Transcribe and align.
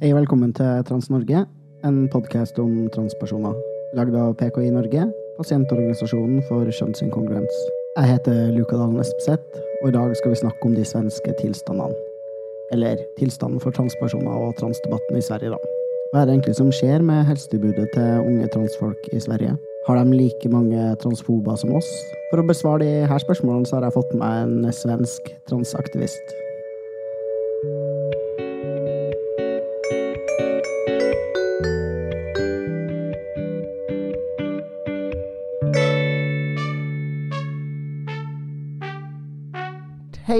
Hei 0.00 0.14
og 0.14 0.16
velkommen 0.16 0.54
til 0.56 0.80
Trans-Norge, 0.88 1.42
en 1.84 1.98
podkast 2.08 2.56
om 2.58 2.88
transpersoner. 2.94 3.52
Lagd 3.98 4.16
av 4.16 4.32
PKI 4.40 4.72
Norge, 4.72 5.04
pasientorganisasjonen 5.36 6.40
for 6.48 6.72
kjønnsinkongruens. 6.72 7.79
Jag 7.94 8.02
heter 8.02 8.52
Luka 8.52 8.76
Dalen 8.76 9.00
Espeseth, 9.00 9.42
och 9.82 9.88
idag 9.88 10.16
ska 10.16 10.28
vi 10.28 10.36
snakke 10.36 10.66
om 10.68 10.74
de 10.74 10.84
svenska 10.84 11.32
tilstandene. 11.32 11.94
Eller 12.72 12.96
tilstanden 13.18 13.60
för 13.60 13.70
transpersoner 13.70 14.48
och 14.48 14.56
transdebatten 14.56 15.16
i 15.16 15.22
Sverige, 15.22 15.50
da. 15.50 15.58
Hva 16.12 16.22
er 16.22 16.26
det 16.26 16.36
egentlig 16.36 16.56
som 16.56 16.70
skjer 16.72 17.02
med 17.02 17.26
helsetilbudet 17.26 17.92
till 17.92 18.02
unga 18.02 18.46
transfolk 18.54 19.08
i 19.12 19.20
Sverige? 19.20 19.56
Har 19.86 19.96
de 19.96 20.12
lika 20.12 20.48
många 20.48 20.96
transfober 20.96 21.56
som 21.56 21.74
oss? 21.74 21.90
För 22.30 22.38
att 22.38 22.46
besvara 22.46 22.78
de 22.78 23.04
här 23.04 23.18
spørsmålene 23.18 23.66
så 23.66 23.76
har 23.76 23.82
jag 23.82 23.94
fått 23.94 24.14
med 24.14 24.42
en 24.42 24.72
svensk 24.72 25.36
transaktivist. 25.48 26.39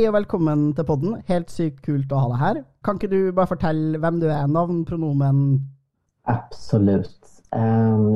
Hei 0.01 0.07
og 0.09 0.15
velkommen 0.15 0.61
til 0.73 0.87
podden. 0.89 1.17
Helt 1.29 1.51
sykt 1.53 1.83
kult 1.85 2.13
å 2.17 2.21
ha 2.23 2.29
deg 2.31 2.39
her. 2.41 2.59
Kan 2.87 2.97
ikke 2.97 3.11
du 3.13 3.35
bare 3.37 3.51
fortelle 3.51 3.99
hvem 4.01 4.21
du 4.23 4.31
är, 4.33 4.47
navn, 4.49 4.79
pronomen? 4.89 5.43
Absolut. 6.25 7.29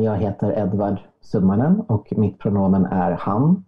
Jag 0.01 0.17
heter 0.17 0.55
Edvard 0.63 1.03
Summanen 1.21 1.81
och 1.81 2.09
mitt 2.17 2.39
pronomen 2.39 2.87
är 2.87 3.11
han. 3.11 3.65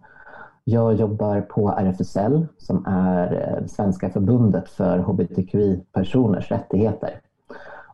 Jag 0.64 0.95
jobbar 0.95 1.41
på 1.41 1.69
RFSL 1.69 2.47
som 2.58 2.86
är 2.86 3.31
det 3.61 3.69
svenska 3.69 4.11
förbundet 4.11 4.69
för 4.69 4.98
hbtqi-personers 4.98 6.51
rättigheter. 6.51 7.20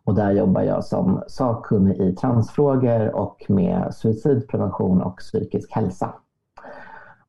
Och 0.04 0.14
där 0.14 0.30
jobbar 0.30 0.62
jag 0.62 0.84
som 0.84 1.22
sakkunnig 1.26 2.00
i 2.00 2.14
transfrågor 2.14 3.14
och 3.14 3.44
med 3.48 3.94
suicidprevention 3.94 5.02
och 5.02 5.16
psykisk 5.16 5.72
hälsa. 5.72 6.14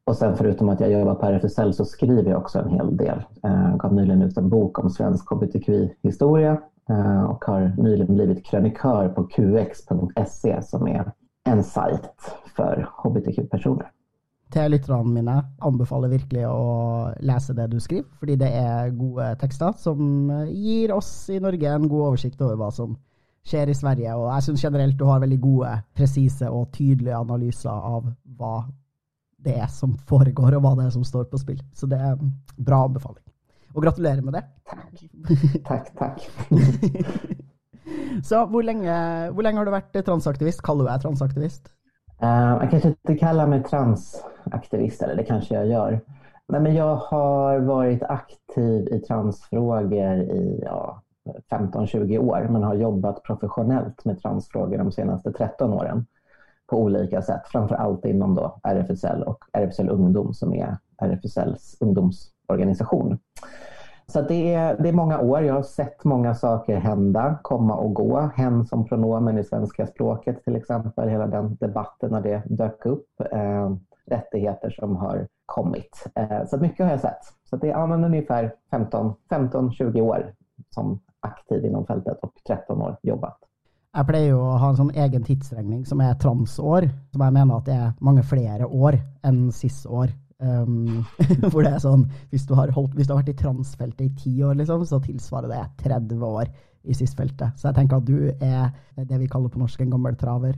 Och 0.06 0.16
sen 0.16 0.38
förutom 0.38 0.70
att 0.70 0.80
jag 0.80 0.92
jobbar 0.92 1.16
på 1.16 1.26
RFSL 1.26 1.74
så 1.74 1.86
skriver 1.86 2.32
jag 2.32 2.42
också 2.42 2.60
en 2.60 2.70
hel 2.70 2.98
del. 2.98 3.24
Jag 3.42 3.80
gav 3.80 3.94
nyligen 3.94 4.22
ut 4.22 4.38
en 4.38 4.50
bok 4.50 4.80
om 4.80 4.90
svensk 4.90 5.30
hbtqi-historia 5.32 6.62
eh, 6.90 7.24
och 7.24 7.46
har 7.46 7.74
nyligen 7.78 8.16
blivit 8.16 8.46
krönikör 8.46 9.10
på 9.10 9.24
qx.se 9.24 10.62
som 10.62 10.88
är 10.88 11.12
en 11.50 11.64
sajt 11.64 12.36
för 12.56 12.90
hbtq-personer. 13.04 13.92
Til 14.54 14.70
lytterne 14.70 15.10
mine 15.10 15.34
anbefaler 15.66 16.12
virkelig 16.12 16.44
å 16.46 17.14
lese 17.26 17.56
det 17.58 17.72
du 17.72 17.80
skriver, 17.82 18.06
fordi 18.20 18.36
det 18.38 18.52
är 18.54 18.92
gode 18.94 19.32
tekster 19.42 19.74
som 19.78 20.30
ger 20.52 20.94
oss 20.94 21.30
i 21.30 21.40
Norge 21.40 21.72
en 21.74 21.88
god 21.90 22.08
översikt 22.08 22.42
över 22.42 22.56
vad 22.56 22.74
som 22.74 22.94
skjer 23.50 23.70
i 23.70 23.76
Sverige. 23.76 24.14
Og 24.14 24.28
jeg 24.30 24.44
syns 24.44 24.64
generelt 24.64 25.00
du 25.00 25.06
har 25.10 25.20
väldigt 25.20 25.42
gode, 25.42 25.72
presise 25.94 26.50
och 26.50 26.72
tydliga 26.72 27.18
analyser 27.18 27.70
av 27.70 28.14
vad 28.24 28.64
det 29.44 29.70
som 29.72 29.98
foregår, 30.10 30.56
og 30.58 30.64
hva 30.64 30.74
det 30.80 30.88
er 30.88 30.96
som 30.96 31.04
står 31.08 31.28
på 31.32 31.40
spill. 31.42 31.62
Så 31.76 31.88
det 31.92 32.00
er 32.00 32.16
en 32.18 32.34
bra 32.58 32.84
anbefaling. 32.88 33.24
Og 33.74 33.84
gratulerer 33.84 34.22
med 34.22 34.34
det. 34.38 34.44
Tack, 35.66 35.94
tack. 36.00 36.28
Så 38.24 38.46
hvor 38.48 38.64
lenge, 38.64 38.94
hvor 39.34 39.44
lenge 39.44 39.60
har 39.60 39.68
du 39.68 39.74
vært 39.74 39.96
transaktivist? 40.08 40.62
Kaller 40.64 40.86
du 40.88 40.92
deg 40.92 41.02
transaktivist? 41.04 41.72
Eh, 42.22 42.52
Jag 42.62 42.70
kanske 42.72 42.90
inte 42.94 43.16
kallar 43.16 43.48
mig 43.48 43.64
transaktivist, 43.64 45.02
eller 45.02 45.16
det 45.16 45.24
kanske 45.24 45.56
jag 45.56 45.68
gör. 45.68 46.00
Nej, 46.48 46.62
men 46.62 46.76
jag 46.76 46.96
har 46.96 47.60
varit 47.60 48.04
aktiv 48.04 48.88
i 48.92 49.00
transfrågor 49.00 50.14
i 50.22 50.60
ja, 50.64 51.02
15-20 51.52 52.18
år, 52.18 52.48
men 52.50 52.64
har 52.64 52.76
jobbat 52.76 53.24
professionellt 53.24 54.06
med 54.06 54.22
transfrågor 54.22 54.78
de 54.78 54.92
senaste 54.92 55.32
13 55.32 55.74
åren 55.74 56.06
på 56.74 56.80
olika 56.80 57.22
sätt, 57.22 57.42
framför 57.46 57.76
allt 57.76 58.06
inom 58.06 58.36
då 58.36 58.60
RFSL 58.64 59.24
och 59.24 59.38
RFSL 59.54 59.90
Ungdom 59.90 60.34
som 60.34 60.54
är 60.54 60.78
RFSLs 60.98 61.78
ungdomsorganisation. 61.80 63.18
Så 64.08 64.22
det, 64.22 64.54
är, 64.54 64.78
det 64.78 64.90
är 64.90 64.94
många 64.94 65.20
år. 65.20 65.42
Jag 65.42 65.54
har 65.54 65.64
sett 65.64 66.04
många 66.04 66.36
saker 66.36 66.78
hända, 66.78 67.40
komma 67.42 67.76
och 67.76 67.94
gå. 67.94 68.30
Hen 68.36 68.66
som 68.66 68.86
pronomen 68.86 69.38
i 69.38 69.44
svenska 69.44 69.88
språket 69.88 70.44
till 70.44 70.56
exempel, 70.56 71.10
hela 71.10 71.28
den 71.28 71.56
debatten 71.56 72.12
när 72.12 72.22
det 72.22 72.44
dök 72.46 72.86
upp. 72.86 73.08
Eh, 73.32 73.76
rättigheter 74.06 74.70
som 74.70 74.96
har 74.96 75.28
kommit. 75.46 76.08
Eh, 76.16 76.46
så 76.46 76.58
mycket 76.58 76.86
har 76.86 76.92
jag 76.92 77.02
sett. 77.02 77.24
Så 77.50 77.56
det 77.56 77.68
är 77.68 77.72
ja, 77.72 77.86
men 77.86 78.04
ungefär 78.04 78.56
15-20 78.72 80.02
år 80.02 80.34
som 80.70 81.00
aktiv 81.20 81.66
inom 81.66 81.86
fältet 81.86 82.20
och 82.22 82.34
13 82.48 82.82
år 82.82 82.98
jobbat. 83.02 83.38
Jeg 83.94 84.08
pleier 84.10 84.32
jo 84.32 84.40
å 84.42 84.58
ha 84.58 84.72
en 84.72 84.78
sånn 84.80 84.94
egen 84.98 85.26
tidsregning 85.26 85.84
som 85.86 86.00
er 86.02 86.16
transår, 86.22 86.88
som 87.14 87.22
jeg 87.22 87.36
mener 87.36 87.60
at 87.60 87.68
det 87.68 87.76
er 87.78 87.92
mange 88.02 88.24
flere 88.26 88.66
år 88.66 88.98
enn 89.28 89.46
cis-år. 89.54 90.10
Um, 90.44 91.06
hvor 91.54 91.62
det 91.62 91.76
er 91.76 91.84
sånn, 91.84 92.08
hvis 92.34 92.48
du, 92.50 92.56
har 92.58 92.74
holdt, 92.74 92.98
hvis 92.98 93.08
du 93.08 93.14
har 93.14 93.22
vært 93.22 93.36
i 93.36 93.42
transfeltet 93.44 94.08
i 94.08 94.14
ti 94.18 94.34
år, 94.44 94.58
liksom, 94.60 94.82
så 94.90 94.98
tilsvarer 95.04 95.54
det 95.54 95.62
30 95.86 96.26
år 96.26 96.50
i 96.84 96.98
cis-feltet. 96.98 97.54
Så 97.56 97.70
jeg 97.70 97.78
tenker 97.78 98.02
at 98.02 98.10
du 98.10 98.18
er 98.34 98.74
det 98.98 99.22
vi 99.22 99.30
kaller 99.30 99.54
på 99.54 99.62
norsk 99.62 99.86
en 99.86 99.94
gammel 99.94 100.18
traver. 100.20 100.58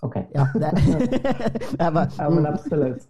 Okej. 0.00 0.24
Ja, 0.34 0.48
det. 0.56 0.72
jeg 1.82 1.92
bare, 1.92 2.08
Ja, 2.16 2.30
men 2.32 2.48
absolut. 2.48 3.04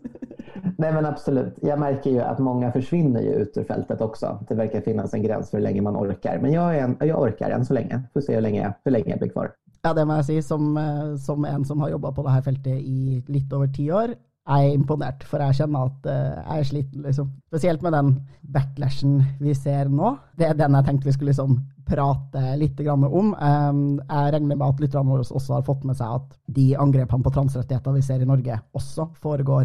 Nej, 0.80 0.92
men 0.92 1.06
absolut. 1.06 1.58
Jag 1.62 1.78
märker 1.80 2.10
ju 2.10 2.20
att 2.20 2.38
många 2.38 2.72
försvinner 2.72 3.20
ju 3.20 3.28
ut 3.34 3.56
ur 3.56 3.64
fältet 3.64 4.00
också. 4.00 4.38
Det 4.48 4.54
verkar 4.54 4.80
finnas 4.80 5.14
en 5.14 5.22
gräns 5.22 5.50
för 5.50 5.56
hur 5.58 5.64
länge 5.64 5.82
man 5.82 5.96
orkar. 5.96 6.38
Men 6.42 6.52
jag, 6.52 6.76
är 6.76 6.82
en, 6.84 6.96
jag 7.00 7.20
orkar 7.22 7.50
än 7.50 7.64
så 7.66 7.74
länge. 7.74 8.02
Får 8.12 8.20
se 8.20 8.34
hur 8.34 8.40
länge, 8.40 8.62
jag- 8.62 8.72
hur 8.84 8.92
länge 8.92 9.10
jag 9.10 9.18
blir 9.18 9.28
kvar. 9.28 9.50
Ja, 9.82 9.94
det 9.94 10.04
må 10.04 10.14
jag 10.14 10.24
säga 10.24 10.42
Som, 10.42 10.76
eh, 10.76 11.16
som 11.16 11.44
en 11.44 11.64
som 11.64 11.80
har 11.80 11.88
jobbat 11.88 12.14
på 12.14 12.22
det 12.22 12.30
här 12.30 12.42
fältet 12.42 12.66
i 12.72 13.24
lite 13.28 13.56
över 13.56 13.66
tio 13.68 13.92
år, 13.92 14.14
Jag 14.48 14.64
är 14.64 14.74
imponerad, 14.74 15.22
för 15.22 15.40
jag 15.40 15.54
känner 15.54 15.86
att 15.86 16.06
eh, 16.06 16.12
jag 16.48 16.58
är 16.58 16.64
sliten, 16.64 17.02
liksom. 17.02 17.30
Speciellt 17.46 17.82
med 17.82 17.92
den 17.92 18.22
backlashen 18.40 19.22
vi 19.40 19.54
ser 19.54 19.84
nu. 19.84 20.16
Det 20.36 20.44
är 20.44 20.54
den 20.54 20.74
jag 20.74 20.86
tänkte 20.86 21.06
vi 21.08 21.12
skulle 21.12 21.28
liksom 21.30 21.60
prata 21.86 22.38
lite 22.56 22.84
grann 22.84 23.04
om. 23.04 23.34
Ehm, 23.40 24.00
jag 24.08 24.32
räknar 24.32 24.56
med 24.56 24.66
att 24.68 24.80
lyssnarna 24.80 25.12
också 25.20 25.52
har 25.52 25.62
fått 25.62 25.84
med 25.84 25.96
sig 25.96 26.06
att 26.06 26.38
de 26.46 26.76
angrepene 26.76 27.22
på 27.22 27.30
transrättigheter 27.30 27.92
vi 27.92 28.02
ser 28.02 28.20
i 28.20 28.24
Norge, 28.24 28.60
också 28.72 29.08
föregår 29.22 29.64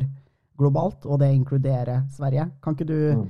globalt, 0.57 1.05
og 1.05 1.19
det 1.19 1.33
inkluderer 1.33 2.01
Sverige. 2.17 2.49
Kan 2.63 2.73
ikke 2.73 2.87
du 2.87 3.13
Mm. 3.15 3.27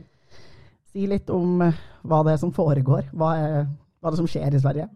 si 0.91 1.07
litt 1.07 1.29
om 1.29 1.61
eh, 1.61 1.73
hva 2.03 2.23
det 2.23 2.33
er 2.33 2.37
som 2.37 2.51
foregår? 2.51 3.09
Hva 3.13 3.35
er, 3.37 3.65
hva 4.01 4.07
er 4.07 4.11
det 4.11 4.17
som 4.17 4.27
skjer 4.27 4.53
i 4.55 4.59
Sverige? 4.59 4.89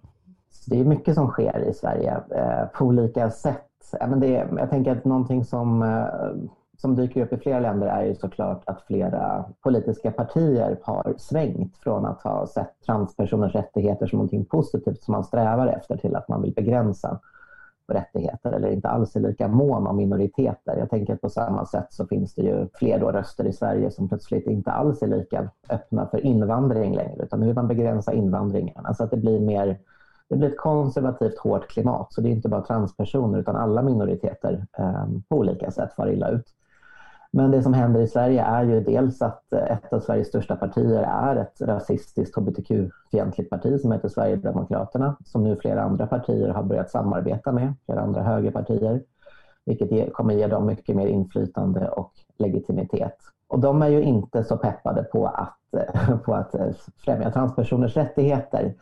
Det 0.68 0.80
är 0.80 0.86
mycket 0.86 1.16
som 1.16 1.28
sker 1.28 1.58
i 1.70 1.74
Sverige 1.74 2.14
eh, 2.36 2.66
på 2.74 2.86
olika 2.86 3.30
sätt. 3.32 3.66
Men 4.10 4.20
det, 4.20 4.28
jag 4.58 4.70
tänker 4.70 4.92
att 4.92 5.06
någonting 5.06 5.44
som, 5.46 5.82
eh, 5.82 6.50
som 6.78 6.96
dyker 6.96 7.22
upp 7.22 7.34
i 7.34 7.38
flera 7.38 7.60
länder 7.60 7.88
är 7.88 8.04
ju 8.06 8.16
såklart 8.16 8.62
att 8.66 8.82
flera 8.82 9.46
politiska 9.64 10.12
partier 10.12 10.78
har 10.84 11.14
svängt 11.18 11.78
från 11.78 12.06
att 12.06 12.22
ha 12.22 12.48
sett 12.48 12.74
transpersoners 12.86 13.56
rättigheter 13.56 14.08
som 14.08 14.18
någonting 14.18 14.46
positivt 14.46 15.04
som 15.04 15.12
man 15.12 15.24
strävar 15.24 15.68
efter 15.68 15.98
till 15.98 16.16
att 16.16 16.28
man 16.28 16.42
vill 16.42 16.54
begränsa 16.54 17.20
rättigheter 17.90 18.52
eller 18.52 18.72
inte 18.72 18.90
alls 18.90 19.16
är 19.16 19.20
lika 19.20 19.48
mån 19.48 19.88
om 19.88 19.98
minoriteter. 19.98 20.78
Jag 20.78 20.90
tänker 20.90 21.14
att 21.14 21.22
på 21.22 21.30
samma 21.30 21.66
sätt 21.66 21.88
så 21.90 22.08
finns 22.08 22.36
det 22.36 22.42
ju 22.42 22.68
fler 22.74 23.00
då 23.00 23.12
röster 23.12 23.46
i 23.48 23.54
Sverige 23.54 23.92
som 23.92 24.10
plötsligt 24.10 24.48
inte 24.48 24.72
alls 24.72 25.02
är 25.02 25.08
lika 25.08 25.50
öppna 25.70 26.08
för 26.08 26.26
invandring 26.26 26.96
längre 26.96 27.24
utan 27.24 27.40
nu 27.40 27.46
vill 27.46 27.56
man 27.56 27.68
begränsa 27.68 28.14
invandringen. 28.14 28.86
Alltså 28.86 29.04
att 29.04 29.12
det 29.12 29.18
blir 29.18 29.40
mer 29.40 29.80
det 30.30 30.36
blir 30.36 30.50
ett 30.50 30.58
konservativt 30.58 31.38
hårt 31.38 31.68
klimat 31.68 32.14
så 32.14 32.22
det 32.22 32.30
är 32.30 32.32
inte 32.32 32.50
bara 32.50 32.62
transpersoner 32.62 33.40
utan 33.40 33.56
alla 33.56 33.82
minoriteter 33.82 34.66
eh, 34.78 35.06
på 35.30 35.38
olika 35.38 35.72
sätt 35.72 35.94
far 35.94 36.12
illa 36.12 36.30
ut. 36.30 36.46
Men 37.32 37.52
det 37.52 37.64
som 37.64 37.74
händer 37.74 38.02
i 38.02 38.08
Sverige 38.08 38.44
är 38.44 38.64
ju 38.64 38.80
dels 38.80 39.22
att 39.22 39.54
eh, 39.54 39.72
ett 39.72 39.94
av 39.94 40.00
Sveriges 40.00 40.28
största 40.28 40.56
partier 40.56 41.04
är 41.04 41.36
ett 41.36 41.62
rasistiskt 41.62 42.36
hbtq-fientligt 42.36 43.50
parti 43.50 43.82
som 43.82 43.92
heter 43.92 44.10
Sverigedemokraterna 44.10 45.16
som 45.26 45.44
nu 45.44 45.56
flera 45.56 45.82
andra 45.82 46.08
partier 46.08 46.50
har 46.50 46.64
börjat 46.64 46.92
samarbeta 46.92 47.52
med, 47.52 47.74
flera 47.86 48.02
andra 48.02 48.24
högerpartier. 48.24 49.04
Vilket 49.66 50.14
kommer 50.14 50.34
ge 50.34 50.48
dem 50.48 50.66
mycket 50.66 50.96
mer 50.96 51.08
inflytande 51.08 51.90
och 51.90 52.12
legitimitet. 52.38 53.18
Och 53.48 53.60
de 53.60 53.82
är 53.82 53.88
ju 53.88 54.02
inte 54.02 54.44
så 54.44 54.58
peppade 54.58 55.04
på 55.04 55.28
att, 55.28 55.60
på 56.26 56.36
att 56.36 56.56
eh, 56.56 56.68
främja 56.98 57.32
transpersoners 57.32 57.98
rättigheter. 57.98 58.74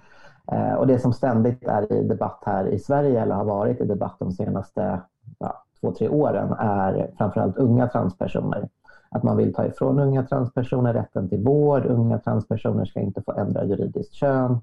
Eh, 0.52 0.74
och 0.74 0.88
det 0.88 1.00
som 1.00 1.14
ständigt 1.14 1.68
är 1.68 1.94
i 1.94 2.04
debatt 2.04 2.44
här 2.46 2.68
i 2.68 2.80
Sverige, 2.80 3.22
eller 3.22 3.36
har 3.36 3.46
varit 3.46 3.82
i 3.82 3.86
debatt 3.86 4.16
de 4.20 4.32
senaste 4.32 5.02
ja, 5.40 5.64
två, 5.82 5.92
tre 5.92 6.10
åren, 6.10 6.54
är 6.60 7.12
framförallt 7.18 7.58
unga 7.58 7.88
transpersoner. 7.88 8.70
att 9.10 9.24
man 9.24 9.38
vill 9.38 9.54
ta 9.54 9.66
ifrån 9.66 10.00
unga 10.00 10.24
transpersoner 10.24 10.94
rätten 10.94 11.30
till 11.30 11.44
vård. 11.44 11.86
Unga 11.86 12.20
transpersoner 12.20 12.86
ska 12.86 13.00
inte 13.00 13.22
få 13.22 13.32
ändra 13.32 13.66
juridiskt 13.66 14.14
kön. 14.14 14.60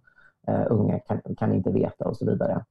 Uh, 0.49 0.67
unga 0.69 0.99
kan, 0.99 1.21
kan, 1.39 1.53
inte 1.53 1.71
veta 1.71 2.05
och 2.05 2.17
så 2.17 2.27
vidare. 2.27 2.65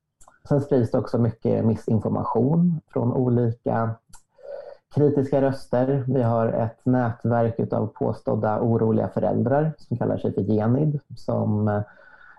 Sen 0.48 0.62
sprids 0.62 0.92
det 0.92 0.98
också 0.98 1.18
mycket 1.18 1.66
missinformation 1.66 2.80
från 2.88 3.14
olika 3.14 3.90
kritiska 4.96 5.42
röster. 5.42 6.04
Vi 6.08 6.22
har 6.22 6.48
ett 6.48 6.86
nätverk 6.86 7.74
av 7.74 7.88
påstådda 7.88 8.62
oroliga 8.62 9.08
föräldrar 9.08 9.74
som 9.78 9.98
kallar 9.98 10.18
sig 10.18 10.34
för 10.34 10.42
Genid 10.42 11.00
som 11.16 11.68
eh, 11.68 11.82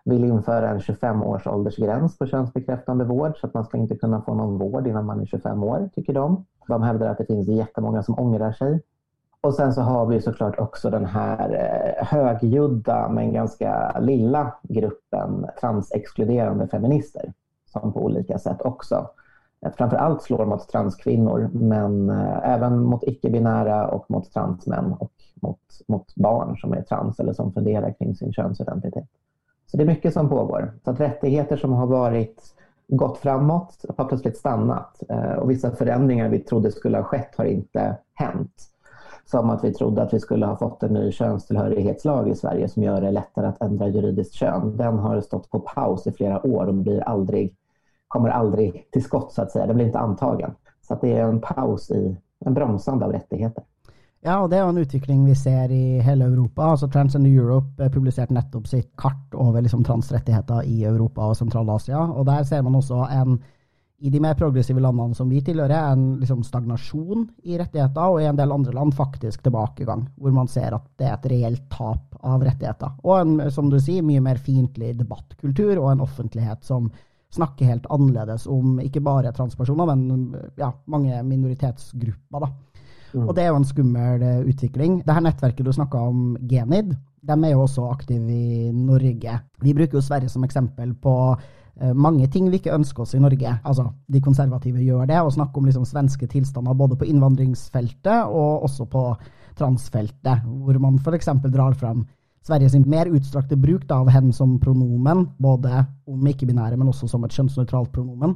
vill 0.05 0.25
införa 0.25 0.71
en 0.71 0.81
25 0.81 1.23
års 1.23 1.47
åldersgräns 1.47 2.19
på 2.19 2.27
könsbekräftande 2.27 3.05
vård 3.05 3.37
så 3.37 3.47
att 3.47 3.55
man 3.55 3.65
ska 3.65 3.79
inte 3.79 3.97
kunna 3.97 4.23
få 4.23 4.35
någon 4.35 4.59
vård 4.59 4.87
innan 4.87 5.07
man 5.07 5.21
är 5.21 5.27
25 5.27 5.63
år, 5.63 5.91
tycker 5.95 6.13
de. 6.13 6.45
De 6.69 6.83
hävdar 6.83 7.09
att 7.09 7.19
det 7.19 7.27
finns 7.27 7.49
jättemånga 7.49 8.03
som 8.03 8.19
ångrar 8.19 8.53
sig. 8.53 8.83
Och 9.41 9.55
sen 9.55 9.73
så 9.73 9.81
har 9.81 10.07
vi 10.07 10.21
såklart 10.21 10.59
också 10.59 10.91
den 10.91 11.05
här 11.05 11.51
eh, 11.51 12.07
högljudda 12.07 13.09
men 13.09 13.33
ganska 13.33 13.99
lilla 14.01 14.55
gruppen 14.63 15.47
transexkluderande 15.61 16.69
feminister 16.69 17.33
som 17.67 17.93
på 17.93 18.05
olika 18.05 18.39
sätt 18.39 18.63
också 18.63 19.09
eh, 19.67 19.73
framför 19.73 19.97
allt 19.97 20.23
slår 20.23 20.47
mot 20.47 20.69
transkvinnor 20.69 21.51
men 21.53 22.11
eh, 22.11 22.51
även 22.51 22.83
mot 22.83 23.05
icke-binära 23.05 23.89
och 23.89 24.11
mot 24.11 24.33
transmän 24.33 24.93
och 24.93 25.13
mot, 25.35 25.61
mot 25.89 26.15
barn 26.15 26.57
som 26.57 26.73
är 26.73 26.83
trans 26.83 27.21
eller 27.21 27.33
som 27.33 27.53
funderar 27.53 27.93
kring 27.99 28.15
sin 28.15 28.33
könsidentitet. 28.33 29.09
Så 29.75 29.79
det 29.79 29.85
är 29.85 29.87
mycket 29.87 30.13
som 30.13 30.29
pågår. 30.29 30.73
Så 30.85 30.91
att 30.91 31.01
rättigheter 31.01 31.57
som 31.57 31.73
har 31.73 31.87
varit 31.87 32.43
gått 32.89 33.19
framåt 33.19 33.85
har 33.97 34.05
plötsligt 34.05 34.37
stannat 34.37 35.03
eh, 35.09 35.33
och 35.33 35.51
vissa 35.51 35.71
förändringar 35.71 36.29
vi 36.29 36.39
trodde 36.39 36.73
skulle 36.73 36.97
ha 36.97 37.05
skett 37.05 37.35
har 37.37 37.45
inte 37.45 37.97
hänt. 38.15 38.53
Som 39.25 39.51
att 39.51 39.65
vi 39.65 39.75
trodde 39.75 40.03
att 40.03 40.15
vi 40.15 40.21
skulle 40.21 40.47
ha 40.47 40.57
fått 40.57 40.83
en 40.83 40.93
ny 40.93 41.13
könstillhörighetslag 41.13 42.29
i 42.29 42.35
Sverige 42.35 42.69
som 42.69 42.83
gör 42.83 43.01
det 43.01 43.11
lättare 43.11 43.47
att 43.47 43.63
ändra 43.63 43.89
juridiskt 43.89 44.35
kön. 44.35 44.77
Den 44.77 44.99
har 44.99 45.21
stått 45.21 45.51
på 45.51 45.61
paus 45.61 46.07
i 46.07 46.13
flera 46.13 46.47
år 46.47 46.67
och 46.67 46.75
blir 46.75 47.01
aldrig 47.01 47.57
kommer 48.09 48.29
aldrig 48.29 48.91
till 48.91 49.05
skott 49.05 49.33
så 49.33 49.43
att 49.43 49.51
säga. 49.51 49.67
Den 49.67 49.77
blir 49.77 49.87
inte 49.87 49.99
antagen. 49.99 50.55
Så 50.89 50.95
att 50.95 51.01
det 51.01 51.13
är 51.13 51.25
en 51.25 51.41
paus 51.41 51.91
i 51.91 52.17
en 52.45 52.55
bromsande 52.55 53.05
av 53.05 53.13
rättigheter. 53.13 53.65
Ja, 54.25 54.39
og 54.41 54.49
det 54.49 54.57
er 54.57 54.65
en 54.65 54.81
utvikling 54.81 55.27
vi 55.29 55.35
ser 55.37 55.73
i 55.73 56.01
hele 56.01 56.25
Europa. 56.31 56.71
altså 56.71 56.89
Transgender 56.89 57.29
Europe 57.29 57.83
eh, 57.85 57.91
publiserte 57.93 58.33
nettopp 58.33 58.71
sitt 58.71 58.89
kart 58.97 59.35
over 59.37 59.61
liksom 59.61 59.83
transrettigheter 59.85 60.65
i 60.65 60.85
Europa 60.89 61.27
og 61.29 61.37
Sentral-Asia. 61.37 62.01
og 62.01 62.25
Der 62.27 62.43
ser 62.49 62.63
man 62.63 62.75
også 62.75 63.05
en 63.13 63.37
i 64.05 64.11
de 64.11 64.21
mer 64.21 64.35
progressive 64.35 64.81
landene 64.81 65.15
som 65.15 65.29
vi 65.29 65.41
tilhører, 65.41 65.93
en 65.93 66.19
liksom 66.21 66.43
stagnasjon 66.45 67.29
i 67.45 67.57
rettigheter, 67.57 68.03
og 68.03 68.21
i 68.21 68.27
en 68.29 68.37
del 68.37 68.53
andre 68.53 68.73
land 68.73 68.93
faktisk 68.97 69.45
tilbakegang, 69.45 70.03
hvor 70.17 70.35
man 70.35 70.49
ser 70.49 70.75
at 70.77 70.85
det 70.99 71.07
er 71.07 71.15
et 71.15 71.29
reelt 71.31 71.63
tap 71.73 72.19
av 72.21 72.43
rettigheter. 72.45 72.99
Og 73.05 73.21
en, 73.21 73.51
som 73.55 73.71
du 73.73 73.79
sier, 73.81 74.05
mye 74.05 74.21
mer 74.25 74.41
fiendtlig 74.41 74.93
debattkultur 74.99 75.79
og 75.79 75.93
en 75.93 76.05
offentlighet 76.05 76.65
som 76.65 76.91
snakker 77.33 77.71
helt 77.71 77.87
annerledes 77.91 78.49
om 78.51 78.77
ikke 78.83 79.03
bare 79.05 79.33
transpersoner, 79.33 79.95
men 79.95 80.37
ja, 80.61 80.73
mange 80.87 81.23
minoritetsgrupper. 81.25 82.45
da. 82.45 82.53
Mm. 83.15 83.27
Og 83.29 83.35
det 83.37 83.45
er 83.45 83.53
jo 83.53 83.59
en 83.61 83.69
skummel 83.69 84.23
eh, 84.23 84.45
utvikling. 84.51 85.01
Det 85.07 85.15
her 85.15 85.23
nettverket 85.25 85.67
du 85.67 85.73
snakka 85.73 86.01
om, 86.11 86.37
Genid, 86.51 86.95
de 87.25 87.37
er 87.37 87.53
jo 87.55 87.65
også 87.65 87.87
aktive 87.89 88.33
i 88.33 88.71
Norge. 88.75 89.39
Vi 89.63 89.75
bruker 89.75 89.99
jo 89.99 90.05
Sverige 90.05 90.33
som 90.33 90.45
eksempel 90.45 90.95
på 90.95 91.15
eh, 91.81 91.95
mange 91.95 92.27
ting 92.27 92.51
vi 92.51 92.61
ikke 92.61 92.75
ønsker 92.75 93.07
oss 93.07 93.15
i 93.15 93.23
Norge. 93.23 93.55
Altså, 93.65 93.87
de 94.13 94.21
konservative 94.21 94.83
gjør 94.83 95.07
det, 95.11 95.21
og 95.23 95.33
snakker 95.33 95.63
om 95.63 95.71
liksom 95.71 95.87
svenske 95.89 96.27
tilstander 96.27 96.75
både 96.75 96.99
på 96.99 97.09
innvandringsfeltet 97.09 98.27
og 98.27 98.67
også 98.67 98.89
på 98.91 99.07
transfeltet, 99.59 100.43
hvor 100.45 100.79
man 100.83 100.99
f.eks. 100.99 101.31
drar 101.47 101.79
fram 101.79 102.05
Sveriges 102.45 102.75
mer 102.85 103.09
utstrakte 103.09 103.57
bruk 103.57 103.87
da, 103.89 104.03
av 104.03 104.11
hen 104.13 104.33
som 104.37 104.59
pronomen, 104.61 105.29
både 105.41 105.87
om 106.11 106.27
ikke-binære, 106.29 106.77
men 106.77 106.91
også 106.91 107.09
som 107.09 107.25
et 107.25 107.33
kjønnsnøytralt 107.33 107.93
pronomen. 107.95 108.35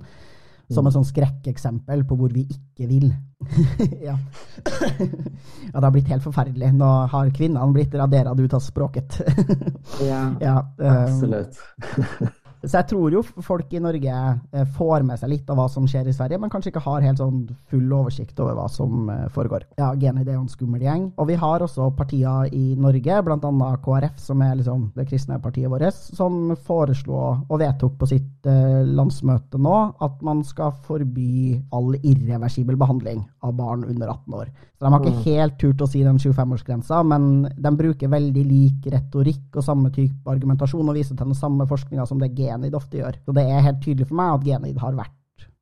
Som 0.68 0.88
et 0.88 0.92
sånn 0.92 1.06
skrekkeksempel 1.08 2.02
på 2.04 2.16
hvor 2.20 2.32
vi 2.34 2.42
ikke 2.44 2.88
vil. 2.90 3.06
ja. 4.08 4.18
ja, 5.72 5.72
det 5.72 5.84
har 5.86 5.94
blitt 5.94 6.10
helt 6.12 6.26
forferdelig. 6.26 6.74
Nå 6.76 6.90
har 7.12 7.30
kvinnene 7.36 7.72
blitt 7.72 7.94
radert 7.96 8.40
ut 8.40 8.56
av 8.58 8.64
språket. 8.64 9.20
ja, 10.10 10.26
ja 10.42 10.58
um, 10.76 10.90
absolutt. 10.90 11.62
Så 12.62 12.80
jeg 12.80 12.88
tror 12.90 13.14
jo 13.14 13.22
folk 13.22 13.72
i 13.72 13.80
Norge 13.82 14.14
eh, 14.52 14.64
får 14.76 15.04
med 15.06 15.20
seg 15.20 15.30
litt 15.30 15.50
av 15.50 15.60
hva 15.60 15.68
som 15.70 15.86
skjer 15.88 16.08
i 16.10 16.14
Sverige, 16.14 16.40
men 16.42 16.50
kanskje 16.50 16.72
ikke 16.72 16.82
har 16.84 17.04
helt 17.04 17.20
sånn 17.20 17.44
full 17.70 17.92
oversikt 17.94 18.40
over 18.42 18.56
hva 18.58 18.66
som 18.72 19.10
eh, 19.12 19.26
foregår. 19.34 19.66
Ja, 19.78 19.92
Geni 19.98 20.24
det 20.26 20.34
jo 20.34 20.42
en 20.42 20.50
skummel 20.50 20.82
gjeng. 20.82 21.08
Og 21.16 21.30
vi 21.30 21.38
har 21.38 21.62
også 21.64 21.90
partier 21.98 22.50
i 22.54 22.74
Norge, 22.78 23.20
bl.a. 23.24 23.70
KrF, 23.84 24.18
som 24.22 24.42
er 24.42 24.56
liksom 24.58 24.88
det 24.96 25.06
kristne 25.10 25.38
partiet 25.42 25.70
vårt, 25.70 25.94
som 25.94 26.56
foreslo 26.66 27.20
og 27.48 27.60
vedtok 27.62 27.98
på 28.00 28.10
sitt 28.10 28.48
eh, 28.50 28.82
landsmøte 28.88 29.60
nå 29.62 29.76
at 30.04 30.18
man 30.26 30.42
skal 30.46 30.74
forby 30.86 31.58
all 31.74 31.94
irreversibel 32.00 32.78
behandling 32.78 33.22
av 33.46 33.54
barn 33.58 33.86
under 33.86 34.10
18 34.10 34.34
år. 34.34 34.50
Så 34.78 34.84
De 34.84 34.92
har 34.92 35.02
ikke 35.02 35.16
mm. 35.16 35.24
helt 35.24 35.56
turt 35.58 35.80
å 35.82 35.88
si 35.90 36.04
den 36.06 36.20
25-årsgrensa, 36.22 37.00
men 37.06 37.48
de 37.50 37.72
bruker 37.74 38.10
veldig 38.12 38.44
lik 38.46 38.84
retorikk 38.92 39.58
og 39.58 39.66
samme 39.66 39.90
type 39.94 40.30
argumentasjon 40.30 40.86
og 40.86 40.94
viser 40.94 41.18
til 41.18 41.32
den 41.32 41.38
samme 41.38 41.66
forskninga 41.66 42.06
som 42.06 42.22
det 42.22 42.30
G 42.38 42.46
Genid 42.58 42.74
ofte 42.74 42.98
gjør. 43.00 43.22
Så 43.24 43.34
det 43.36 43.46
er 43.46 43.64
helt 43.64 43.80
tydelig 43.84 44.10
for 44.10 44.18
meg 44.18 44.34
at 44.34 44.50
Genid 44.50 44.82
har 44.82 44.98
vært 44.98 45.14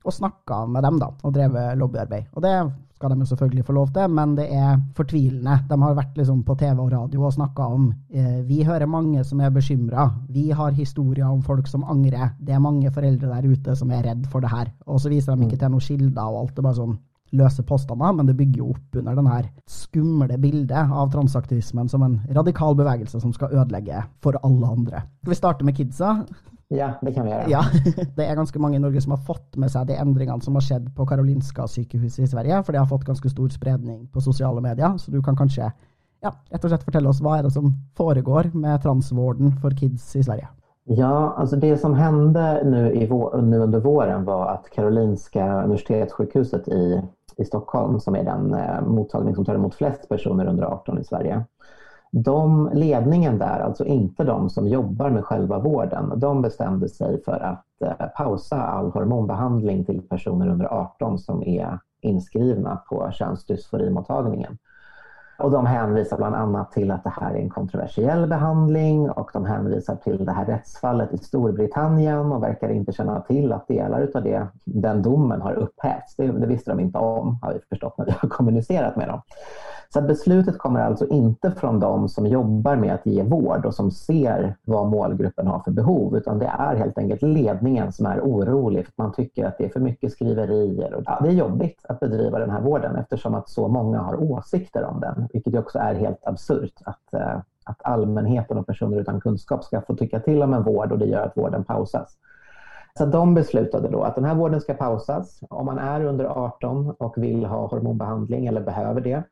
og 0.06 0.14
snakka 0.14 0.64
med 0.70 0.84
dem 0.86 1.00
da, 1.02 1.08
og 1.26 1.32
drevet 1.34 1.78
lobbyarbeid. 1.80 2.28
Og 2.38 2.44
det 2.44 2.52
skal 2.96 3.12
de 3.12 3.18
jo 3.20 3.28
selvfølgelig 3.28 3.64
få 3.66 3.74
lov 3.76 3.88
til, 3.92 4.12
men 4.14 4.36
det 4.38 4.46
er 4.54 4.78
fortvilende. 4.96 5.58
De 5.68 5.78
har 5.82 5.96
vært 5.98 6.14
liksom 6.16 6.44
på 6.46 6.54
TV 6.60 6.78
og 6.80 6.92
radio 6.92 7.26
og 7.26 7.34
snakka 7.34 7.66
om 7.74 7.90
eh, 8.14 8.38
Vi 8.46 8.62
hører 8.64 8.86
mange 8.88 9.24
som 9.24 9.40
er 9.40 9.50
bekymra. 9.50 10.06
Vi 10.32 10.48
har 10.50 10.78
historier 10.78 11.26
om 11.26 11.42
folk 11.42 11.66
som 11.68 11.84
angrer. 11.84 12.30
Det 12.38 12.54
er 12.54 12.62
mange 12.62 12.90
foreldre 12.90 13.34
der 13.34 13.50
ute 13.50 13.76
som 13.76 13.90
er 13.90 14.06
redd 14.06 14.24
for 14.30 14.40
det 14.40 14.54
her. 14.54 14.72
Og 14.86 15.02
så 15.02 15.12
viser 15.12 15.34
de 15.34 15.44
ikke 15.44 15.60
til 15.60 15.74
noen 15.74 15.84
kilder 15.90 16.22
og 16.22 16.40
alt. 16.40 16.54
Det 16.54 16.62
er 16.62 16.68
bare 16.70 16.80
sånn 16.80 16.96
løse 17.36 17.62
påstander, 17.66 18.12
men 18.14 18.28
det 18.28 18.36
bygger 18.38 18.62
jo 18.62 18.70
opp 18.70 18.98
under 19.00 19.16
den 19.18 19.28
her 19.28 19.48
skumle 19.68 20.38
bildet 20.38 20.92
av 20.94 21.10
transaktivismen 21.12 21.90
som 21.90 22.04
en 22.06 22.20
radikal 22.36 22.78
bevegelse 22.78 23.20
som 23.20 23.32
skal 23.34 23.52
ødelegge 23.52 24.04
for 24.22 24.38
alle 24.46 24.70
andre. 24.70 25.02
Skal 25.24 25.34
vi 25.34 25.40
starte 25.40 25.66
med 25.66 25.76
kidsa? 25.76 26.20
Ja, 26.68 26.88
det 27.02 27.12
kan 27.14 27.26
vi 27.26 27.30
gjøre. 27.30 27.50
Ja, 27.50 27.62
Det 28.16 28.24
er 28.26 28.38
ganske 28.38 28.58
mange 28.58 28.78
i 28.78 28.82
Norge 28.82 29.00
som 29.04 29.14
har 29.14 29.22
fått 29.26 29.54
med 29.60 29.70
seg 29.70 29.86
de 29.86 29.98
endringene 30.02 30.42
som 30.42 30.56
har 30.58 30.64
skjedd 30.66 30.88
på 30.96 31.06
Karolinska 31.06 31.68
sykehuset 31.70 32.24
i 32.24 32.30
Sverige, 32.32 32.62
for 32.66 32.74
det 32.74 32.82
har 32.82 32.90
fått 32.90 33.06
ganske 33.06 33.30
stor 33.30 33.52
spredning 33.54 34.06
på 34.10 34.22
sosiale 34.24 34.62
medier. 34.64 34.96
Så 34.98 35.14
du 35.14 35.20
kan 35.22 35.38
kanskje 35.38 35.70
ja, 36.24 36.32
rett 36.50 36.64
og 36.64 36.72
slett 36.72 36.86
fortelle 36.86 37.10
oss 37.10 37.22
hva 37.22 37.38
er 37.38 37.46
det 37.46 37.54
som 37.54 37.70
foregår 37.98 38.50
med 38.54 38.82
transvården 38.82 39.54
for 39.62 39.76
kids 39.78 40.08
i 40.16 40.24
Sverige? 40.26 40.48
Ja, 40.88 41.34
alltså 41.36 41.56
det 41.56 41.76
som 41.78 41.94
hände 41.94 42.62
nu, 42.64 42.92
i 42.92 43.08
nu 43.42 43.58
under 43.58 43.80
våren 43.80 44.24
var 44.24 44.46
att 44.46 44.70
Karolinska 44.70 45.62
universitetssjukhuset 45.62 46.68
i, 46.68 47.02
i 47.36 47.44
Stockholm, 47.44 48.00
som 48.00 48.14
är 48.14 48.24
den 48.24 48.54
eh, 48.54 48.82
mottagning 48.82 49.34
som 49.34 49.44
tar 49.44 49.54
emot 49.54 49.74
flest 49.74 50.08
personer 50.08 50.46
under 50.46 50.64
18 50.64 50.98
i 50.98 51.04
Sverige, 51.04 51.44
de, 52.10 52.70
ledningen 52.72 53.38
där, 53.38 53.60
alltså 53.60 53.84
inte 53.84 54.24
de 54.24 54.50
som 54.50 54.68
jobbar 54.68 55.10
med 55.10 55.24
själva 55.24 55.58
vården, 55.58 56.12
de 56.16 56.42
bestämde 56.42 56.88
sig 56.88 57.22
för 57.24 57.40
att 57.40 57.82
eh, 57.82 58.06
pausa 58.16 58.62
all 58.62 58.90
hormonbehandling 58.90 59.84
till 59.84 60.02
personer 60.02 60.48
under 60.48 60.66
18 60.66 61.18
som 61.18 61.42
är 61.42 61.78
inskrivna 62.00 62.76
på 62.76 63.10
könsdysforimottagningen. 63.12 64.58
Och 65.38 65.50
de 65.50 65.66
hänvisar 65.66 66.16
bland 66.16 66.34
annat 66.34 66.72
till 66.72 66.90
att 66.90 67.04
det 67.04 67.12
här 67.20 67.30
är 67.30 67.38
en 67.38 67.50
kontroversiell 67.50 68.26
behandling 68.26 69.10
och 69.10 69.30
de 69.32 69.44
hänvisar 69.44 69.96
till 69.96 70.24
det 70.24 70.32
här 70.32 70.44
rättsfallet 70.44 71.12
i 71.12 71.18
Storbritannien 71.18 72.32
och 72.32 72.42
verkar 72.42 72.68
inte 72.68 72.92
känna 72.92 73.20
till 73.20 73.52
att 73.52 73.68
delar 73.68 74.08
av 74.14 74.22
det, 74.22 74.46
den 74.64 75.02
domen 75.02 75.40
har 75.40 75.52
upphävts. 75.52 76.16
Det, 76.16 76.26
det 76.26 76.46
visste 76.46 76.70
de 76.70 76.80
inte 76.80 76.98
om, 76.98 77.38
har 77.42 77.52
vi 77.52 77.60
förstått 77.68 77.98
när 77.98 78.04
vi 78.06 78.12
har 78.18 78.28
kommunicerat 78.28 78.96
med 78.96 79.08
dem. 79.08 79.20
Så 79.88 80.02
beslutet 80.02 80.58
kommer 80.58 80.80
alltså 80.80 81.06
inte 81.06 81.50
från 81.50 81.80
de 81.80 82.08
som 82.08 82.26
jobbar 82.26 82.76
med 82.76 82.94
att 82.94 83.06
ge 83.06 83.22
vård 83.22 83.66
och 83.66 83.74
som 83.74 83.90
ser 83.90 84.56
vad 84.64 84.86
målgruppen 84.86 85.46
har 85.46 85.58
för 85.58 85.70
behov, 85.70 86.16
utan 86.16 86.38
det 86.38 86.46
är 86.46 86.76
helt 86.76 86.98
enkelt 86.98 87.22
ledningen 87.22 87.92
som 87.92 88.06
är 88.06 88.20
orolig 88.20 88.84
för 88.84 88.92
att 88.92 88.98
man 88.98 89.12
tycker 89.12 89.46
att 89.46 89.58
det 89.58 89.64
är 89.64 89.68
för 89.68 89.80
mycket 89.80 90.12
skriverier. 90.12 90.94
Och 90.94 91.02
ja, 91.06 91.18
det 91.22 91.28
är 91.28 91.32
jobbigt 91.32 91.80
att 91.88 92.00
bedriva 92.00 92.38
den 92.38 92.50
här 92.50 92.60
vården 92.60 92.96
eftersom 92.96 93.34
att 93.34 93.48
så 93.48 93.68
många 93.68 93.98
har 93.98 94.32
åsikter 94.32 94.84
om 94.84 95.00
den, 95.00 95.25
vilket 95.32 95.54
också 95.54 95.78
är 95.78 95.94
helt 95.94 96.26
absurt 96.26 96.74
att, 96.84 97.14
eh, 97.14 97.40
att 97.64 97.82
allmänheten 97.84 98.58
och 98.58 98.66
personer 98.66 99.00
utan 99.00 99.20
kunskap 99.20 99.64
ska 99.64 99.80
få 99.80 99.96
tycka 99.96 100.20
till 100.20 100.42
om 100.42 100.54
en 100.54 100.62
vård 100.62 100.92
och 100.92 100.98
det 100.98 101.06
gör 101.06 101.26
att 101.26 101.36
vården 101.36 101.64
pausas. 101.64 102.18
Så 102.98 103.06
de 103.06 103.34
beslutade 103.34 103.88
då 103.88 104.02
att 104.02 104.14
den 104.14 104.24
här 104.24 104.34
vården 104.34 104.60
ska 104.60 104.74
pausas. 104.74 105.40
Om 105.50 105.66
man 105.66 105.78
är 105.78 106.04
under 106.04 106.24
18 106.24 106.90
och 106.90 107.18
vill 107.18 107.44
ha 107.44 107.66
hormonbehandling 107.66 108.46
eller 108.46 108.60
behöver 108.60 109.00
det 109.00 109.22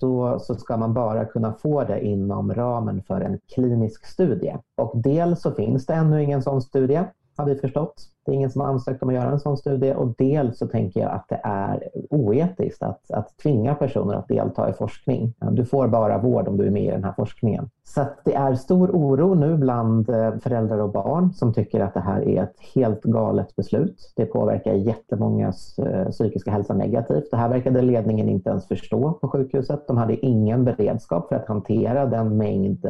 då 0.00 0.38
så 0.38 0.54
ska 0.54 0.76
man 0.76 0.94
bara 0.94 1.24
kunna 1.24 1.52
få 1.52 1.84
det 1.84 2.00
inom 2.00 2.54
ramen 2.54 3.02
för 3.02 3.20
en 3.20 3.38
klinisk 3.54 4.06
studie. 4.06 4.56
Och 4.76 4.92
dels 4.94 5.42
så 5.42 5.52
finns 5.52 5.86
det 5.86 5.94
ännu 5.94 6.22
ingen 6.22 6.42
sån 6.42 6.62
studie 6.62 7.04
har 7.36 7.46
vi 7.46 7.54
förstått. 7.54 7.94
Det 8.26 8.32
är 8.32 8.34
ingen 8.34 8.50
som 8.50 8.60
har 8.60 8.68
ansökt 8.68 9.02
om 9.02 9.08
att 9.08 9.14
göra 9.14 9.30
en 9.30 9.40
sån 9.40 9.56
studie 9.56 9.94
och 9.94 10.14
dels 10.18 10.58
så 10.58 10.66
tänker 10.66 11.00
jag 11.00 11.10
att 11.10 11.28
det 11.28 11.40
är 11.44 11.88
oetiskt 12.10 12.82
att, 12.82 13.10
att 13.10 13.38
tvinga 13.38 13.74
personer 13.74 14.14
att 14.14 14.28
delta 14.28 14.70
i 14.70 14.72
forskning. 14.72 15.34
Du 15.50 15.64
får 15.64 15.88
bara 15.88 16.18
vård 16.18 16.48
om 16.48 16.56
du 16.56 16.66
är 16.66 16.70
med 16.70 16.84
i 16.84 16.90
den 16.90 17.04
här 17.04 17.12
forskningen. 17.16 17.70
Så 17.84 18.04
det 18.24 18.34
är 18.34 18.54
stor 18.54 18.90
oro 18.90 19.34
nu 19.34 19.56
bland 19.56 20.10
eh, 20.10 20.38
föräldrar 20.38 20.78
och 20.78 20.92
barn 20.92 21.32
som 21.32 21.54
tycker 21.54 21.80
att 21.80 21.94
det 21.94 22.00
här 22.00 22.28
är 22.28 22.42
ett 22.42 22.56
helt 22.74 23.02
galet 23.02 23.56
beslut. 23.56 24.12
Det 24.16 24.26
påverkar 24.26 24.72
jättemångas 24.72 25.78
eh, 25.78 26.08
psykiska 26.08 26.50
hälsa 26.50 26.74
negativt. 26.74 27.30
Det 27.30 27.36
här 27.36 27.48
verkade 27.48 27.82
ledningen 27.82 28.28
inte 28.28 28.50
ens 28.50 28.68
förstå 28.68 29.12
på 29.12 29.28
sjukhuset. 29.28 29.86
De 29.86 29.96
hade 29.96 30.26
ingen 30.26 30.64
beredskap 30.64 31.28
för 31.28 31.36
att 31.36 31.48
hantera 31.48 32.06
den 32.06 32.36
mängd 32.36 32.86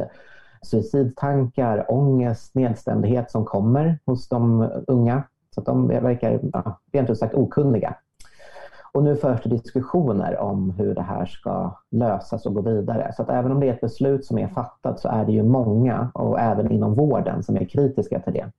suicidtankar, 0.61 1.85
ångest, 1.91 2.55
nedstämdhet 2.55 3.31
som 3.31 3.45
kommer 3.45 3.99
hos 4.05 4.29
de 4.29 4.69
unga. 4.87 5.23
Så 5.55 5.59
att 5.59 5.65
de 5.65 5.87
verkar 5.87 6.39
ja, 6.53 6.79
rent 6.91 7.09
ut 7.09 7.19
sagt 7.19 7.35
okunniga. 7.35 7.95
Och 8.93 9.03
nu 9.03 9.15
förs 9.15 9.43
det 9.43 9.49
diskussioner 9.49 10.39
om 10.39 10.71
hur 10.71 10.95
det 10.95 11.01
här 11.01 11.25
ska 11.25 11.77
lösas 11.91 12.45
och 12.45 12.53
gå 12.53 12.61
vidare. 12.61 13.13
Så 13.15 13.21
att 13.21 13.29
även 13.29 13.51
om 13.51 13.59
det 13.59 13.69
är 13.69 13.73
ett 13.73 13.81
beslut 13.81 14.25
som 14.25 14.37
är 14.37 14.47
fattat 14.47 14.99
så 14.99 15.09
är 15.09 15.25
det 15.25 15.31
ju 15.31 15.43
många, 15.43 16.11
och 16.13 16.39
även 16.39 16.71
inom 16.71 16.95
vården, 16.95 17.43
som 17.43 17.55
är 17.55 17.65
kritiska 17.65 18.19
till 18.19 18.33
det. 18.33 18.51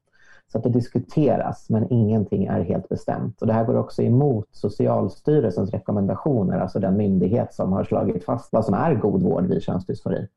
Så 0.53 0.59
att 0.59 0.65
det 0.65 0.71
diskuteras, 0.71 1.71
men 1.71 1.93
ingenting 1.93 2.47
är 2.47 2.61
helt 2.61 2.89
bestämt. 2.89 3.41
Och 3.41 3.47
det 3.47 3.53
här 3.53 3.65
går 3.65 3.77
också 3.77 4.03
emot 4.03 4.49
Socialstyrelsens 4.51 5.71
rekommendationer, 5.71 6.59
alltså 6.59 6.79
den 6.79 6.97
myndighet 6.97 7.55
som 7.55 7.73
har 7.73 7.85
slagit 7.85 8.25
fast 8.25 8.53
vad 8.53 8.65
som 8.65 8.75
är 8.75 8.95
god 8.95 9.23
vård 9.23 9.47
vid 9.47 9.63
könsdysfori. 9.63 10.29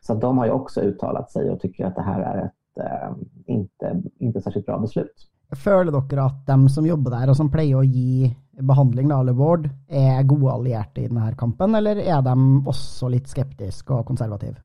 Så 0.00 0.14
de 0.14 0.38
har 0.38 0.46
ju 0.46 0.52
också 0.52 0.80
uttalat 0.80 1.30
sig 1.30 1.50
och 1.50 1.60
tycker 1.60 1.86
att 1.86 1.96
det 1.96 2.02
här 2.02 2.20
är 2.20 2.44
ett 2.44 2.84
eh, 2.84 3.10
inte, 3.46 4.02
inte 4.18 4.40
särskilt 4.40 4.66
bra 4.66 4.78
beslut. 4.78 5.28
Føler 5.56 5.92
dere 5.92 6.26
at 6.28 6.46
de 6.46 6.68
som 6.68 6.86
jobber 6.86 7.10
der, 7.10 7.30
og 7.32 7.36
som 7.36 7.48
pleier 7.50 7.80
å 7.80 7.84
gi 7.84 8.28
behandling 8.60 9.10
eller 9.10 9.32
vård, 9.32 9.68
er 9.88 10.22
gode 10.28 10.52
allierte 10.52 11.00
i 11.00 11.08
denne 11.08 11.32
kampen, 11.40 11.74
eller 11.74 11.96
är 11.96 12.22
de 12.22 12.68
också 12.68 13.08
lite 13.08 13.28
skeptiska 13.28 13.94
och 13.94 14.06
konservativa? 14.06 14.56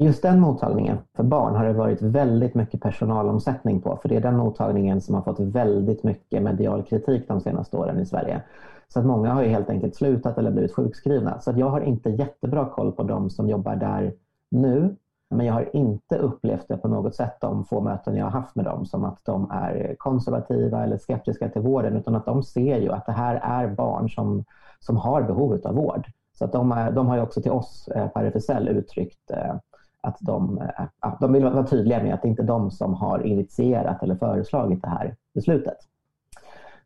Just 0.00 0.22
den 0.22 0.40
mottagningen 0.40 0.98
för 1.16 1.22
barn 1.22 1.54
har 1.54 1.64
det 1.64 1.72
varit 1.72 2.02
väldigt 2.02 2.54
mycket 2.54 2.80
personalomsättning 2.80 3.80
på, 3.80 3.98
för 4.02 4.08
det 4.08 4.16
är 4.16 4.20
den 4.20 4.36
mottagningen 4.36 5.00
som 5.00 5.14
har 5.14 5.22
fått 5.22 5.40
väldigt 5.40 6.04
mycket 6.04 6.42
medial 6.42 6.82
kritik 6.82 7.28
de 7.28 7.40
senaste 7.40 7.76
åren 7.76 8.00
i 8.00 8.06
Sverige. 8.06 8.42
Så 8.88 9.00
att 9.00 9.06
många 9.06 9.32
har 9.32 9.42
ju 9.42 9.48
helt 9.48 9.70
enkelt 9.70 9.96
slutat 9.96 10.38
eller 10.38 10.50
blivit 10.50 10.74
sjukskrivna. 10.74 11.40
Så 11.40 11.50
att 11.50 11.58
jag 11.58 11.70
har 11.70 11.80
inte 11.80 12.10
jättebra 12.10 12.64
koll 12.64 12.92
på 12.92 13.02
de 13.02 13.30
som 13.30 13.48
jobbar 13.48 13.76
där 13.76 14.12
nu. 14.50 14.96
Men 15.30 15.46
jag 15.46 15.54
har 15.54 15.76
inte 15.76 16.18
upplevt 16.18 16.68
det 16.68 16.76
på 16.76 16.88
något 16.88 17.14
sätt 17.14 17.36
de 17.40 17.64
få 17.64 17.80
möten 17.80 18.16
jag 18.16 18.24
har 18.24 18.40
haft 18.40 18.54
med 18.54 18.64
dem 18.64 18.86
som 18.86 19.04
att 19.04 19.24
de 19.24 19.50
är 19.50 19.94
konservativa 19.98 20.82
eller 20.82 20.98
skeptiska 20.98 21.48
till 21.48 21.62
vården 21.62 21.96
utan 21.96 22.14
att 22.14 22.26
de 22.26 22.42
ser 22.42 22.80
ju 22.80 22.92
att 22.92 23.06
det 23.06 23.12
här 23.12 23.34
är 23.34 23.74
barn 23.74 24.10
som, 24.10 24.44
som 24.78 24.96
har 24.96 25.22
behov 25.22 25.60
av 25.64 25.74
vård. 25.74 26.06
Så 26.38 26.44
att 26.44 26.52
de, 26.52 26.72
är, 26.72 26.92
de 26.92 27.06
har 27.06 27.16
ju 27.16 27.22
också 27.22 27.42
till 27.42 27.50
oss 27.50 27.88
eh, 27.88 28.08
på 28.08 28.18
RFSL 28.18 28.68
uttryckt 28.68 29.30
eh, 29.30 29.54
att 30.00 30.16
de, 30.20 30.58
eh, 30.58 30.84
att 31.00 31.20
de 31.20 31.32
vill 31.32 31.44
vara 31.44 31.66
tydliga 31.66 32.02
med 32.02 32.14
att 32.14 32.22
det 32.22 32.28
inte 32.28 32.42
är 32.42 32.46
de 32.46 32.70
som 32.70 32.94
har 32.94 33.26
initierat 33.26 34.02
eller 34.02 34.14
föreslagit 34.14 34.82
det 34.82 34.88
här 34.88 35.16
beslutet. 35.34 35.76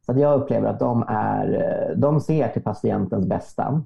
Så 0.06 0.12
jag 0.18 0.40
upplever 0.40 0.68
att 0.68 0.78
de, 0.78 1.04
är, 1.08 1.94
de 1.96 2.20
ser 2.20 2.48
till 2.48 2.62
patientens 2.62 3.26
bästa 3.26 3.82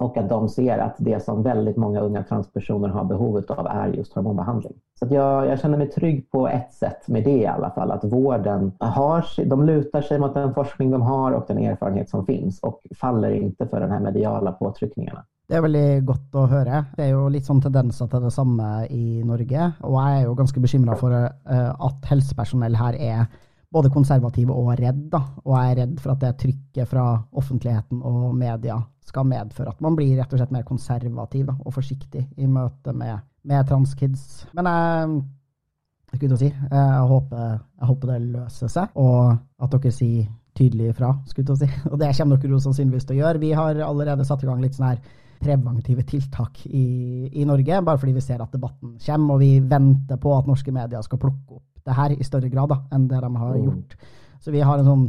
och 0.00 0.16
att 0.16 0.28
de 0.28 0.48
ser 0.48 0.78
att 0.78 0.94
det 0.98 1.24
som 1.24 1.42
väldigt 1.42 1.76
många 1.76 2.00
unga 2.00 2.22
transpersoner 2.22 2.88
har 2.88 3.04
behov 3.04 3.44
av 3.48 3.66
är 3.66 3.88
just 3.88 4.14
hormonbehandling. 4.14 4.72
Så 4.98 5.06
jag, 5.10 5.46
jag, 5.46 5.60
känner 5.60 5.78
mig 5.78 5.90
trygg 5.90 6.30
på 6.30 6.48
ett 6.48 6.72
sätt 6.72 7.08
med 7.08 7.24
det 7.24 7.38
i 7.38 7.46
alla 7.46 7.70
fall, 7.70 7.90
att 7.90 8.04
vården 8.04 8.72
har, 8.78 9.24
de 9.44 9.64
lutar 9.64 10.02
sig 10.02 10.18
mot 10.18 10.34
den 10.34 10.54
forskning 10.54 10.90
de 10.90 11.02
har 11.02 11.32
och 11.32 11.44
den 11.48 11.58
erfarenhet 11.58 12.10
som 12.10 12.26
finns 12.26 12.60
och 12.60 12.80
faller 13.00 13.30
inte 13.30 13.66
för 13.66 13.80
de 13.80 13.90
här 13.90 14.00
mediala 14.00 14.52
påtryckningarna. 14.52 15.24
Det 15.48 15.54
är 15.56 15.60
väldigt 15.60 16.06
gott 16.06 16.34
att 16.34 16.50
höra. 16.50 16.84
Det 16.96 17.02
är 17.02 17.08
ju 17.08 17.30
lite 17.30 17.46
sån 17.46 17.62
tendenser 17.62 18.06
till 18.06 18.20
detsamma 18.20 18.86
i 18.86 19.24
Norge 19.24 19.72
och 19.80 19.94
jag 19.94 20.10
är 20.10 20.20
ju 20.20 20.34
ganska 20.34 20.60
bekymrad 20.60 20.98
för 20.98 21.12
eh, 21.50 21.80
att 21.80 22.04
hälsopersonal 22.04 22.74
här 22.74 22.94
är 22.94 23.26
både 23.70 23.90
konservativ 23.90 24.50
och 24.50 24.76
rädd. 24.76 25.14
Och 25.14 25.50
Og 25.50 25.56
jeg 25.58 25.70
er 25.72 25.80
redd 25.80 26.00
for 26.00 26.12
at 26.12 26.20
det 26.20 26.38
trycket 26.38 26.88
från 26.88 27.18
offentligheten 27.32 28.02
och 28.02 28.34
media 28.34 28.82
skal 29.10 29.28
medføre 29.28 29.74
at 29.74 29.82
man 29.84 29.98
blir 29.98 30.16
rett 30.18 30.32
og 30.32 30.40
slett 30.40 30.54
mer 30.54 30.66
konservativ 30.68 31.46
da, 31.50 31.56
og 31.58 31.74
forsiktig 31.74 32.24
i 32.38 32.48
møte 32.50 32.94
med, 32.96 33.26
med 33.50 33.68
transkids. 33.68 34.44
Men 34.56 34.70
jeg 34.70 36.18
skulle 36.18 36.40
si, 36.40 36.50
jeg 36.50 37.06
håper, 37.12 37.56
jeg 37.80 37.90
håper 37.92 38.12
det 38.12 38.20
løser 38.34 38.72
seg, 38.72 38.98
og 38.98 39.34
at 39.62 39.74
dere 39.76 39.94
sier 39.94 40.28
tydelig 40.58 40.90
ifra. 40.92 41.14
skulle 41.30 41.56
si. 41.56 41.68
Og 41.90 41.98
det 42.00 42.12
kommer 42.18 42.40
dere 42.40 42.56
jo 42.56 42.62
sannsynligvis 42.62 43.08
til 43.08 43.18
å 43.18 43.22
gjøre. 43.24 43.42
Vi 43.42 43.54
har 43.56 43.82
allerede 43.86 44.26
satt 44.28 44.44
i 44.44 44.50
gang 44.50 44.62
litt 44.62 44.76
sånn 44.78 44.90
her 44.90 45.02
preventive 45.40 46.04
tiltak 46.04 46.66
i, 46.66 47.30
i, 47.32 47.46
Norge, 47.48 47.80
bare 47.80 48.00
fordi 48.00 48.12
vi 48.12 48.24
ser 48.24 48.42
at 48.44 48.52
debatten 48.52 48.98
kommer, 49.00 49.34
og 49.34 49.40
vi 49.40 49.54
venter 49.64 50.20
på 50.20 50.34
at 50.36 50.48
norske 50.50 50.74
medier 50.74 51.04
skal 51.06 51.20
plukke 51.22 51.56
opp 51.56 51.66
det 51.84 51.94
här 51.96 52.12
i 52.12 52.24
större 52.24 52.48
grad 52.52 52.68
da, 52.68 52.76
enn 52.92 53.08
det 53.08 53.20
de 53.20 53.36
har 53.36 53.54
mm. 53.54 53.64
gjort. 53.64 53.96
Så 54.40 54.52
vi 54.52 54.60
har 54.60 54.78
en 54.78 54.88
sånn 54.88 55.06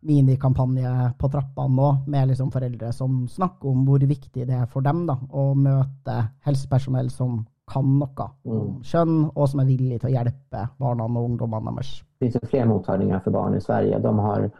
minikampanje 0.00 1.12
på 1.18 1.28
trappene 1.28 1.76
nå 1.76 1.88
med 2.06 2.28
liksom 2.30 2.50
foreldre 2.50 2.92
som 2.92 3.24
snakker 3.28 3.68
om 3.68 3.84
hvor 3.86 4.00
viktig 4.00 4.46
det 4.48 4.56
er 4.56 4.68
for 4.70 4.84
dem 4.84 5.04
da, 5.08 5.18
å 5.30 5.52
møte 5.54 6.16
helsepersonell 6.46 7.10
som 7.12 7.42
kan 7.70 7.86
noe 8.00 8.26
om 8.44 8.56
mm. 8.56 8.70
kjønn, 8.86 9.18
og 9.34 9.48
som 9.50 9.62
er 9.62 9.68
villig 9.68 10.00
til 10.00 10.10
å 10.10 10.14
hjelpe 10.16 10.64
barna 10.80 11.04
och 11.04 11.24
ungdomarna 11.24 11.70
deres. 11.70 12.02
Det 12.18 12.30
finns 12.30 12.50
fler 12.50 12.64
mottagningar 12.66 13.20
för 13.20 13.30
barn 13.30 13.54
i 13.54 13.60
Sverige. 13.60 13.98
De 13.98 14.18
har, 14.18 14.50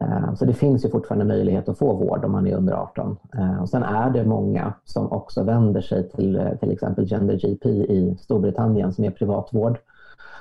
eh, 0.00 0.34
så 0.34 0.44
det 0.44 0.54
finns 0.54 0.84
ju 0.84 0.90
fortfarande 0.90 1.24
möjlighet 1.24 1.68
att 1.68 1.78
få 1.78 1.94
vård 1.94 2.24
om 2.24 2.32
man 2.32 2.46
är 2.46 2.56
under 2.56 2.72
18. 2.72 3.16
Eh, 3.38 3.62
och 3.62 3.68
sen 3.68 3.82
är 3.82 4.10
det 4.10 4.24
många 4.24 4.72
som 4.84 5.12
också 5.12 5.42
vänder 5.42 5.80
sig 5.80 6.08
till 6.10 6.36
eh, 6.36 6.54
till 6.60 6.70
exempel 6.70 7.06
Gender 7.06 7.36
GP 7.36 7.68
i 7.68 8.16
Storbritannien 8.20 8.92
som 8.92 9.04
är 9.04 9.10
privatvård 9.10 9.78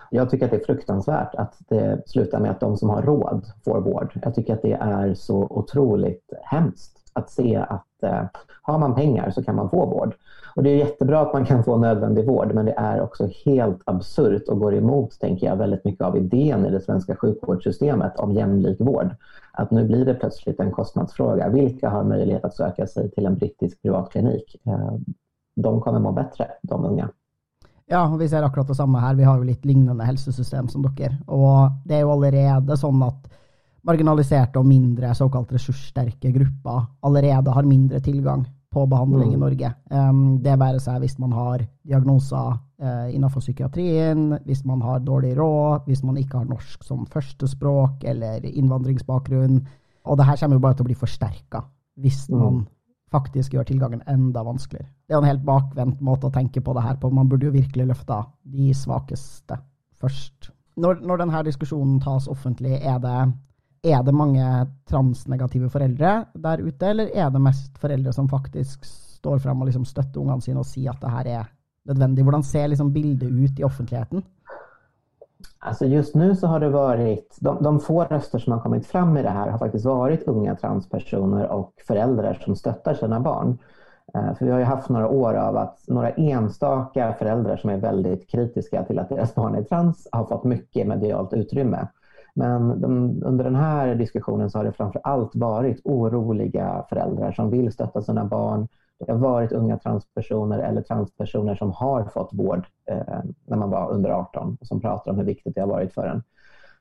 jag 0.09 0.29
tycker 0.29 0.45
att 0.45 0.51
det 0.51 0.57
är 0.57 0.65
fruktansvärt 0.65 1.35
att 1.35 1.55
det 1.67 2.01
slutar 2.05 2.39
med 2.39 2.51
att 2.51 2.59
de 2.59 2.77
som 2.77 2.89
har 2.89 3.01
råd 3.01 3.45
får 3.65 3.81
vård. 3.81 4.19
Jag 4.23 4.35
tycker 4.35 4.53
att 4.53 4.61
det 4.61 4.73
är 4.73 5.13
så 5.13 5.47
otroligt 5.49 6.33
hemskt 6.43 6.97
att 7.13 7.29
se 7.29 7.55
att 7.55 8.03
eh, 8.03 8.23
har 8.61 8.79
man 8.79 8.95
pengar 8.95 9.29
så 9.29 9.43
kan 9.43 9.55
man 9.55 9.69
få 9.69 9.85
vård. 9.85 10.15
Och 10.55 10.63
Det 10.63 10.69
är 10.69 10.75
jättebra 10.75 11.19
att 11.19 11.33
man 11.33 11.45
kan 11.45 11.63
få 11.63 11.77
nödvändig 11.77 12.25
vård 12.25 12.53
men 12.53 12.65
det 12.65 12.73
är 12.77 13.01
också 13.01 13.29
helt 13.45 13.81
absurt 13.85 14.47
och 14.47 14.59
går 14.59 14.75
emot 14.75 15.19
tänker 15.19 15.47
jag, 15.47 15.55
väldigt 15.55 15.85
mycket 15.85 16.01
av 16.01 16.17
idén 16.17 16.65
i 16.65 16.69
det 16.69 16.81
svenska 16.81 17.15
sjukvårdssystemet 17.15 18.19
om 18.19 18.31
jämlik 18.31 18.81
vård. 18.81 19.15
Att 19.53 19.71
nu 19.71 19.85
blir 19.85 20.05
det 20.05 20.13
plötsligt 20.13 20.59
en 20.59 20.71
kostnadsfråga. 20.71 21.49
Vilka 21.49 21.89
har 21.89 22.03
möjlighet 22.03 22.45
att 22.45 22.55
söka 22.55 22.87
sig 22.87 23.11
till 23.11 23.25
en 23.25 23.35
brittisk 23.35 23.81
privatklinik? 23.81 24.55
Eh, 24.65 24.93
de 25.55 25.81
kommer 25.81 25.99
må 25.99 26.11
bättre, 26.11 26.47
de 26.61 26.85
unga. 26.85 27.09
Ja, 27.91 28.07
vi 28.17 28.27
ser 28.29 28.43
akkurat 28.43 28.67
det 28.67 28.77
samme 28.79 28.99
her. 28.99 29.15
Vi 29.15 29.25
har 29.27 29.37
jo 29.37 29.45
litt 29.45 29.65
lignende 29.65 30.05
helsesystem 30.07 30.69
som 30.71 30.85
dere. 30.85 31.19
Og 31.27 31.81
det 31.85 31.99
er 31.99 32.05
jo 32.05 32.13
allerede 32.15 32.77
sånn 32.79 33.03
at 33.05 33.27
marginaliserte 33.85 34.57
og 34.57 34.65
mindre 34.65 35.13
såkalt 35.13 35.51
ressurssterke 35.53 36.31
grupper 36.33 36.87
allerede 37.05 37.53
har 37.53 37.67
mindre 37.69 38.01
tilgang 38.01 38.45
på 38.73 38.85
behandling 38.91 39.29
mm. 39.29 39.35
i 39.35 39.41
Norge. 39.43 39.71
Um, 39.93 40.23
det 40.43 40.57
være 40.59 40.81
seg 40.83 41.03
hvis 41.03 41.15
man 41.21 41.35
har 41.37 41.61
diagnoser 41.85 42.57
uh, 42.57 43.07
innenfor 43.13 43.45
psykiatrien, 43.45 44.33
hvis 44.47 44.65
man 44.67 44.81
har 44.83 45.05
dårlig 45.05 45.35
råd, 45.37 45.85
hvis 45.85 46.03
man 46.03 46.17
ikke 46.19 46.41
har 46.41 46.49
norsk 46.49 46.83
som 46.83 47.05
førstespråk 47.13 48.03
eller 48.09 48.43
innvandringsbakgrunn. 48.49 49.61
Og 50.05 50.17
det 50.19 50.27
her 50.27 50.41
kommer 50.41 50.57
jo 50.59 50.65
bare 50.65 50.79
til 50.79 50.87
å 50.87 50.89
bli 50.89 50.97
forsterka 51.05 51.63
hvis 52.01 52.25
mm. 52.27 52.35
man 52.35 52.65
faktisk 53.15 53.55
gjør 53.55 53.67
tilgangen 53.69 54.03
enda 54.11 54.43
vanskeligere. 54.45 54.89
Det 55.07 55.15
er 55.15 55.21
en 55.21 55.29
helt 55.29 55.45
bakvendt 55.47 56.03
måte 56.03 56.29
å 56.29 56.35
tenke 56.35 56.63
på 56.63 56.75
det 56.75 56.83
her 56.85 56.99
på. 56.99 57.11
Man 57.13 57.29
burde 57.31 57.47
jo 57.47 57.55
virkelig 57.55 57.87
løfta 57.91 58.21
de 58.43 58.73
svakeste 58.75 59.57
først. 60.01 60.51
Når, 60.81 60.99
når 61.07 61.23
denne 61.23 61.43
diskusjonen 61.47 61.99
tas 62.03 62.27
offentlig, 62.31 62.75
er 62.83 62.99
det, 63.03 63.17
er 63.87 64.03
det 64.03 64.15
mange 64.15 64.45
transnegative 64.89 65.69
foreldre 65.71 66.17
der 66.35 66.63
ute, 66.65 66.91
eller 66.91 67.13
er 67.15 67.31
det 67.31 67.43
mest 67.43 67.77
foreldre 67.79 68.13
som 68.15 68.27
faktisk 68.31 68.83
står 68.85 69.39
frem 69.43 69.61
og 69.61 69.69
liksom 69.69 69.87
støtter 69.87 70.21
ungene 70.21 70.43
sine 70.43 70.61
og 70.61 70.67
sier 70.67 70.91
at 70.91 71.01
det 71.03 71.13
her 71.13 71.31
er 71.39 71.51
nødvendig? 71.87 72.25
Hvordan 72.27 72.43
ser 72.43 72.67
liksom 72.73 72.91
bildet 72.93 73.31
ut 73.31 73.61
i 73.61 73.67
offentligheten? 73.67 74.25
Alltså 75.65 75.85
just 75.85 76.15
nu 76.15 76.35
så 76.35 76.47
har 76.47 76.59
det 76.59 76.69
varit, 76.69 77.37
de, 77.41 77.63
de, 77.63 77.79
få 77.79 78.03
röster 78.03 78.39
som 78.39 78.53
har 78.53 78.59
kommit 78.59 78.87
fram 78.87 79.17
i 79.17 79.23
det 79.23 79.29
här 79.29 79.49
har 79.49 79.57
faktiskt 79.57 79.85
varit 79.85 80.23
unga 80.23 80.55
transpersoner 80.55 81.47
och 81.47 81.73
föräldrar 81.87 82.33
som 82.45 82.55
stöttar 82.55 82.93
sina 82.93 83.19
barn. 83.19 83.57
Eh, 84.13 84.35
för 84.35 84.45
vi 84.45 84.51
har 84.51 84.59
ju 84.59 84.65
haft 84.65 84.89
några 84.89 85.09
år 85.09 85.33
av 85.33 85.57
att 85.57 85.79
några 85.87 86.09
enstaka 86.09 87.13
föräldrar 87.19 87.57
som 87.57 87.69
är 87.69 87.77
väldigt 87.77 88.29
kritiska 88.29 88.83
till 88.83 88.99
att 88.99 89.09
deras 89.09 89.35
barn 89.35 89.55
är 89.55 89.63
trans 89.63 90.07
har 90.11 90.25
fått 90.25 90.43
mycket 90.43 90.87
medialt 90.87 91.33
utrymme. 91.33 91.87
Men 92.33 92.81
de, 92.81 93.21
under 93.25 93.43
den 93.43 93.55
här 93.55 93.95
diskussionen 93.95 94.49
så 94.49 94.59
har 94.59 94.65
det 94.65 94.73
framför 94.73 95.01
allt 95.03 95.35
varit 95.35 95.81
oroliga 95.83 96.85
föräldrar 96.89 97.31
som 97.31 97.49
vill 97.49 97.71
stötta 97.71 98.01
sina 98.01 98.25
barn, 98.25 98.67
det 98.99 99.11
har 99.11 99.19
varit 99.19 99.51
unga 99.51 99.77
transpersoner 99.77 100.59
eller 100.59 100.81
transpersoner 100.81 101.55
som 101.55 101.71
har 101.71 102.03
fått 102.03 102.33
vård 102.33 102.65
eh, 102.89 103.19
när 103.45 103.57
man 103.57 103.69
var 103.69 103.91
under 103.91 104.09
18 104.09 104.57
och 104.61 104.67
som 104.67 104.81
pratar 104.81 105.11
om 105.11 105.17
hur 105.17 105.25
viktigt 105.25 105.55
det 105.55 105.61
har 105.61 105.67
varit 105.67 105.93
för 105.93 106.07
en. 106.07 106.23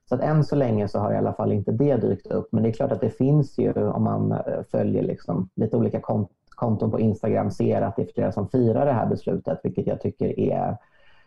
Så 0.09 0.15
att 0.15 0.21
än 0.21 0.45
så 0.45 0.57
länge 0.57 0.89
så 0.89 0.99
har 0.99 1.13
i 1.13 1.17
alla 1.17 1.33
fall 1.33 1.53
inte 1.53 1.73
det 1.73 1.97
dykt 1.97 2.27
upp. 2.27 2.49
Men 2.53 2.63
det 2.63 2.69
är 2.69 2.73
klart 2.73 2.93
att 2.93 3.01
det 3.01 3.11
finns 3.11 3.59
ju 3.59 3.73
om 3.73 4.05
man 4.05 4.33
eh, 4.33 4.63
följer 4.71 5.03
liksom 5.03 5.49
lite 5.55 5.77
olika 5.77 6.01
kont 6.01 6.31
konton 6.55 6.91
på 6.91 7.01
Instagram 7.01 7.51
ser 7.51 7.83
att 7.83 7.97
det 7.97 8.03
är 8.03 8.13
flera 8.15 8.33
som 8.33 8.49
firar 8.49 8.87
det 8.87 8.93
här 8.93 9.07
beslutet, 9.07 9.61
vilket 9.63 9.87
jag 9.87 10.01
tycker 10.01 10.39
är, 10.39 10.77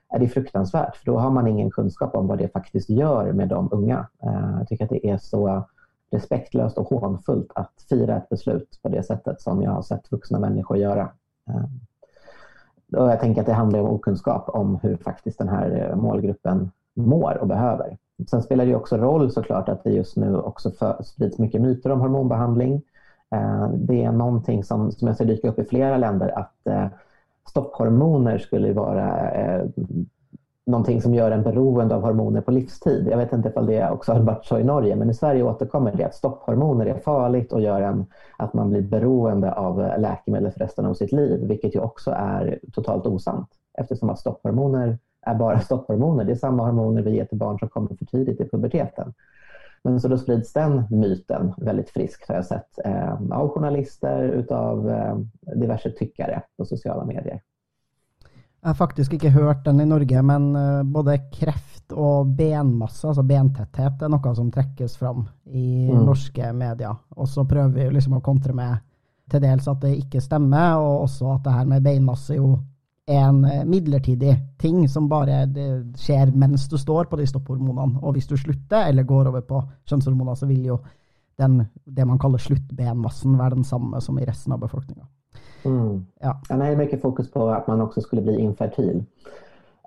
är 0.10 0.20
det 0.20 0.28
fruktansvärt. 0.28 0.96
För 0.96 1.06
då 1.06 1.18
har 1.18 1.32
man 1.32 1.48
ingen 1.48 1.72
kunskap 1.72 2.16
om 2.16 2.28
vad 2.28 2.38
det 2.38 2.54
faktiskt 2.54 2.90
gör 2.90 3.34
med 3.34 3.48
de 3.48 3.70
unga. 3.72 4.08
Eh, 4.24 4.56
jag 4.60 4.68
tycker 4.68 4.84
att 4.84 4.90
det 4.90 5.10
är 5.10 5.18
så 5.18 5.64
respektlöst 6.12 6.78
och 6.78 6.88
hånfullt 6.88 7.52
att 7.56 7.74
fira 7.90 8.18
ett 8.18 8.30
beslut 8.30 8.80
på 8.82 8.90
det 8.90 9.04
sättet 9.04 9.42
som 9.42 9.62
jag 9.62 9.72
har 9.72 9.82
sett 9.82 10.12
vuxna 10.12 10.40
människor 10.40 10.78
göra. 10.78 11.10
Ehm, 11.48 11.80
och 13.02 13.12
jag 13.12 13.20
tänker 13.20 13.42
att 13.42 13.48
det 13.48 13.54
handlar 13.54 13.80
om 13.80 13.90
okunskap 13.90 14.50
om 14.50 14.80
hur 14.82 14.98
faktiskt 14.98 15.38
den 15.38 15.50
här 15.50 15.90
eh, 15.90 15.96
målgruppen 15.96 16.72
mår 16.94 17.38
och 17.42 17.48
behöver. 17.48 17.98
Sen 18.30 18.44
spelar 18.44 18.66
det 18.66 18.76
också 18.76 18.98
roll 18.98 19.32
såklart 19.32 19.70
att 19.70 19.84
det 19.84 19.92
just 19.92 20.18
nu 20.18 20.38
också 20.38 20.72
för, 20.72 21.04
sprids 21.04 21.40
mycket 21.40 21.62
myter 21.62 21.92
om 21.92 22.02
hormonbehandling. 22.02 22.82
Ehm, 23.30 23.86
det 23.86 24.04
är 24.04 24.12
någonting 24.12 24.64
som, 24.64 24.92
som 24.92 25.08
jag 25.08 25.18
ser 25.18 25.26
dyka 25.26 25.50
upp 25.50 25.60
i 25.60 25.64
flera 25.64 25.98
länder 25.98 26.40
att 26.40 26.68
eh, 26.68 26.88
stopphormoner 27.50 28.38
skulle 28.38 28.74
vara 28.74 29.32
eh, 29.32 29.66
någonting 30.68 31.02
som 31.02 31.14
gör 31.14 31.32
en 31.32 31.44
beroende 31.44 31.96
av 31.96 32.02
hormoner 32.02 32.42
på 32.42 32.52
livstid. 32.52 33.08
Jag 33.12 33.18
vet 33.18 33.34
inte 33.34 33.54
om 33.56 33.66
det 33.66 33.90
också 33.90 34.14
har 34.14 34.20
varit 34.20 34.46
så 34.46 34.60
i 34.60 34.64
Norge, 34.64 34.96
men 34.96 35.10
i 35.10 35.14
Sverige 35.14 35.44
återkommer 35.44 35.94
det 35.96 36.04
att 36.04 36.16
stopphormoner 36.16 36.86
är 36.86 37.00
farligt 37.00 37.54
och 37.54 37.62
gör 37.62 37.82
en, 37.82 38.06
att 38.38 38.54
man 38.54 38.70
blir 38.70 38.82
beroende 38.82 39.54
av 39.54 39.78
läkemedel 39.98 40.52
för 40.52 40.60
resten 40.60 40.86
av 40.86 40.94
sitt 40.94 41.12
liv, 41.12 41.48
vilket 41.48 41.76
ju 41.76 41.80
också 41.80 42.12
är 42.12 42.60
totalt 42.74 43.06
osant 43.06 43.50
eftersom 43.78 44.10
att 44.10 44.20
stopphormoner 44.20 44.98
är 45.22 45.36
bara 45.36 45.60
stopphormoner. 45.60 46.24
Det 46.24 46.32
är 46.32 46.36
samma 46.36 46.66
hormoner 46.66 47.02
vi 47.02 47.16
ger 47.16 47.26
till 47.26 47.38
barn 47.38 47.60
som 47.60 47.70
kommer 47.70 47.96
för 47.96 48.06
tidigt 48.06 48.42
i 48.42 48.50
puberteten. 48.50 49.14
Men 49.84 50.00
så 50.00 50.08
då 50.08 50.18
sprids 50.18 50.54
den 50.54 50.84
myten 50.92 51.54
väldigt 51.58 51.90
friskt 51.90 52.28
har 52.30 52.36
jag 52.36 52.46
sett 52.46 52.80
eh, 52.86 53.14
av 53.32 53.50
journalister, 53.50 54.24
utav 54.24 54.90
eh, 54.90 55.18
diverse 55.56 55.92
tyckare 55.92 56.42
på 56.58 56.66
sociala 56.66 57.06
medier. 57.06 57.42
Jag 58.68 58.70
har 58.70 58.76
faktiskt 58.76 59.14
inte 59.14 59.30
hört 59.30 59.66
den 59.66 59.82
i 59.82 59.86
Norge, 59.86 60.22
men 60.22 60.56
eh, 60.56 60.84
både 60.84 61.18
kreft 61.18 61.92
och 61.92 62.26
benmassa, 62.26 63.08
alltså 63.08 63.24
bentäthet, 63.24 64.02
är 64.02 64.10
något 64.10 64.36
som 64.36 64.52
träckes 64.52 64.98
fram 64.98 65.30
i 65.46 65.90
mm. 65.90 66.06
norska 66.06 66.54
media. 66.54 66.98
Och 67.10 67.30
så 67.30 67.46
prövar 67.46 67.70
vi 67.70 67.92
liksom 67.92 68.14
att 68.14 68.24
kontra 68.24 68.54
med 68.54 68.78
till 69.30 69.42
dels 69.42 69.68
att 69.68 69.82
det 69.82 69.96
inte 69.96 70.22
stämmer 70.22 70.78
och 70.78 71.04
också 71.04 71.32
att 71.32 71.44
det 71.44 71.50
här 71.50 71.66
med 71.66 71.82
benmassa 71.82 72.34
ju 72.34 72.58
en 73.06 73.46
eh, 73.46 73.66
midlertidig 73.66 74.36
ting 74.58 74.90
som 74.90 75.10
bara 75.10 75.46
sker 75.96 76.32
mens 76.32 76.70
du 76.70 76.78
står 76.78 77.06
på 77.06 77.16
de 77.16 77.28
stopphormonene. 77.28 78.00
Og 78.02 78.14
hvis 78.14 78.28
du 78.28 78.38
slutter 78.38 78.90
eller 78.90 79.04
går 79.04 79.28
over 79.28 79.42
på 79.42 79.64
kjønnshormoner, 79.86 80.36
så 80.36 80.46
vil 80.46 80.66
jo 80.66 80.80
den, 81.38 81.66
det 81.86 82.06
man 82.06 82.20
kaller 82.20 82.38
sluttbenmassen 82.38 83.40
være 83.40 83.56
den 83.56 83.64
samme 83.64 84.02
som 84.02 84.20
i 84.20 84.26
resten 84.26 84.54
av 84.54 84.60
befolkningen. 84.60 85.08
Mm. 85.68 86.06
Ja. 86.20 86.42
Det 86.50 86.66
är 86.66 86.76
mycket 86.76 87.02
fokus 87.02 87.32
på 87.32 87.50
att 87.50 87.68
man 87.68 87.82
också 87.82 88.02
skulle 88.02 88.22
bli 88.22 88.40
infertil. 88.40 89.04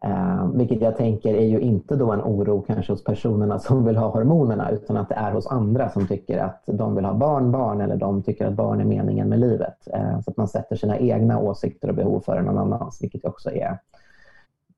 Eh, 0.02 0.46
vilket 0.54 0.80
jag 0.80 0.96
tänker 0.96 1.34
är 1.34 1.46
ju 1.46 1.60
inte 1.60 1.96
då 1.96 2.12
en 2.12 2.20
oro 2.20 2.62
kanske 2.62 2.92
hos 2.92 3.04
personerna 3.04 3.58
som 3.58 3.84
vill 3.84 3.96
ha 3.96 4.08
hormonerna 4.08 4.70
utan 4.70 4.96
att 4.96 5.08
det 5.08 5.14
är 5.14 5.32
hos 5.32 5.46
andra 5.46 5.88
som 5.88 6.06
tycker 6.06 6.38
att 6.38 6.62
de 6.66 6.94
vill 6.94 7.04
ha 7.04 7.14
barn, 7.14 7.52
barn 7.52 7.80
eller 7.80 7.96
de 7.96 8.22
tycker 8.22 8.46
att 8.46 8.54
barn 8.54 8.80
är 8.80 8.84
meningen 8.84 9.28
med 9.28 9.40
livet. 9.40 9.88
Eh, 9.94 10.20
så 10.20 10.30
att 10.30 10.36
man 10.36 10.48
sätter 10.48 10.76
sina 10.76 10.98
egna 10.98 11.38
åsikter 11.38 11.88
och 11.88 11.94
behov 11.94 12.20
före 12.20 12.42
någon 12.42 12.58
annans, 12.58 13.02
vilket 13.02 13.24
också 13.24 13.50
är 13.50 13.78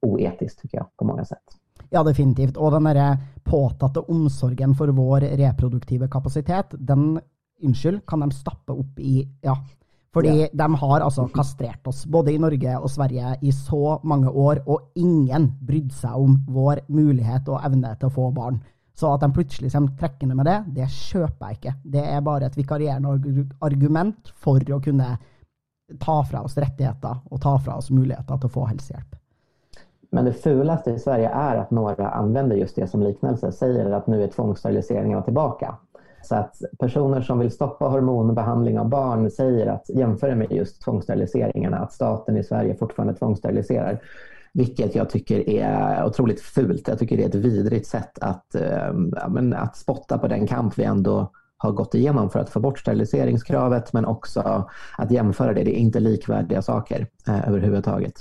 oetiskt 0.00 0.60
tycker 0.62 0.78
jag 0.78 0.86
på 0.96 1.04
många 1.04 1.24
sätt. 1.24 1.44
Ja, 1.90 2.02
definitivt. 2.02 2.56
Och 2.56 2.70
den 2.70 2.84
där 2.84 3.16
påtatte 3.44 4.00
omsorgen 4.00 4.74
för 4.74 4.88
vår 4.88 5.20
reproduktiva 5.20 6.08
kapacitet, 6.08 6.66
den 6.70 7.20
unnskyld, 7.62 8.06
kan 8.06 8.20
de 8.20 8.30
stappa 8.30 8.72
upp 8.72 8.98
i 8.98 9.28
ja, 9.40 9.56
Fordi 10.12 10.32
ja. 10.42 10.48
de 10.52 10.74
har 10.76 11.00
altså 11.00 11.24
kastrert 11.32 11.86
oss, 11.88 12.04
både 12.06 12.34
i 12.34 12.40
Norge 12.40 12.74
og 12.78 12.90
Sverige, 12.92 13.36
i 13.40 13.52
så 13.52 13.98
mange 14.04 14.28
år, 14.28 14.60
og 14.66 14.92
ingen 14.94 15.48
brydde 15.64 15.94
seg 16.02 16.18
om 16.20 16.36
vår 16.52 16.84
mulighet 16.92 17.48
og 17.48 17.64
evne 17.64 17.94
til 17.96 18.10
å 18.10 18.14
få 18.18 18.28
barn. 18.36 18.60
Så 18.94 19.08
at 19.08 19.22
de 19.24 19.32
plutselig 19.32 19.72
kommer 19.72 19.96
trekkende 19.96 20.36
med 20.36 20.46
det, 20.46 20.58
det 20.76 20.90
kjøper 20.92 21.48
jeg 21.48 21.58
ikke. 21.58 21.74
Det 21.94 22.04
er 22.04 22.26
bare 22.26 22.50
et 22.50 22.58
vikarierende 22.60 23.46
argument 23.64 24.34
for 24.36 24.60
å 24.60 24.82
kunne 24.84 25.14
ta 26.00 26.20
fra 26.28 26.44
oss 26.44 26.58
rettigheter 26.60 27.24
og 27.30 27.40
ta 27.40 27.56
fra 27.58 27.78
oss 27.80 27.90
muligheter 27.90 28.36
til 28.36 28.50
å 28.50 28.52
få 28.52 28.68
helsehjelp. 28.68 29.16
Men 30.12 30.28
det 30.28 30.32
fulaste 30.32 30.90
i 30.90 30.98
Sverige 30.98 31.28
är 31.28 31.56
att 31.56 31.70
några 31.70 32.10
använder 32.10 32.56
just 32.56 32.76
det 32.76 32.86
som 32.86 33.02
liknelse, 33.02 33.52
säger 33.52 33.90
att 33.90 34.06
nu 34.06 34.22
är 34.22 34.28
tvångssteriliseringarna 34.28 35.22
tillbaka. 35.22 35.74
Så 36.22 36.34
att 36.34 36.56
personer 36.78 37.20
som 37.20 37.38
vill 37.38 37.50
stoppa 37.50 37.84
hormonbehandling 37.84 38.78
av 38.78 38.88
barn 38.88 39.30
säger 39.30 39.66
att 39.66 39.88
jämföra 39.88 40.34
med 40.34 40.52
just 40.52 40.82
tvångssteriliseringarna, 40.82 41.78
att 41.78 41.92
staten 41.92 42.36
i 42.36 42.44
Sverige 42.44 42.76
fortfarande 42.76 43.14
tvångssteriliserar. 43.14 44.00
Vilket 44.54 44.94
jag 44.94 45.10
tycker 45.10 45.48
är 45.48 46.04
otroligt 46.04 46.40
fult. 46.40 46.88
Jag 46.88 46.98
tycker 46.98 47.16
det 47.16 47.22
är 47.22 47.28
ett 47.28 47.34
vidrigt 47.34 47.86
sätt 47.86 48.18
att, 48.20 48.54
äh, 48.54 49.62
att 49.62 49.76
spotta 49.76 50.18
på 50.18 50.28
den 50.28 50.46
kamp 50.46 50.78
vi 50.78 50.84
ändå 50.84 51.30
har 51.56 51.72
gått 51.72 51.94
igenom 51.94 52.30
för 52.30 52.40
att 52.40 52.50
få 52.50 52.60
bort 52.60 52.78
steriliseringskravet 52.78 53.92
men 53.92 54.04
också 54.04 54.68
att 54.98 55.10
jämföra 55.10 55.52
det. 55.52 55.64
Det 55.64 55.78
är 55.78 55.80
inte 55.80 56.00
likvärdiga 56.00 56.62
saker 56.62 57.06
eh, 57.28 57.48
överhuvudtaget. 57.48 58.14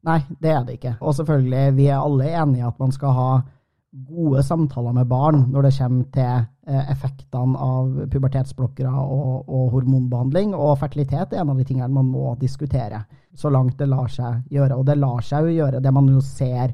Nej, 0.00 0.26
det 0.40 0.48
är 0.48 0.64
det 0.64 0.72
inte. 0.72 0.94
Och 1.00 1.16
självklart, 1.16 1.72
vi 1.72 1.88
är 1.88 1.96
alla 1.96 2.24
eniga 2.24 2.66
att 2.66 2.78
man 2.78 2.92
ska 2.92 3.06
ha 3.06 3.42
gode 3.92 4.40
samtaler 4.42 4.94
med 4.96 5.08
barn 5.08 5.42
når 5.52 5.66
det 5.66 5.72
kommer 5.76 6.04
til 6.14 6.44
eh, 6.68 6.92
effektene 6.92 7.58
av 7.60 7.90
pubertetsblokkere 8.12 8.92
og, 8.92 9.48
og, 9.48 9.66
hormonbehandling. 9.74 10.54
Og 10.56 10.78
fertilitet 10.80 11.34
er 11.34 11.42
en 11.42 11.52
av 11.52 11.60
de 11.60 11.66
tingene 11.68 11.92
man 11.92 12.08
må 12.08 12.32
diskutere 12.40 13.04
så 13.36 13.52
langt 13.52 13.78
det 13.80 13.90
lar 13.90 14.08
seg 14.12 14.48
gjøre. 14.52 14.78
Og 14.78 14.88
det 14.88 14.96
lar 15.00 15.20
seg 15.24 15.48
jo 15.48 15.58
gjøre. 15.58 15.82
Det 15.84 15.92
man 15.92 16.08
jo 16.08 16.24
ser 16.24 16.72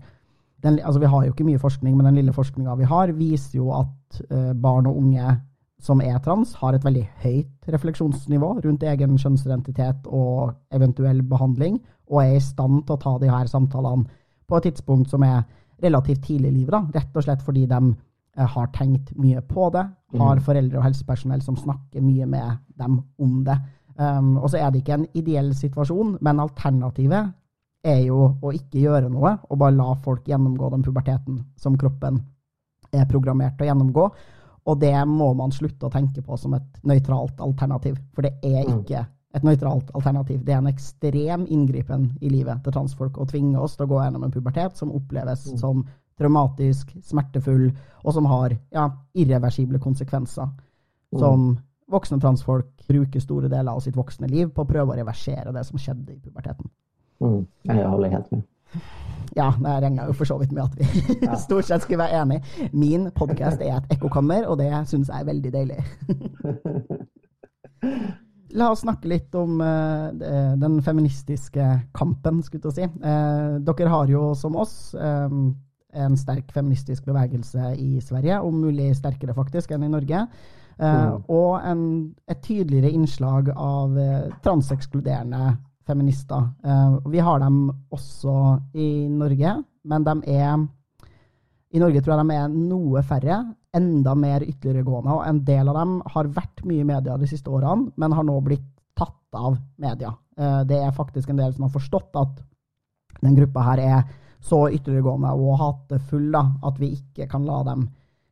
den, 0.62 0.81
altså 0.83 0.98
Vi 0.98 1.11
har 1.11 1.24
jo 1.24 1.33
ikke 1.33 1.46
mye 1.46 1.59
forskning, 1.62 1.92
men 1.94 2.09
den 2.09 2.16
lille 2.18 2.33
forskninga 2.35 2.74
vi 2.81 2.87
har, 2.90 3.12
viser 3.14 3.61
jo 3.61 3.68
at 3.78 4.22
eh, 4.31 4.54
barn 4.59 4.88
og 4.90 4.96
unge 4.98 5.37
som 5.78 6.00
er 6.02 6.18
trans, 6.18 6.57
har 6.59 6.74
et 6.74 6.83
veldig 6.83 7.04
høyt 7.22 7.68
refleksjonsnivå 7.70 8.48
rundt 8.64 8.83
egen 8.83 9.14
kjønnsidentitet 9.22 10.09
og 10.11 10.57
eventuell 10.74 11.22
behandling, 11.22 11.78
og 12.11 12.24
er 12.24 12.40
i 12.40 12.42
stand 12.42 12.83
til 12.87 12.96
å 12.96 13.02
ta 13.04 13.12
de 13.22 13.31
her 13.31 13.46
samtalene 13.46 14.09
på 14.48 14.59
et 14.59 14.66
tidspunkt 14.66 15.12
som 15.12 15.22
er 15.22 15.44
relativt 15.83 16.25
tidlig 16.27 16.53
i 16.53 16.59
livet. 16.61 16.93
Rett 16.95 17.17
og 17.17 17.25
slett 17.27 17.43
fordi 17.47 17.67
de 17.71 17.81
eh, 17.93 18.47
har 18.55 18.71
tenkt 18.75 19.12
mye 19.19 19.43
på 19.47 19.71
det, 19.75 19.85
har 20.19 20.38
mm. 20.41 20.45
foreldre 20.47 20.81
og 20.81 20.87
helsepersonell 20.87 21.43
som 21.45 21.59
snakker 21.59 22.05
mye 22.05 22.27
med 22.27 22.62
dem 22.79 23.03
om 23.19 23.43
det. 23.47 23.59
Um, 23.99 24.37
og 24.38 24.47
så 24.53 24.61
er 24.61 24.71
det 24.71 24.85
ikke 24.85 24.95
en 24.95 25.09
ideell 25.19 25.51
situasjon, 25.59 26.19
men 26.23 26.41
alternativet 26.41 27.33
er 27.88 28.03
jo 28.07 28.29
å 28.43 28.53
ikke 28.55 28.83
gjøre 28.83 29.09
noe 29.11 29.33
og 29.49 29.59
bare 29.59 29.75
la 29.75 29.93
folk 30.05 30.27
gjennomgå 30.29 30.71
den 30.71 30.85
puberteten 30.87 31.41
som 31.59 31.79
kroppen 31.79 32.21
er 32.95 33.09
programmert 33.11 33.57
til 33.59 33.67
å 33.67 33.71
gjennomgå. 33.73 34.05
Og 34.69 34.81
det 34.81 34.95
må 35.09 35.33
man 35.35 35.53
slutte 35.55 35.88
å 35.88 35.93
tenke 35.93 36.23
på 36.23 36.37
som 36.38 36.55
et 36.59 36.83
nøytralt 36.87 37.41
alternativ, 37.43 37.97
for 38.14 38.27
det 38.27 38.37
er 38.45 38.67
mm. 38.69 38.81
ikke 38.81 39.05
et 39.37 39.45
nøytralt 39.45 39.91
alternativ. 39.95 40.41
Det 40.45 40.55
er 40.55 40.62
en 40.62 40.71
ekstrem 40.71 41.45
inngripen 41.53 42.09
i 42.21 42.31
livet 42.33 42.62
til 42.64 42.75
transfolk 42.75 43.19
å 43.21 43.27
tvinge 43.29 43.61
oss 43.61 43.77
til 43.77 43.85
å 43.85 43.91
gå 43.91 44.01
gjennom 44.01 44.25
en 44.25 44.33
pubertet 44.33 44.81
som 44.81 44.95
oppleves 44.97 45.45
mm. 45.53 45.59
som 45.61 45.83
traumatisk, 46.19 46.95
smertefull, 47.05 47.69
og 48.03 48.14
som 48.14 48.27
har 48.27 48.57
ja, 48.75 48.88
irreversible 49.14 49.79
konsekvenser. 49.83 50.49
Mm. 51.12 51.21
Som 51.21 51.59
voksne 51.88 52.21
transfolk 52.21 52.67
bruker 52.88 53.21
store 53.23 53.49
deler 53.49 53.73
av 53.73 53.81
sitt 53.85 53.97
voksne 53.97 54.29
liv 54.29 54.51
på 54.53 54.64
å 54.64 54.69
prøve 54.69 54.95
å 54.95 54.99
reversere 54.99 55.53
det 55.55 55.64
som 55.69 55.81
skjedde 55.81 56.17
i 56.17 56.21
puberteten. 56.21 56.71
Mm. 57.23 57.47
Jeg 57.69 57.87
holder 57.87 58.17
helt 58.17 58.33
med. 58.33 58.43
Ja, 59.37 59.53
det 59.61 59.83
regner 59.85 60.09
jo 60.09 60.17
for 60.17 60.29
så 60.29 60.37
vidt 60.41 60.53
med 60.53 60.64
at 60.64 60.75
vi 60.77 60.85
ja. 61.23 61.37
stort 61.47 61.69
sett 61.69 61.83
skulle 61.85 62.03
være 62.03 62.23
enige. 62.23 62.69
Min 62.73 63.11
podkast 63.14 63.61
er 63.64 63.79
et 63.79 63.97
ekkokammer, 63.97 64.43
og 64.49 64.59
det 64.61 64.73
syns 64.91 65.12
jeg 65.12 65.21
er 65.21 65.29
veldig 65.29 65.53
deilig. 65.55 65.81
La 68.57 68.71
oss 68.73 68.83
snakke 68.85 69.11
litt 69.11 69.35
om 69.37 69.59
uh, 69.61 70.09
den 70.57 70.79
feministiske 70.85 71.65
kampen, 71.97 72.41
skulle 72.45 72.71
jeg 72.71 72.77
si. 72.79 72.87
Uh, 73.03 73.59
dere 73.65 73.93
har 73.93 74.13
jo, 74.13 74.31
som 74.39 74.57
oss, 74.57 74.95
um, 74.97 75.51
en 75.99 76.17
sterk 76.21 76.53
feministisk 76.55 77.09
bevegelse 77.09 77.75
i 77.81 77.99
Sverige, 78.05 78.41
om 78.45 78.61
mulig 78.63 78.91
sterkere 78.97 79.37
faktisk 79.37 79.73
enn 79.75 79.85
i 79.85 79.93
Norge. 79.93 80.25
Uh, 80.79 80.87
mm. 80.87 81.29
Og 81.35 81.53
en, 81.61 81.85
et 82.31 82.43
tydeligere 82.45 82.93
innslag 82.95 83.53
av 83.53 83.97
transekskluderende 84.45 85.57
feminister. 85.89 86.51
vi 87.09 87.21
har 87.25 87.39
dem 87.41 87.71
også 87.97 88.33
i 88.77 89.09
Norge, 89.09 89.55
men 89.89 90.05
de 90.05 90.35
er 90.37 90.59
i 91.74 91.81
Norge 91.83 92.00
tror 92.00 92.16
jeg 92.16 92.28
de 92.28 92.37
er 92.38 92.52
noe 92.52 93.02
færre 93.04 93.38
enda 93.76 94.14
mer 94.16 94.44
ytterliggående. 94.46 95.14
Og 95.18 95.26
en 95.28 95.42
del 95.44 95.68
av 95.68 95.76
dem 95.76 95.98
har 96.14 96.31
vært 96.38 96.62
mye 96.68 96.85
i 96.85 96.88
media 96.88 97.16
de 97.20 97.28
siste 97.28 97.52
årene, 97.52 97.92
men 97.96 98.14
har 98.16 98.24
nå 98.24 98.38
blitt 98.44 98.66
tatt 98.96 99.37
av 99.37 99.59
media. 99.76 100.14
Eh, 100.38 100.62
det 100.68 100.78
er 100.81 100.96
faktisk 100.96 101.31
en 101.31 101.40
del 101.40 101.52
som 101.54 101.66
har 101.66 101.74
forstått 101.74 102.16
at 102.18 102.40
den 103.20 103.37
gruppa 103.37 103.66
her 103.72 103.83
er 103.83 104.09
så 104.44 104.68
ytterliggående 104.70 105.35
og 105.35 105.59
hatefull 105.59 106.31
da, 106.33 106.44
at 106.64 106.81
vi 106.81 106.92
ikke 106.96 107.26
kan 107.31 107.46
la 107.46 107.61
dem 107.66 107.88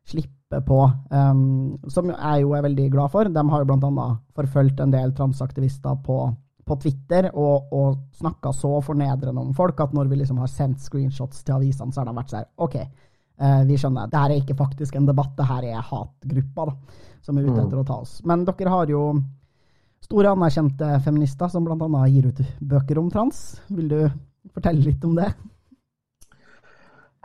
slippe 0.06 0.60
på, 0.62 0.78
um, 1.10 1.74
som 1.90 2.12
jeg 2.12 2.42
jo 2.44 2.52
er 2.54 2.62
veldig 2.68 2.84
glad 2.92 3.10
for. 3.10 3.26
De 3.26 3.42
har 3.50 3.62
jo 3.64 3.66
bl.a. 3.66 4.08
forfulgt 4.38 4.80
en 4.80 4.92
del 4.94 5.10
transaktivister 5.18 5.96
på, 6.06 6.20
på 6.62 6.76
Twitter 6.84 7.26
og, 7.32 7.72
og 7.74 7.96
snakka 8.14 8.52
så 8.54 8.76
fornedrende 8.86 9.42
om 9.42 9.50
folk 9.58 9.82
at 9.82 9.96
når 9.96 10.12
vi 10.12 10.20
liksom 10.20 10.38
har 10.38 10.52
sendt 10.52 10.84
screenshots 10.84 11.42
til 11.42 11.58
avisene, 11.58 11.90
så 11.90 12.04
har 12.04 12.10
de 12.10 12.14
vært 12.20 12.36
sånn 12.36 12.46
OK, 12.62 12.78
vi 13.66 13.76
skjønner. 13.76 14.08
Det 14.08 14.20
her 14.20 14.32
er 14.32 14.42
ikke 14.42 14.56
faktisk 14.58 14.96
en 14.96 15.08
debatt, 15.08 15.34
det 15.36 15.48
her 15.48 15.66
er 15.68 15.88
hatgruppa 15.90 16.68
da, 16.70 16.76
som 17.22 17.38
er 17.38 17.48
ute 17.48 17.58
etter 17.64 17.80
å 17.80 17.84
ta 17.86 17.98
oss. 18.04 18.20
Men 18.24 18.46
dere 18.48 18.72
har 18.72 18.92
jo 18.92 19.02
store 20.04 20.32
anerkjente 20.32 20.88
feminister 21.04 21.50
som 21.52 21.66
bl.a. 21.66 22.06
gir 22.08 22.30
ut 22.30 22.40
böcker 22.60 22.98
om 23.02 23.10
trans. 23.10 23.60
Vill 23.68 23.88
du 23.90 24.00
fortelle 24.54 24.84
litt 24.86 25.04
om 25.04 25.16
det? 25.18 25.32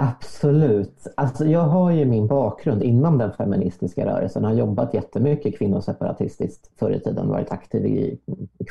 Absolut. 0.01 1.07
Alltså 1.17 1.45
jag 1.45 1.67
har 1.69 1.91
ju 1.91 2.05
min 2.05 2.27
bakgrund 2.27 2.83
inom 2.83 3.17
den 3.17 3.31
feministiska 3.31 4.05
rörelsen. 4.05 4.43
Jag 4.43 4.49
har 4.49 4.55
jobbat 4.55 4.93
jättemycket 4.93 5.57
kvinnoseparatistiskt 5.57 6.71
förr 6.79 6.91
i 6.91 6.99
tiden, 6.99 7.29
varit 7.29 7.51
aktiv 7.51 7.85
i 7.85 8.19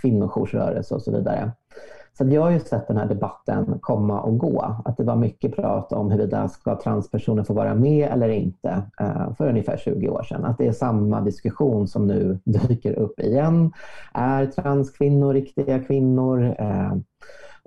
kvinnojoursrörelse 0.00 0.94
och 0.94 1.02
så 1.02 1.12
vidare. 1.12 1.52
Så 2.18 2.24
jag 2.28 2.42
har 2.42 2.50
ju 2.50 2.60
sett 2.60 2.88
den 2.88 2.96
här 2.96 3.06
debatten 3.06 3.78
komma 3.80 4.20
och 4.20 4.38
gå. 4.38 4.76
Att 4.84 4.96
det 4.96 5.04
var 5.04 5.16
mycket 5.16 5.56
prat 5.56 5.92
om 5.92 6.10
huruvida 6.10 6.48
ska 6.48 6.80
transpersoner 6.80 7.44
få 7.44 7.54
vara 7.54 7.74
med 7.74 8.10
eller 8.12 8.28
inte 8.28 8.82
eh, 9.00 9.34
för 9.34 9.48
ungefär 9.48 9.76
20 9.76 10.08
år 10.08 10.22
sedan. 10.22 10.44
Att 10.44 10.58
det 10.58 10.66
är 10.66 10.72
samma 10.72 11.20
diskussion 11.20 11.88
som 11.88 12.06
nu 12.06 12.38
dyker 12.44 12.98
upp 12.98 13.20
igen. 13.20 13.72
Är 14.14 14.46
transkvinnor 14.46 15.32
riktiga 15.32 15.78
kvinnor? 15.78 16.54
Eh, 16.58 16.92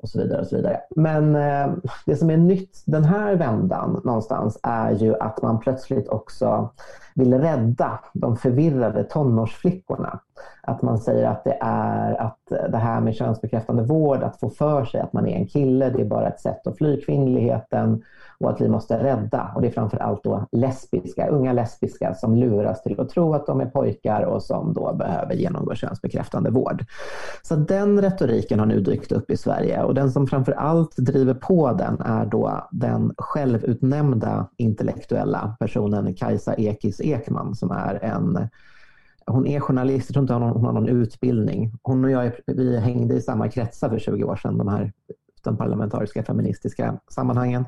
och 0.04 0.10
så 0.10 0.20
vidare. 0.20 0.42
och 0.42 0.48
så 0.48 0.56
vidare. 0.56 0.80
Men 0.96 1.36
eh, 1.36 1.74
det 2.06 2.16
som 2.16 2.30
är 2.30 2.38
nytt 2.38 2.84
den 2.86 3.04
här 3.04 3.36
vändan 3.36 4.02
någonstans 4.04 4.60
är 4.64 4.92
ju 4.92 5.16
att 5.20 5.42
man 5.42 5.60
plötsligt 5.60 6.08
också 6.08 6.70
vill 7.16 7.34
rädda 7.34 8.00
de 8.14 8.38
förvirrade 8.38 9.04
tonårsflickorna. 9.04 10.20
Att 10.62 10.82
man 10.82 10.98
säger 10.98 11.28
att 11.28 11.44
det 11.44 11.58
är 11.62 12.22
att 12.22 12.72
det 12.72 12.78
här 12.78 13.02
med 13.02 13.16
könsbekräftande 13.16 13.84
vård, 13.84 14.24
att 14.24 14.40
få 14.40 14.50
för 14.50 14.86
sig 14.86 15.02
att 15.02 15.14
man 15.14 15.28
är 15.28 15.36
en 15.36 15.48
kille, 15.48 15.90
det 15.90 16.02
är 16.02 16.06
bara 16.06 16.28
ett 16.28 16.40
sätt 16.40 16.68
att 16.68 16.78
fly 16.78 17.02
kvinnligheten 17.02 18.04
och 18.40 18.50
att 18.50 18.62
vi 18.62 18.70
måste 18.70 19.04
rädda. 19.04 19.52
Och 19.56 19.62
det 19.62 19.68
är 19.68 19.72
framför 19.72 19.98
allt 19.98 20.24
då 20.24 20.46
lesbiska, 20.52 21.28
unga 21.28 21.54
lesbiska 21.54 22.14
som 22.14 22.36
luras 22.36 22.84
till 22.84 23.00
att 23.00 23.10
tro 23.10 23.34
att 23.34 23.46
de 23.46 23.62
är 23.62 23.66
pojkar 23.66 24.22
och 24.22 24.44
som 24.44 24.74
då 24.74 24.94
behöver 24.94 25.34
genomgå 25.34 25.76
könsbekräftande 25.76 26.50
vård. 26.50 26.86
Så 27.42 27.56
den 27.56 28.02
retoriken 28.02 28.60
har 28.60 28.66
nu 28.66 28.80
dykt 28.80 29.12
upp 29.12 29.32
i 29.32 29.38
Sverige 29.38 29.84
och 29.84 29.94
den 29.94 30.12
som 30.12 30.28
framför 30.28 30.52
allt 30.52 30.98
driver 30.98 31.34
på 31.34 31.72
den 31.72 32.02
är 32.02 32.26
då 32.26 32.68
den 32.72 33.14
självutnämnda 33.18 34.48
intellektuella 34.58 35.56
personen 35.60 36.16
Kajsa 36.16 36.54
Ekis 36.54 37.02
Ekman 37.02 37.56
som 37.56 37.72
är 37.72 38.04
en 38.04 38.50
hon 39.26 39.48
är 39.48 39.60
journalist, 39.60 40.10
jag 40.10 40.14
tror 40.14 40.24
inte 40.24 40.34
hon 40.34 40.66
har, 40.66 40.74
någon, 40.74 40.90
utbildning. 40.90 41.72
Hon 41.84 42.06
och 42.06 42.12
jag 42.12 42.32
vi 42.48 42.80
hängde 42.80 43.16
i 43.16 43.22
samma 43.22 43.50
kretsar 43.50 43.90
för 43.90 44.00
20 44.00 44.24
år 44.24 44.36
sedan, 44.36 44.58
de 44.58 44.68
här 44.68 44.92
de 45.44 45.58
parlamentariska 45.58 46.24
feministiska 46.24 47.00
sammanhangen. 47.10 47.66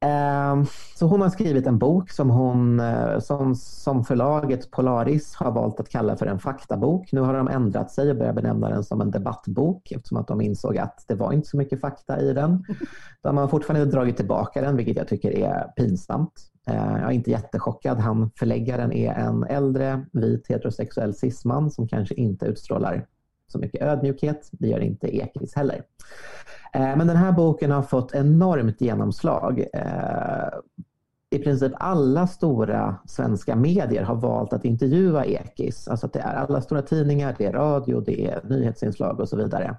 Ehm, 0.00 0.66
så 0.96 1.06
hon 1.06 1.20
har 1.20 1.28
skrivit 1.28 1.66
en 1.66 1.78
bok 1.78 2.10
som, 2.10 2.30
hon, 2.30 2.80
eh, 2.80 3.18
som, 3.18 3.54
som 3.54 4.04
förlaget 4.04 4.70
Polaris 4.70 5.34
har 5.34 5.50
valt 5.52 5.80
att 5.80 5.88
kalla 5.88 6.16
för 6.16 6.26
en 6.26 6.38
faktabok. 6.38 7.12
Nu 7.12 7.20
har 7.20 7.34
de 7.34 7.48
ändrat 7.48 7.90
sig 7.90 8.10
och 8.10 8.16
börjat 8.16 8.34
benämna 8.34 8.68
den 8.68 8.84
som 8.84 9.00
en 9.00 9.10
debattbok 9.10 9.92
eftersom 9.92 10.18
att 10.18 10.28
de 10.28 10.40
insåg 10.40 10.78
att 10.78 11.04
det 11.08 11.14
var 11.14 11.32
inte 11.32 11.48
så 11.48 11.56
mycket 11.56 11.80
fakta 11.80 12.20
i 12.20 12.32
den. 12.32 12.64
De 13.22 13.36
har 13.36 13.48
fortfarande 13.48 13.86
dragit 13.86 14.16
tillbaka 14.16 14.60
den, 14.60 14.76
vilket 14.76 14.96
jag 14.96 15.08
tycker 15.08 15.30
är 15.30 15.64
pinsamt. 15.76 16.32
Eh, 16.68 17.00
jag 17.00 17.04
är 17.04 17.10
inte 17.10 17.30
jättechockad. 17.30 17.98
Han, 17.98 18.30
förläggaren 18.38 18.92
är 18.92 19.12
en 19.12 19.44
äldre 19.44 20.06
vit 20.12 20.46
heterosexuell 20.48 21.14
cisman 21.14 21.70
som 21.70 21.88
kanske 21.88 22.14
inte 22.14 22.46
utstrålar 22.46 23.06
så 23.46 23.58
mycket 23.58 23.82
ödmjukhet. 23.82 24.48
Det 24.52 24.68
gör 24.68 24.80
inte 24.80 25.16
Ekis 25.16 25.54
heller. 25.54 25.82
Eh, 26.72 26.96
men 26.96 27.06
den 27.06 27.16
här 27.16 27.32
boken 27.32 27.70
har 27.70 27.82
fått 27.82 28.14
enormt 28.14 28.80
genomslag. 28.80 29.64
Eh, 29.72 30.48
i 31.30 31.38
princip 31.38 31.72
alla 31.76 32.26
stora 32.26 32.96
svenska 33.06 33.56
medier 33.56 34.02
har 34.02 34.14
valt 34.14 34.52
att 34.52 34.64
intervjua 34.64 35.24
Ekis. 35.24 35.88
Alltså 35.88 36.06
att 36.06 36.12
det 36.12 36.20
är 36.20 36.34
alla 36.34 36.60
stora 36.60 36.82
tidningar, 36.82 37.34
det 37.38 37.46
är 37.46 37.52
radio, 37.52 38.00
det 38.00 38.26
är 38.26 38.40
nyhetsinslag 38.44 39.20
och 39.20 39.28
så 39.28 39.36
vidare. 39.36 39.76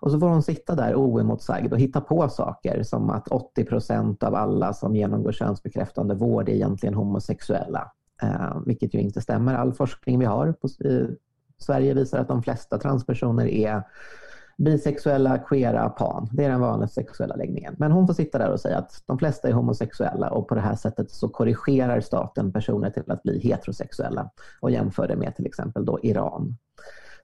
Och 0.00 0.10
så 0.10 0.20
får 0.20 0.28
hon 0.28 0.42
sitta 0.42 0.74
där 0.74 0.94
oemotsagd 0.94 1.72
och 1.72 1.78
hitta 1.78 2.00
på 2.00 2.28
saker 2.28 2.82
som 2.82 3.10
att 3.10 3.28
80 3.28 3.64
procent 3.64 4.22
av 4.22 4.34
alla 4.34 4.72
som 4.72 4.96
genomgår 4.96 5.32
könsbekräftande 5.32 6.14
vård 6.14 6.48
är 6.48 6.52
egentligen 6.52 6.94
homosexuella. 6.94 7.92
Eh, 8.22 8.60
vilket 8.66 8.94
ju 8.94 8.98
inte 8.98 9.20
stämmer. 9.20 9.54
All 9.54 9.72
forskning 9.72 10.18
vi 10.18 10.24
har 10.24 10.52
på 10.52 10.68
Sverige 11.58 11.94
visar 11.94 12.18
att 12.18 12.28
de 12.28 12.42
flesta 12.42 12.78
transpersoner 12.78 13.46
är 13.46 13.82
bisexuella, 14.56 15.38
queera, 15.38 15.88
pan. 15.88 16.28
Det 16.32 16.44
är 16.44 16.48
den 16.48 16.60
vanliga 16.60 16.88
sexuella 16.88 17.36
läggningen. 17.36 17.74
Men 17.78 17.92
hon 17.92 18.06
får 18.06 18.14
sitta 18.14 18.38
där 18.38 18.50
och 18.50 18.60
säga 18.60 18.78
att 18.78 19.02
de 19.06 19.18
flesta 19.18 19.48
är 19.48 19.52
homosexuella 19.52 20.30
och 20.30 20.48
på 20.48 20.54
det 20.54 20.60
här 20.60 20.76
sättet 20.76 21.10
så 21.10 21.28
korrigerar 21.28 22.00
staten 22.00 22.52
personer 22.52 22.90
till 22.90 23.10
att 23.10 23.22
bli 23.22 23.38
heterosexuella 23.38 24.30
och 24.60 24.70
jämför 24.70 25.08
det 25.08 25.16
med 25.16 25.36
till 25.36 25.46
exempel 25.46 25.84
då 25.84 25.98
Iran. 26.02 26.56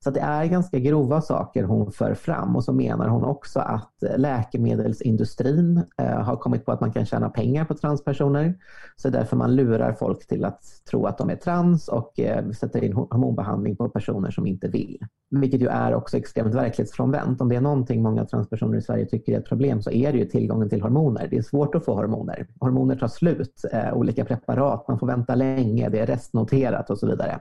Så 0.04 0.10
det 0.10 0.20
är 0.20 0.46
ganska 0.46 0.78
grova 0.78 1.20
saker 1.20 1.64
hon 1.64 1.92
för 1.92 2.14
fram 2.14 2.56
och 2.56 2.64
så 2.64 2.72
menar 2.72 3.08
hon 3.08 3.24
också 3.24 3.60
att 3.60 4.02
eh, 4.02 4.18
läkemedelsindustrin 4.18 5.82
eh, 5.98 6.20
har 6.20 6.36
kommit 6.36 6.64
på 6.64 6.72
att 6.72 6.80
man 6.80 6.92
kan 6.92 7.06
tjäna 7.06 7.28
pengar 7.28 7.64
på 7.64 7.74
transpersoner. 7.74 8.54
Så 8.96 9.08
det 9.08 9.18
är 9.18 9.20
därför 9.20 9.36
man 9.36 9.56
lurar 9.56 9.92
folk 9.92 10.26
till 10.26 10.44
att 10.44 10.62
tro 10.90 11.06
att 11.06 11.18
de 11.18 11.30
är 11.30 11.36
trans 11.36 11.88
och 11.88 12.20
eh, 12.20 12.50
sätter 12.50 12.84
in 12.84 12.92
hormonbehandling 12.92 13.76
på 13.76 13.88
personer 13.88 14.30
som 14.30 14.46
inte 14.46 14.68
vill. 14.68 14.98
Vilket 15.30 15.60
ju 15.60 15.66
är 15.66 15.94
också 15.94 16.16
extremt 16.16 16.54
verklighetsfrånvänt. 16.54 17.40
Om 17.40 17.48
det 17.48 17.56
är 17.56 17.60
någonting 17.60 18.02
många 18.02 18.24
transpersoner 18.24 18.78
i 18.78 18.82
Sverige 18.82 19.06
tycker 19.06 19.32
är 19.32 19.38
ett 19.38 19.48
problem 19.48 19.82
så 19.82 19.90
är 19.90 20.12
det 20.12 20.18
ju 20.18 20.24
tillgången 20.24 20.68
till 20.68 20.82
hormoner. 20.82 21.28
Det 21.30 21.36
är 21.36 21.42
svårt 21.42 21.74
att 21.74 21.84
få 21.84 21.94
hormoner. 21.94 22.46
Hormoner 22.60 22.96
tar 22.96 23.08
slut, 23.08 23.64
eh, 23.72 23.92
olika 23.92 24.24
preparat, 24.24 24.88
man 24.88 24.98
får 24.98 25.06
vänta 25.06 25.34
länge, 25.34 25.88
det 25.88 25.98
är 25.98 26.06
restnoterat 26.06 26.90
och 26.90 26.98
så 26.98 27.06
vidare. 27.06 27.40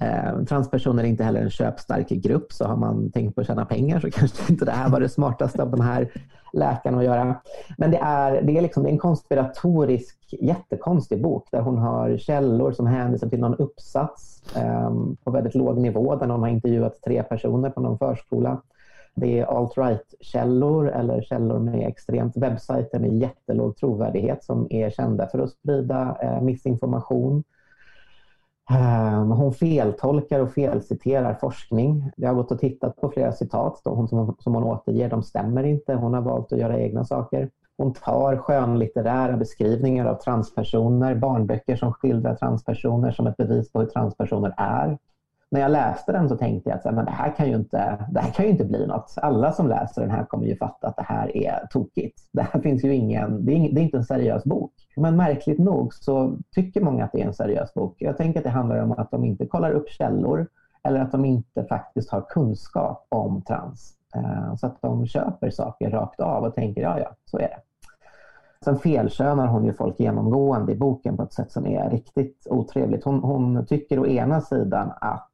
Eh, 0.00 0.44
transpersoner 0.44 1.04
är 1.04 1.08
inte 1.08 1.24
heller 1.24 1.40
en 1.40 1.50
köpstark 1.50 2.08
grupp 2.08 2.52
så 2.52 2.64
har 2.64 2.76
man 2.76 3.10
tänkt 3.10 3.34
på 3.34 3.40
att 3.40 3.46
tjäna 3.46 3.64
pengar 3.64 4.00
så 4.00 4.10
kanske 4.12 4.52
inte 4.52 4.64
det 4.64 4.72
här 4.72 4.90
var 4.90 5.00
det 5.00 5.08
smartaste 5.08 5.62
av 5.62 5.70
de 5.70 5.80
här 5.80 6.10
läkarna 6.52 6.98
att 6.98 7.04
göra. 7.04 7.40
Men 7.78 7.90
det 7.90 7.98
är, 7.98 8.42
det 8.42 8.58
är, 8.58 8.62
liksom, 8.62 8.82
det 8.82 8.88
är 8.88 8.92
en 8.92 8.98
konspiratorisk 8.98 10.34
jättekonstig 10.40 11.22
bok 11.22 11.48
där 11.50 11.60
hon 11.60 11.78
har 11.78 12.16
källor 12.16 12.72
som 12.72 12.86
hänvisar 12.86 13.28
till 13.28 13.40
någon 13.40 13.54
uppsats 13.54 14.42
eh, 14.56 14.90
på 15.24 15.30
väldigt 15.30 15.54
låg 15.54 15.78
nivå 15.78 16.16
där 16.16 16.26
någon 16.26 16.40
har 16.40 16.48
intervjuat 16.48 17.02
tre 17.02 17.22
personer 17.22 17.70
på 17.70 17.80
någon 17.80 17.98
förskola. 17.98 18.62
Det 19.14 19.38
är 19.38 19.44
alt-right-källor 19.44 20.88
eller 20.88 21.22
källor 21.22 21.58
med 21.58 21.88
extremt 21.88 22.36
webbsajter 22.36 22.98
med 22.98 23.12
jättelåg 23.12 23.76
trovärdighet 23.76 24.44
som 24.44 24.66
är 24.70 24.90
kända 24.90 25.28
för 25.28 25.38
att 25.38 25.50
sprida 25.50 26.16
eh, 26.22 26.40
missinformation 26.40 27.44
Ehm, 28.70 29.30
hon 29.30 29.52
feltolkar 29.52 30.40
och 30.40 30.52
felciterar 30.52 31.34
forskning. 31.34 32.10
Jag 32.16 32.28
har 32.28 32.34
gått 32.34 32.52
och 32.52 32.58
tittat 32.58 32.96
på 32.96 33.10
flera 33.10 33.32
citat 33.32 33.80
hon, 33.84 34.08
som, 34.08 34.36
som 34.38 34.54
hon 34.54 34.64
återger. 34.64 35.10
De 35.10 35.22
stämmer 35.22 35.64
inte. 35.64 35.94
Hon 35.94 36.14
har 36.14 36.20
valt 36.20 36.52
att 36.52 36.58
göra 36.58 36.78
egna 36.78 37.04
saker. 37.04 37.50
Hon 37.76 37.92
tar 37.92 38.36
skönlitterära 38.36 39.36
beskrivningar 39.36 40.06
av 40.06 40.14
transpersoner, 40.14 41.14
barnböcker 41.14 41.76
som 41.76 41.92
skildrar 41.92 42.34
transpersoner 42.34 43.10
som 43.10 43.26
ett 43.26 43.36
bevis 43.36 43.72
på 43.72 43.80
hur 43.80 43.86
transpersoner 43.86 44.54
är 44.56 44.98
när 45.52 45.60
jag 45.60 45.70
läste 45.70 46.12
den 46.12 46.28
så 46.28 46.36
tänkte 46.36 46.70
jag 46.70 46.78
att 46.78 46.94
men 46.94 47.04
det, 47.04 47.10
här 47.10 47.36
kan 47.36 47.48
ju 47.48 47.54
inte, 47.54 48.06
det 48.10 48.20
här 48.20 48.30
kan 48.30 48.44
ju 48.44 48.50
inte 48.50 48.64
bli 48.64 48.86
något. 48.86 49.14
Alla 49.16 49.52
som 49.52 49.68
läser 49.68 50.00
den 50.00 50.10
här 50.10 50.24
kommer 50.24 50.46
ju 50.46 50.56
fatta 50.56 50.88
att 50.88 50.96
det 50.96 51.02
här 51.02 51.36
är 51.36 51.66
tokigt. 51.70 52.18
Det 52.32 52.42
här 52.42 52.60
finns 52.60 52.84
ju 52.84 52.94
ingen, 52.94 53.44
det 53.44 53.52
är, 53.52 53.56
ing, 53.56 53.74
det 53.74 53.80
är 53.80 53.82
inte 53.82 53.96
en 53.96 54.04
seriös 54.04 54.44
bok. 54.44 54.72
Men 54.96 55.16
märkligt 55.16 55.58
nog 55.58 55.94
så 55.94 56.38
tycker 56.54 56.80
många 56.80 57.04
att 57.04 57.12
det 57.12 57.22
är 57.22 57.26
en 57.26 57.34
seriös 57.34 57.74
bok. 57.74 57.96
Jag 57.98 58.16
tänker 58.16 58.40
att 58.40 58.44
det 58.44 58.50
handlar 58.50 58.82
om 58.82 58.92
att 58.92 59.10
de 59.10 59.24
inte 59.24 59.46
kollar 59.46 59.70
upp 59.70 59.88
källor 59.88 60.46
eller 60.82 61.00
att 61.00 61.12
de 61.12 61.24
inte 61.24 61.64
faktiskt 61.64 62.10
har 62.10 62.20
kunskap 62.20 63.06
om 63.08 63.42
trans. 63.42 63.94
Eh, 64.14 64.54
så 64.56 64.66
att 64.66 64.82
de 64.82 65.06
köper 65.06 65.50
saker 65.50 65.90
rakt 65.90 66.20
av 66.20 66.44
och 66.44 66.54
tänker 66.54 66.82
ja, 66.82 66.98
ja, 66.98 67.10
så 67.24 67.38
är 67.38 67.48
det. 67.48 67.58
Sen 68.64 68.78
felkönar 68.78 69.46
hon 69.46 69.64
ju 69.64 69.72
folk 69.72 70.00
genomgående 70.00 70.72
i 70.72 70.76
boken 70.76 71.16
på 71.16 71.22
ett 71.22 71.32
sätt 71.32 71.52
som 71.52 71.66
är 71.66 71.90
riktigt 71.90 72.46
otrevligt. 72.50 73.04
Hon, 73.04 73.20
hon 73.20 73.66
tycker 73.66 73.98
å 73.98 74.06
ena 74.06 74.40
sidan 74.40 74.92
att 75.00 75.31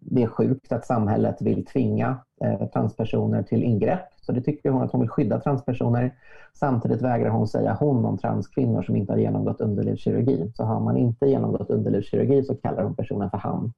det 0.00 0.22
är 0.22 0.26
sjukt 0.26 0.72
att 0.72 0.86
samhället 0.86 1.42
vill 1.42 1.66
tvinga 1.66 2.18
eh, 2.40 2.66
transpersoner 2.66 3.42
till 3.42 3.62
ingrepp. 3.62 4.06
Så 4.20 4.32
det 4.32 4.40
tycker 4.40 4.70
hon 4.70 4.82
att 4.82 4.92
hon 4.92 5.00
vill 5.00 5.10
skydda 5.10 5.40
transpersoner. 5.40 6.14
Samtidigt 6.54 7.02
vägrar 7.02 7.30
hon 7.30 7.48
säga 7.48 7.76
hon 7.80 8.04
om 8.04 8.18
transkvinnor 8.18 8.82
som 8.82 8.96
inte 8.96 9.12
har 9.12 9.18
genomgått 9.18 9.60
underlivskirurgi. 9.60 10.52
Så 10.54 10.64
har 10.64 10.80
man 10.80 10.96
inte 10.96 11.26
genomgått 11.26 11.70
underlivskirurgi 11.70 12.42
så 12.42 12.54
kallar 12.54 12.82
hon 12.82 12.94
personen 12.94 13.30
för 13.30 13.38
han. 13.38 13.72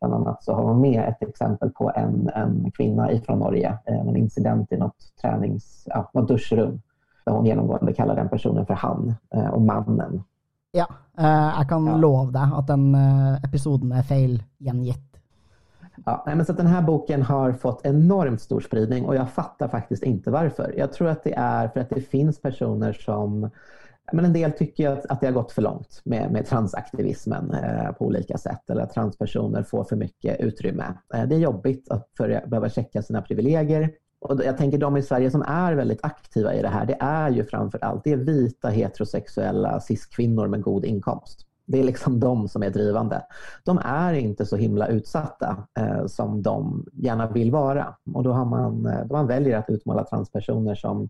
Bland 0.00 0.14
annat 0.14 0.44
så 0.44 0.54
har 0.54 0.62
hon 0.62 0.80
med 0.80 1.08
ett 1.08 1.28
exempel 1.28 1.70
på 1.70 1.92
en, 1.94 2.30
en 2.34 2.70
kvinna 2.70 3.12
ifrån 3.12 3.38
Norge, 3.38 3.78
eh, 3.84 4.00
en 4.00 4.16
incident 4.16 4.72
i 4.72 4.76
något 4.76 5.12
tränings, 5.20 5.84
ja, 5.86 6.10
något 6.14 6.28
duschrum 6.28 6.80
där 7.24 7.32
hon 7.32 7.46
genomgående 7.46 7.92
kallar 7.92 8.16
den 8.16 8.28
personen 8.28 8.66
för 8.66 8.74
han 8.74 9.14
eh, 9.34 9.48
och 9.48 9.62
mannen 9.62 10.22
Ja, 10.72 10.86
uh, 11.20 11.58
jag 11.58 11.68
kan 11.68 11.86
ja. 11.86 11.96
lova 11.96 12.30
dig 12.30 12.50
att 12.54 12.66
den 12.66 12.94
uh, 12.94 13.44
episoden 13.44 13.92
är 13.92 14.02
fel 14.02 14.42
gjengitt. 14.58 15.07
Ja, 16.04 16.22
men 16.26 16.44
så 16.46 16.52
den 16.52 16.66
här 16.66 16.82
boken 16.82 17.22
har 17.22 17.52
fått 17.52 17.86
enormt 17.86 18.40
stor 18.40 18.60
spridning 18.60 19.04
och 19.04 19.16
jag 19.16 19.30
fattar 19.30 19.68
faktiskt 19.68 20.02
inte 20.02 20.30
varför. 20.30 20.74
Jag 20.76 20.92
tror 20.92 21.08
att 21.08 21.24
det 21.24 21.34
är 21.36 21.68
för 21.68 21.80
att 21.80 21.90
det 21.90 22.00
finns 22.00 22.42
personer 22.42 22.92
som 22.92 23.50
men 24.12 24.24
en 24.24 24.32
del 24.32 24.52
tycker 24.52 24.90
att, 24.90 25.06
att 25.06 25.20
det 25.20 25.26
har 25.26 25.34
gått 25.34 25.52
för 25.52 25.62
långt 25.62 26.00
med, 26.04 26.32
med 26.32 26.46
transaktivismen 26.46 27.50
eh, 27.50 27.92
på 27.92 28.06
olika 28.06 28.38
sätt 28.38 28.70
eller 28.70 28.82
att 28.82 28.92
transpersoner 28.92 29.62
får 29.62 29.84
för 29.84 29.96
mycket 29.96 30.40
utrymme. 30.40 30.84
Eh, 31.14 31.24
det 31.24 31.34
är 31.34 31.38
jobbigt 31.38 31.90
att 31.90 32.08
för, 32.16 32.42
behöva 32.46 32.68
checka 32.68 33.02
sina 33.02 33.22
privilegier. 33.22 33.90
Och 34.20 34.44
jag 34.44 34.58
tänker 34.58 34.78
de 34.78 34.96
i 34.96 35.02
Sverige 35.02 35.30
som 35.30 35.42
är 35.42 35.74
väldigt 35.74 36.04
aktiva 36.04 36.54
i 36.54 36.62
det 36.62 36.68
här, 36.68 36.86
det 36.86 36.96
är 37.00 37.30
ju 37.30 37.44
framför 37.44 37.84
allt 37.84 38.04
det 38.04 38.12
är 38.12 38.16
vita 38.16 38.68
heterosexuella 38.68 39.80
cis-kvinnor 39.80 40.48
med 40.48 40.62
god 40.62 40.84
inkomst. 40.84 41.47
Det 41.68 41.78
är 41.78 41.84
liksom 41.84 42.20
de 42.20 42.48
som 42.48 42.62
är 42.62 42.70
drivande. 42.70 43.22
De 43.64 43.78
är 43.84 44.12
inte 44.12 44.46
så 44.46 44.56
himla 44.56 44.86
utsatta 44.86 45.66
eh, 45.78 46.06
som 46.06 46.42
de 46.42 46.86
gärna 46.92 47.30
vill 47.30 47.50
vara. 47.50 47.94
Och 48.14 48.22
då, 48.22 48.32
har 48.32 48.44
man, 48.44 48.86
eh, 48.86 49.06
då 49.06 49.14
man 49.14 49.26
väljer 49.26 49.58
att 49.58 49.70
utmåla 49.70 50.04
transpersoner 50.04 50.74
som 50.74 51.08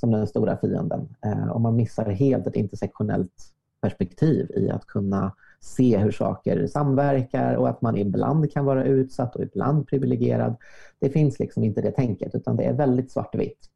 som 0.00 0.10
den 0.10 0.26
stora 0.26 0.56
fienden. 0.56 1.08
Eh, 1.24 1.48
och 1.48 1.60
man 1.60 1.76
missar 1.76 2.10
helt 2.10 2.46
ett 2.46 2.56
intersektionellt 2.56 3.54
perspektiv 3.80 4.50
i 4.54 4.70
att 4.70 4.86
kunna 4.86 5.32
se 5.60 5.98
hur 5.98 6.10
saker 6.10 6.66
samverkar 6.66 7.54
och 7.54 7.68
att 7.68 7.82
man 7.82 7.96
ibland 7.96 8.52
kan 8.52 8.64
vara 8.64 8.84
utsatt 8.84 9.36
och 9.36 9.42
ibland 9.42 9.86
privilegierad. 9.86 10.56
Det 10.98 11.10
finns 11.10 11.38
liksom 11.38 11.64
inte 11.64 11.80
det 11.80 11.90
tänket 11.90 12.34
utan 12.34 12.56
det 12.56 12.64
är 12.64 12.72
väldigt 12.72 13.10
svartvitt. 13.10 13.70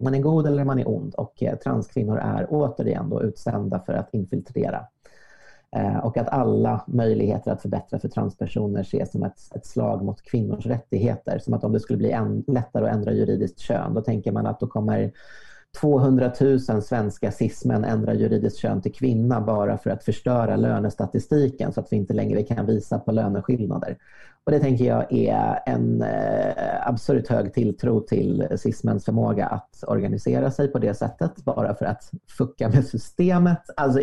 Man 0.00 0.14
är 0.14 0.18
god 0.18 0.46
eller 0.46 0.64
man 0.64 0.78
är 0.78 0.88
ond 0.88 1.14
och 1.14 1.42
eh, 1.42 1.58
transkvinnor 1.58 2.18
är 2.18 2.46
återigen 2.50 3.10
då 3.10 3.22
utsända 3.22 3.80
för 3.80 3.92
att 3.92 4.14
infiltrera. 4.14 4.86
Eh, 5.76 5.98
och 5.98 6.16
att 6.16 6.28
alla 6.28 6.84
möjligheter 6.86 7.50
att 7.50 7.62
förbättra 7.62 7.98
för 7.98 8.08
transpersoner 8.08 8.80
ses 8.80 9.12
som 9.12 9.22
ett, 9.22 9.38
ett 9.54 9.66
slag 9.66 10.04
mot 10.04 10.22
kvinnors 10.22 10.66
rättigheter. 10.66 11.38
Som 11.38 11.54
att 11.54 11.64
om 11.64 11.72
det 11.72 11.80
skulle 11.80 11.96
bli 11.96 12.10
en, 12.10 12.44
lättare 12.46 12.88
att 12.88 12.94
ändra 12.94 13.12
juridiskt 13.12 13.58
kön, 13.58 13.94
då 13.94 14.00
tänker 14.00 14.32
man 14.32 14.46
att 14.46 14.60
då 14.60 14.66
kommer 14.66 15.12
200 15.80 16.32
000 16.40 16.60
svenska 16.82 17.32
cismän 17.32 17.84
ändrar 17.84 18.14
juridiskt 18.14 18.58
kön 18.58 18.82
till 18.82 18.92
kvinna 18.92 19.40
bara 19.40 19.78
för 19.78 19.90
att 19.90 20.04
förstöra 20.04 20.56
lönestatistiken 20.56 21.72
så 21.72 21.80
att 21.80 21.92
vi 21.92 21.96
inte 21.96 22.14
längre 22.14 22.42
kan 22.42 22.66
visa 22.66 22.98
på 22.98 23.12
löneskillnader. 23.12 23.96
Och 24.46 24.52
det 24.52 24.60
tänker 24.60 24.84
jag 24.84 25.12
är 25.12 25.58
en 25.66 26.02
eh, 26.02 26.88
absurt 26.88 27.28
hög 27.28 27.54
tilltro 27.54 28.00
till 28.00 28.48
cismäns 28.56 29.04
förmåga 29.04 29.46
att 29.46 29.84
organisera 29.86 30.50
sig 30.50 30.68
på 30.68 30.78
det 30.78 30.94
sättet 30.94 31.44
bara 31.44 31.74
för 31.74 31.84
att 31.84 32.10
fucka 32.38 32.68
med 32.68 32.86
systemet. 32.86 33.62
Alltså, 33.76 34.00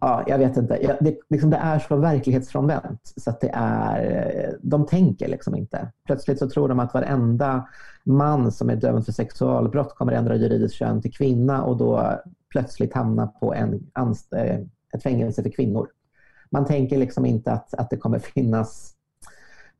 ja, 0.00 0.24
jag 0.26 0.38
vet 0.38 0.56
inte. 0.56 0.78
Jag, 0.82 0.96
det, 1.00 1.16
liksom, 1.30 1.50
det 1.50 1.56
är 1.56 1.78
så 1.78 1.96
verklighetsfrånvänt 1.96 3.12
så 3.16 3.30
att 3.30 3.40
det 3.40 3.50
är, 3.54 4.56
de 4.62 4.86
tänker 4.86 5.28
liksom 5.28 5.54
inte. 5.54 5.92
Plötsligt 6.06 6.38
så 6.38 6.50
tror 6.50 6.68
de 6.68 6.80
att 6.80 6.94
varenda 6.94 7.68
man 8.08 8.52
som 8.52 8.70
är 8.70 8.76
dömd 8.76 9.04
för 9.04 9.12
sexualbrott 9.12 9.94
kommer 9.94 10.12
ändra 10.12 10.36
juridiskt 10.36 10.74
kön 10.74 11.02
till 11.02 11.12
kvinna 11.12 11.62
och 11.62 11.76
då 11.76 12.20
plötsligt 12.50 12.94
hamna 12.94 13.26
på 13.26 13.54
en, 13.54 13.86
eh, 14.36 14.60
ett 14.94 15.02
fängelse 15.02 15.42
för 15.42 15.50
kvinnor. 15.50 15.88
Man 16.50 16.66
tänker 16.66 16.98
liksom 16.98 17.26
inte 17.26 17.52
att, 17.52 17.74
att 17.74 17.90
det 17.90 17.96
kommer 17.96 18.18
finnas 18.18 18.94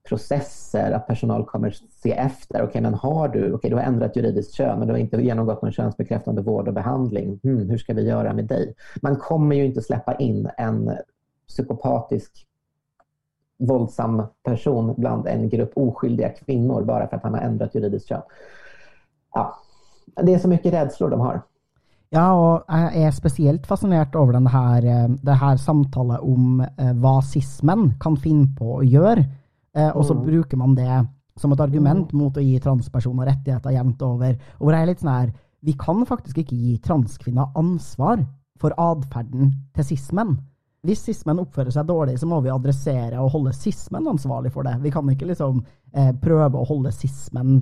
processer, 0.09 0.93
att 0.93 1.07
personal 1.07 1.45
kommer 1.45 1.77
se 1.91 2.13
efter. 2.13 2.55
Okej, 2.55 2.69
okay, 2.69 2.83
men 2.83 2.95
har 2.95 3.29
du, 3.29 3.53
okay, 3.53 3.71
du 3.71 3.77
har 3.77 3.83
ändrat 3.83 4.17
juridiskt 4.17 4.55
kön 4.55 4.79
men 4.79 4.89
du 4.89 4.95
har 4.95 4.99
inte 4.99 5.17
genomgått 5.17 5.63
någon 5.63 5.73
könsbekräftande 5.73 6.43
vård 6.43 6.69
och 6.69 6.75
behandling. 6.75 7.41
Hmm, 7.43 7.71
hur 7.71 7.79
ska 7.79 7.95
vi 7.95 8.09
göra 8.09 8.33
med 8.33 8.45
dig? 8.45 8.75
Man 9.03 9.17
kommer 9.17 9.57
ju 9.57 9.65
inte 9.65 9.83
släppa 9.83 10.15
in 10.15 10.51
en 10.57 10.93
psykopatisk 11.49 12.48
våldsam 13.59 14.23
person 14.45 14.95
bland 14.97 15.27
en 15.27 15.49
grupp 15.49 15.73
oskyldiga 15.75 16.29
kvinnor 16.29 16.85
bara 16.85 17.09
för 17.09 17.17
att 17.17 17.23
han 17.23 17.35
har 17.35 17.41
ändrat 17.41 17.75
juridiskt 17.75 18.09
kön. 18.09 18.23
Ja, 19.35 19.59
det 20.23 20.35
är 20.35 20.39
så 20.39 20.49
mycket 20.49 20.73
rädslor 20.73 21.11
de 21.11 21.21
har. 21.21 21.43
Ja, 22.11 22.33
och 22.33 22.65
jag 22.69 22.97
är 22.97 23.11
speciellt 23.11 23.67
fascinerad 23.67 24.17
över 24.17 24.33
den 24.33 24.47
här, 24.47 24.85
eh, 24.85 25.09
det 25.09 25.33
här 25.33 25.57
samtalet 25.57 26.21
om 26.21 26.61
eh, 26.61 26.95
vad 26.95 27.25
cismen 27.25 27.95
kan 28.01 28.17
finna 28.17 28.57
på 28.59 28.79
att 28.79 28.87
göra. 28.87 29.25
Eh, 29.77 29.89
och 29.89 30.07
så 30.07 30.15
mm. 30.15 30.27
brukar 30.27 30.57
man 30.57 30.75
det 30.75 31.07
som 31.37 31.53
ett 31.53 31.61
argument 31.61 32.13
mm. 32.13 32.25
mot 32.25 32.37
att 32.37 32.45
ge 32.45 32.61
transpersoner 32.61 33.27
rättigheter 33.27 33.71
jämt 33.71 34.03
över. 34.03 34.43
Och 34.53 34.71
det 34.71 34.77
är 34.79 34.87
lite 34.87 35.01
sån 35.01 35.11
här, 35.11 35.33
vi 35.61 35.73
kan 35.73 36.07
faktiskt 36.07 36.37
inte 36.37 36.57
ge 36.57 36.79
transkvinnor 36.79 37.49
ansvar 37.55 38.27
för 38.61 38.75
adfärden 38.77 39.53
till 39.75 39.85
cismen. 39.85 40.43
Om 40.89 40.97
sismen 40.97 41.39
uppför 41.39 41.71
sig 41.71 41.85
dåligt 41.85 42.21
så 42.21 42.27
måste 42.27 42.45
vi 42.45 42.51
adressera 42.51 43.23
och 43.23 43.31
hålla 43.31 43.53
sismen 43.53 44.09
ansvarlig 44.09 44.53
för 44.53 44.63
det. 44.63 44.79
Vi 44.81 44.91
kan 44.91 45.11
inte 45.11 45.25
liksom 45.25 45.65
eh, 45.93 46.17
prøve 46.21 46.59
å 46.59 46.65
holde 46.65 46.93
sismen 46.93 47.61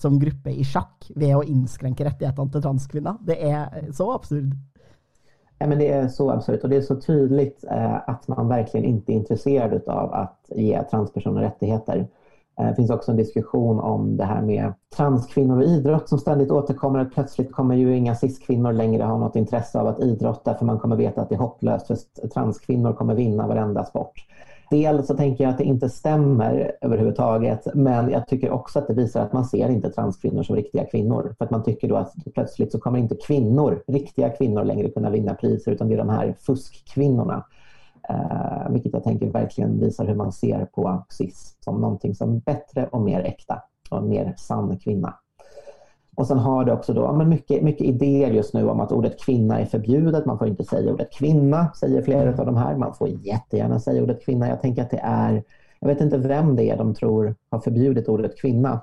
som 0.00 0.18
grupp 0.18 0.46
i 0.46 0.64
schack 0.64 1.10
ved 1.14 1.36
att 1.36 1.48
inskränka 1.48 2.04
rättigheterna 2.04 2.50
till 2.50 2.62
transkvinnor. 2.62 3.16
Det 3.20 3.50
är 3.50 3.62
eh, 3.62 3.92
så 3.92 4.12
absurt. 4.12 4.54
Ja, 5.58 5.66
men 5.66 5.78
det 5.78 5.92
är 5.92 6.08
så 6.08 6.30
absurt 6.30 6.62
och 6.62 6.68
det 6.68 6.76
är 6.76 6.80
så 6.80 7.00
tydligt 7.00 7.64
eh, 7.70 8.08
att 8.08 8.28
man 8.28 8.48
verkligen 8.48 8.86
inte 8.86 9.12
är 9.12 9.14
intresserad 9.14 9.88
av 9.88 10.14
att 10.14 10.50
ge 10.56 10.82
transpersoner 10.82 11.40
rättigheter. 11.40 12.08
Det 12.58 12.74
finns 12.74 12.90
också 12.90 13.10
en 13.10 13.16
diskussion 13.16 13.80
om 13.80 14.16
det 14.16 14.24
här 14.24 14.42
med 14.42 14.72
transkvinnor 14.96 15.56
och 15.56 15.64
idrott 15.64 16.08
som 16.08 16.18
ständigt 16.18 16.50
återkommer. 16.50 16.98
Att 16.98 17.14
plötsligt 17.14 17.52
kommer 17.52 17.74
ju 17.74 17.96
inga 17.96 18.14
cis-kvinnor 18.14 18.72
längre 18.72 19.02
ha 19.02 19.18
något 19.18 19.36
intresse 19.36 19.80
av 19.80 19.86
att 19.86 20.00
idrotta 20.00 20.54
för 20.54 20.64
man 20.64 20.78
kommer 20.78 20.96
veta 20.96 21.20
att 21.20 21.28
det 21.28 21.34
är 21.34 21.38
hopplöst 21.38 21.86
för 21.86 22.28
transkvinnor 22.28 22.92
kommer 22.92 23.14
vinna 23.14 23.46
varenda 23.46 23.84
sport. 23.84 24.12
Dels 24.70 25.06
så 25.06 25.16
tänker 25.16 25.44
jag 25.44 25.50
att 25.50 25.58
det 25.58 25.64
inte 25.64 25.88
stämmer 25.88 26.72
överhuvudtaget 26.80 27.68
men 27.74 28.10
jag 28.10 28.26
tycker 28.26 28.50
också 28.50 28.78
att 28.78 28.86
det 28.86 28.94
visar 28.94 29.22
att 29.22 29.32
man 29.32 29.44
ser 29.44 29.68
inte 29.68 29.90
transkvinnor 29.90 30.42
som 30.42 30.56
riktiga 30.56 30.84
kvinnor. 30.84 31.34
För 31.38 31.44
att 31.44 31.50
man 31.50 31.62
tycker 31.62 31.88
då 31.88 31.96
att 31.96 32.14
plötsligt 32.34 32.72
så 32.72 32.80
kommer 32.80 32.98
inte 32.98 33.14
kvinnor, 33.14 33.82
riktiga 33.86 34.30
kvinnor 34.30 34.64
längre 34.64 34.90
kunna 34.90 35.10
vinna 35.10 35.34
priser 35.34 35.72
utan 35.72 35.88
det 35.88 35.94
är 35.94 35.98
de 35.98 36.08
här 36.08 36.34
fuskkvinnorna. 36.38 37.44
Eh, 38.08 38.70
vilket 38.70 38.92
jag 38.92 39.04
tänker 39.04 39.26
verkligen 39.26 39.80
visar 39.80 40.06
hur 40.06 40.14
man 40.14 40.32
ser 40.32 40.64
på 40.64 41.04
cis 41.08 41.56
som 41.60 41.80
någonting 41.80 42.14
som 42.14 42.38
bättre 42.38 42.86
och 42.86 43.00
mer 43.00 43.20
äkta 43.20 43.62
och 43.90 44.02
mer 44.02 44.34
sann 44.36 44.78
kvinna. 44.78 45.14
Och 46.16 46.26
sen 46.26 46.38
har 46.38 46.64
det 46.64 46.72
också 46.72 46.92
då, 46.92 47.12
men 47.12 47.28
mycket, 47.28 47.62
mycket 47.62 47.86
idéer 47.86 48.30
just 48.30 48.54
nu 48.54 48.68
om 48.68 48.80
att 48.80 48.92
ordet 48.92 49.20
kvinna 49.20 49.60
är 49.60 49.64
förbjudet. 49.64 50.26
Man 50.26 50.38
får 50.38 50.48
inte 50.48 50.64
säga 50.64 50.92
ordet 50.92 51.12
kvinna, 51.12 51.72
säger 51.72 52.02
flera 52.02 52.30
av 52.30 52.46
de 52.46 52.56
här. 52.56 52.76
Man 52.76 52.94
får 52.94 53.08
jättegärna 53.08 53.80
säga 53.80 54.02
ordet 54.02 54.24
kvinna. 54.24 54.48
Jag 54.48 54.60
tänker 54.60 54.82
att 54.82 54.90
det 54.90 55.00
är, 55.02 55.44
jag 55.80 55.88
vet 55.88 56.00
inte 56.00 56.18
vem 56.18 56.56
det 56.56 56.70
är 56.70 56.76
de 56.76 56.94
tror 56.94 57.34
har 57.50 57.60
förbjudit 57.60 58.08
ordet 58.08 58.40
kvinna. 58.40 58.80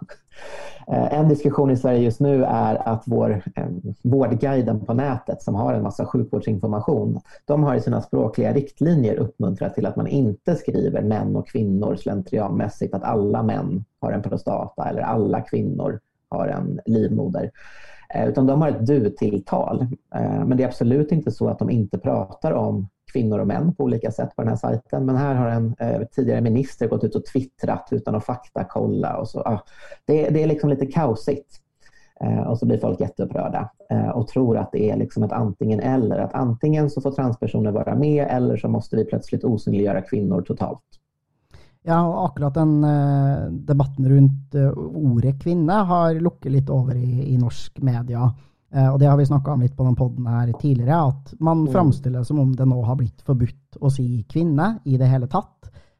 Eh, 0.88 1.14
en 1.14 1.30
diskussion 1.30 1.72
i 1.72 1.78
Sverige 1.78 2.00
just 2.00 2.20
nu 2.20 2.44
är 2.44 2.88
att 2.88 3.04
vår 3.06 3.44
eh, 3.56 3.68
Vårdguiden 4.04 4.86
på 4.86 4.94
nätet 4.94 5.42
som 5.42 5.56
har 5.56 5.74
en 5.74 5.84
massa 5.84 6.06
sjukvårdsinformation, 6.06 7.20
de 7.46 7.64
har 7.64 7.76
i 7.76 7.82
sina 7.82 8.02
språkliga 8.02 8.54
riktlinjer 8.54 9.16
uppmuntrat 9.16 9.76
till 9.76 9.86
att 9.86 9.96
man 9.96 10.08
inte 10.08 10.56
skriver 10.56 11.02
män 11.02 11.36
och 11.36 11.48
kvinnor 11.48 11.96
slentrianmässigt, 11.96 12.94
att 12.94 13.04
alla 13.04 13.44
män 13.44 13.86
har 14.00 14.12
en 14.12 14.22
prostata 14.22 14.90
eller 14.90 15.02
alla 15.02 15.42
kvinnor 15.42 16.00
har 16.30 16.48
en 16.48 16.80
livmoder. 16.86 17.52
Eh, 18.16 18.30
utan 18.30 18.48
de 18.48 18.62
har 18.62 18.70
ett 18.70 18.88
du-tilltal. 18.88 19.88
Men 20.46 20.58
det 20.58 20.64
är 20.64 20.68
absolut 20.68 21.12
inte 21.12 21.32
så 21.32 21.48
att 21.48 21.60
de 21.60 21.70
inte 21.70 21.98
pratar 21.98 22.52
om 22.52 22.88
kvinnor 23.16 23.40
och 23.40 23.48
män 23.48 23.76
på 23.76 23.84
olika 23.84 24.12
sätt 24.12 24.36
på 24.36 24.42
den 24.42 24.50
här 24.50 24.58
sajten. 24.58 25.06
Men 25.06 25.16
här 25.16 25.36
har 25.36 25.48
en 25.48 25.76
eh, 25.80 26.02
tidigare 26.12 26.42
minister 26.42 26.88
gått 26.88 27.04
ut 27.04 27.16
och 27.16 27.26
twittrat 27.26 27.88
utan 27.92 28.16
att 28.16 28.26
faktakolla. 28.26 29.18
Och 29.18 29.28
så, 29.28 29.40
ah, 29.40 29.64
det, 30.06 30.30
det, 30.30 30.44
är 30.44 30.48
liksom 30.48 30.70
lite 30.70 30.86
kaosigt. 30.86 31.62
Eh, 32.22 32.40
och 32.40 32.60
så 32.60 32.66
blir 32.66 32.78
folk 32.78 33.00
jätteupprörda 33.00 33.70
eh, 33.90 34.10
och 34.10 34.28
tror 34.28 34.58
att 34.58 34.72
det 34.72 34.90
är 34.90 34.98
liksom 34.98 35.24
ett 35.24 35.32
antingen 35.32 35.80
eller. 35.80 36.20
Att 36.20 36.34
antingen 36.34 36.90
så 36.90 37.02
får 37.02 37.12
transpersoner 37.12 37.72
vara 37.72 37.96
med 37.96 38.28
eller 38.30 38.58
så 38.58 38.68
måste 38.68 38.96
vi 38.96 39.06
plötsligt 39.06 39.44
osynliggöra 39.44 40.02
kvinnor 40.02 40.42
totalt. 40.42 40.84
Ja, 41.84 42.08
och 42.08 42.26
akkurat 42.26 42.54
den 42.54 42.84
eh, 42.84 43.52
debatten 43.52 44.10
runt 44.10 44.56
ordet 44.96 45.44
kvinna 45.44 45.84
har 45.84 46.14
lukket 46.14 46.52
lite 46.52 46.74
över 46.74 46.96
i, 46.96 47.34
i 47.34 47.38
norsk 47.38 47.78
media. 47.82 48.34
Uh, 48.76 48.90
og 48.92 49.00
det 49.00 49.10
har 49.10 49.18
vi 49.20 49.28
snakka 49.28 49.56
om 49.56 49.64
litt 49.64 49.76
på 49.78 49.88
den 49.88 49.98
poden 49.98 50.28
her 50.28 50.52
tidligere, 50.60 51.02
at 51.14 51.34
man 51.40 51.64
mm. 51.64 51.72
framstiller 51.74 52.22
det 52.22 52.30
som 52.30 52.40
om 52.44 52.54
det 52.56 52.68
nå 52.68 52.82
har 52.84 53.00
blitt 53.00 53.26
forbudt 53.26 53.80
å 53.80 53.92
si 53.94 54.24
kvinne 54.30 54.76
i 54.86 55.00
det 55.00 55.10
hele 55.12 55.30
tatt. 55.32 55.52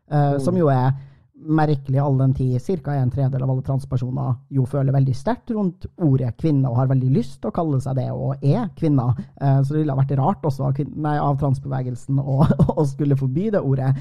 Mm. 0.06 0.38
Som 0.44 0.58
jo 0.60 0.68
er 0.70 0.92
merkelig 1.36 1.98
all 2.00 2.18
den 2.20 2.34
tid 2.38 2.62
ca. 2.84 2.94
en 2.94 3.10
tredjedel 3.12 3.42
av 3.42 3.50
alle 3.52 3.64
transpersoner 3.66 4.36
jo 4.54 4.68
føler 4.70 4.94
veldig 4.94 5.16
sterkt 5.18 5.50
rundt 5.52 5.88
ordet 5.98 6.36
kvinne 6.38 6.70
og 6.70 6.78
har 6.78 6.92
veldig 6.92 7.10
lyst 7.16 7.40
til 7.40 7.50
å 7.50 7.56
kalle 7.56 7.80
seg 7.82 7.98
det 7.98 8.06
og 8.14 8.46
er 8.46 8.70
kvinner. 8.78 9.18
Så 9.42 9.74
det 9.74 9.82
ville 9.82 9.96
ha 9.96 10.00
vært 10.00 10.14
rart 10.20 10.46
også 10.46 10.70
av 10.70 11.42
transbevegelsen 11.42 12.22
å, 12.22 12.38
å 12.78 12.86
skulle 12.94 13.18
forby 13.18 13.50
det 13.58 13.66
ordet. 13.66 13.96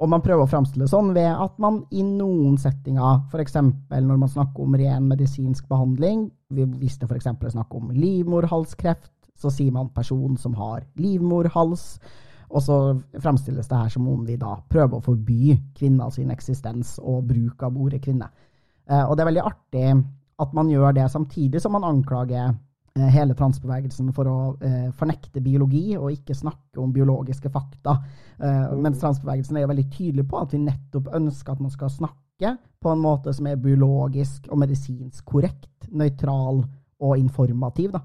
Og 0.00 0.08
man 0.08 0.22
prøver 0.24 0.46
å 0.46 0.48
framstille 0.48 0.86
det 0.86 0.92
sånn 0.94 1.12
ved 1.12 1.28
at 1.28 1.58
man 1.60 1.82
i 1.92 2.02
noen 2.06 2.56
settinger, 2.60 3.26
f.eks. 3.28 3.58
når 3.60 4.16
man 4.16 4.32
snakker 4.32 4.64
om 4.64 4.76
ren 4.80 5.08
medisinsk 5.10 5.66
behandling, 5.68 6.30
hvis 6.48 6.96
det 7.00 7.08
f.eks. 7.10 7.28
er 7.28 7.52
snakk 7.52 7.74
om 7.76 7.90
livmorhalskreft, 7.92 9.12
så 9.40 9.52
sier 9.52 9.72
man 9.72 9.92
person 9.92 10.38
som 10.40 10.56
har 10.56 10.86
livmorhals. 11.00 11.98
Og 12.50 12.64
så 12.64 12.78
fremstilles 13.20 13.68
det 13.68 13.76
her 13.78 13.92
som 13.92 14.08
om 14.10 14.24
vi 14.26 14.38
da 14.40 14.56
prøver 14.72 14.98
å 14.98 15.04
forby 15.04 15.54
kvinner 15.76 16.10
sin 16.14 16.32
eksistens 16.32 16.96
og 16.98 17.28
bruk 17.28 17.62
av 17.62 17.76
ordet 17.78 18.00
kvinne. 18.02 18.26
Eh, 18.88 19.04
og 19.04 19.14
det 19.14 19.22
er 19.22 19.30
veldig 19.30 19.46
artig 19.52 19.84
at 20.40 20.56
man 20.56 20.72
gjør 20.72 20.96
det 20.96 21.06
samtidig 21.12 21.60
som 21.62 21.76
man 21.76 21.86
anklager 21.86 22.56
hele 22.94 23.34
transbevegelsen 23.38 24.10
for 24.12 24.28
å 24.28 24.38
eh, 24.66 24.88
fornekte 24.96 25.42
biologi 25.44 25.94
og 25.96 26.10
ikke 26.12 26.34
snakke 26.34 26.80
om 26.82 26.92
biologiske 26.92 27.50
fakta. 27.52 27.96
Eh, 28.38 28.72
mens 28.76 28.98
transbevegelsen 29.02 29.56
er 29.56 29.64
jo 29.64 29.72
veldig 29.72 29.88
tydelig 29.94 30.26
på 30.30 30.40
at 30.40 30.54
vi 30.54 30.62
nettopp 30.64 31.12
ønsker 31.16 31.54
at 31.54 31.62
man 31.62 31.74
skal 31.74 31.92
snakke 31.94 32.56
på 32.80 32.92
en 32.92 33.02
måte 33.02 33.34
som 33.36 33.46
er 33.46 33.60
biologisk 33.60 34.48
og 34.50 34.62
medisinsk 34.62 35.24
korrekt, 35.28 35.90
nøytral 35.90 36.64
og 37.00 37.18
informativ. 37.18 37.92
da. 37.92 38.00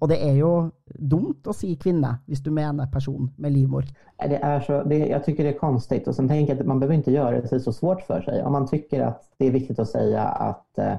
Och 0.00 0.08
det 0.08 0.28
är 0.28 0.32
ju 0.32 0.70
dumt 0.86 1.46
att 1.46 1.56
säga 1.56 1.76
kvinna, 1.76 2.18
om 2.28 2.34
du 2.44 2.50
menar 2.50 2.86
person 2.86 3.30
med 3.36 3.52
livmor. 3.52 3.84
Det 4.16 4.36
är 4.36 4.60
så, 4.60 4.82
det, 4.82 4.98
jag 4.98 5.24
tycker 5.24 5.44
det 5.44 5.50
är 5.50 5.58
konstigt 5.58 6.08
och 6.08 6.14
sen 6.14 6.28
tänker 6.28 6.52
jag 6.52 6.60
att 6.60 6.66
man 6.66 6.80
behöver 6.80 6.94
inte 6.94 7.10
göra 7.12 7.40
det 7.40 7.60
så 7.60 7.72
svårt 7.72 8.00
för 8.00 8.20
sig. 8.20 8.42
Om 8.42 8.52
man 8.52 8.66
tycker 8.66 9.00
att 9.00 9.22
det 9.38 9.46
är 9.46 9.50
viktigt 9.50 9.78
att 9.78 9.88
säga 9.88 10.22
att 10.22 10.78
eh, 10.78 10.94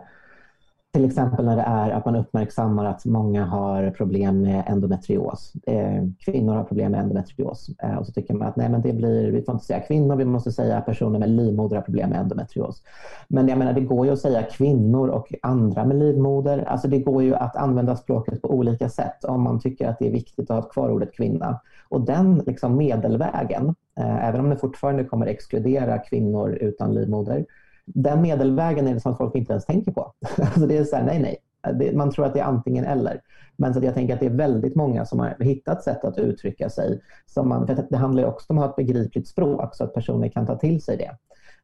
till 0.93 1.05
exempel 1.05 1.45
när 1.45 1.55
det 1.55 1.61
är 1.61 1.89
att 1.89 2.05
man 2.05 2.15
uppmärksammar 2.15 2.85
att 2.85 3.05
många 3.05 3.45
har 3.45 3.91
problem 3.91 4.41
med 4.41 4.63
endometrios. 4.67 5.53
Eh, 5.67 6.03
kvinnor 6.19 6.55
har 6.55 6.63
problem 6.63 6.91
med 6.91 7.01
endometrios. 7.01 7.69
Eh, 7.83 7.95
och 7.95 8.05
så 8.05 8.11
tycker 8.11 8.33
man 8.33 8.47
att 8.47 8.55
nej, 8.55 8.69
men 8.69 8.81
det 8.81 8.93
blir, 8.93 9.31
vi 9.31 9.41
får 9.41 9.53
inte 9.53 9.65
säga 9.65 9.79
kvinnor, 9.79 10.15
vi 10.15 10.25
måste 10.25 10.51
säga 10.51 10.81
personer 10.81 11.19
med 11.19 11.29
livmoder 11.29 11.75
har 11.75 11.83
problem 11.83 12.09
med 12.09 12.19
endometrios. 12.19 12.83
Men 13.27 13.47
jag 13.47 13.57
menar, 13.57 13.73
det 13.73 13.81
går 13.81 14.05
ju 14.05 14.11
att 14.11 14.19
säga 14.19 14.43
kvinnor 14.43 15.07
och 15.07 15.33
andra 15.41 15.85
med 15.85 15.97
livmoder. 15.97 16.63
Alltså 16.67 16.87
det 16.87 16.99
går 16.99 17.23
ju 17.23 17.35
att 17.35 17.55
använda 17.55 17.95
språket 17.95 18.41
på 18.41 18.49
olika 18.53 18.89
sätt 18.89 19.23
om 19.23 19.41
man 19.41 19.59
tycker 19.59 19.87
att 19.87 19.99
det 19.99 20.07
är 20.07 20.11
viktigt 20.11 20.51
att 20.51 20.63
ha 20.63 20.69
kvar 20.69 20.89
ordet 20.89 21.13
kvinna. 21.13 21.61
Och 21.89 22.01
den 22.01 22.43
liksom 22.47 22.77
medelvägen, 22.77 23.75
eh, 23.99 24.27
även 24.27 24.39
om 24.39 24.49
det 24.49 24.57
fortfarande 24.57 25.03
kommer 25.03 25.25
exkludera 25.25 25.97
kvinnor 25.97 26.51
utan 26.51 26.93
livmoder, 26.93 27.45
den 27.85 28.21
medelvägen 28.21 28.87
är 28.87 28.93
det 28.93 28.99
som 28.99 29.17
folk 29.17 29.35
inte 29.35 29.53
ens 29.53 29.65
tänker 29.65 29.91
på. 29.91 30.13
Alltså 30.37 30.67
det 30.67 30.77
är 30.77 30.83
så 30.83 30.95
här, 30.95 31.03
nej, 31.03 31.39
nej. 31.73 31.95
man 31.95 32.11
tror 32.11 32.25
att 32.25 32.33
det 32.33 32.39
är 32.39 32.43
antingen 32.43 32.85
eller. 32.85 33.21
Men 33.57 33.73
så 33.73 33.79
jag 33.83 33.93
tänker 33.93 34.13
att 34.13 34.19
det 34.19 34.25
är 34.25 34.29
väldigt 34.29 34.75
många 34.75 35.05
som 35.05 35.19
har 35.19 35.35
hittat 35.39 35.83
sätt 35.83 36.05
att 36.05 36.17
uttrycka 36.17 36.69
sig. 36.69 37.01
Som 37.25 37.49
man, 37.49 37.67
för 37.67 37.85
det 37.89 37.97
handlar 37.97 38.25
också 38.25 38.45
om 38.49 38.57
att 38.57 38.63
ha 38.63 38.69
ett 38.69 38.75
begripligt 38.75 39.27
språk 39.27 39.75
så 39.75 39.83
att 39.83 39.93
personer 39.93 40.29
kan 40.29 40.45
ta 40.45 40.57
till 40.57 40.81
sig 40.81 40.97
det. 40.97 41.11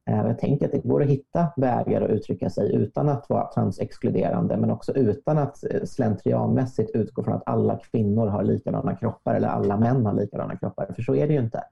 Eh, 0.07 0.27
jag 0.27 0.39
tänker 0.39 0.65
att 0.65 0.71
det 0.71 0.87
går 0.87 1.03
att 1.03 1.09
hitta 1.09 1.47
vägar 1.57 2.01
att 2.01 2.09
uttrycka 2.09 2.49
sig 2.49 2.75
utan 2.75 3.09
att 3.09 3.29
vara 3.29 3.51
transexkluderande 3.53 4.57
men 4.57 4.71
också 4.71 4.93
utan 4.93 5.37
att 5.37 5.63
eh, 5.63 5.83
slentrianmässigt 5.83 6.91
utgå 6.95 7.23
från 7.23 7.33
att 7.33 7.43
alla 7.45 7.79
kvinnor 7.91 8.27
har 8.27 8.43
likadana 8.43 8.95
kroppar 8.95 9.35
eller 9.35 9.47
alla 9.47 9.77
män 9.77 10.05
har 10.05 10.13
likadana 10.13 10.57
kroppar. 10.57 10.87
För 10.95 11.01
så 11.01 11.15
är 11.15 11.27
det 11.27 11.33
ju 11.33 11.39
inte. 11.39 11.63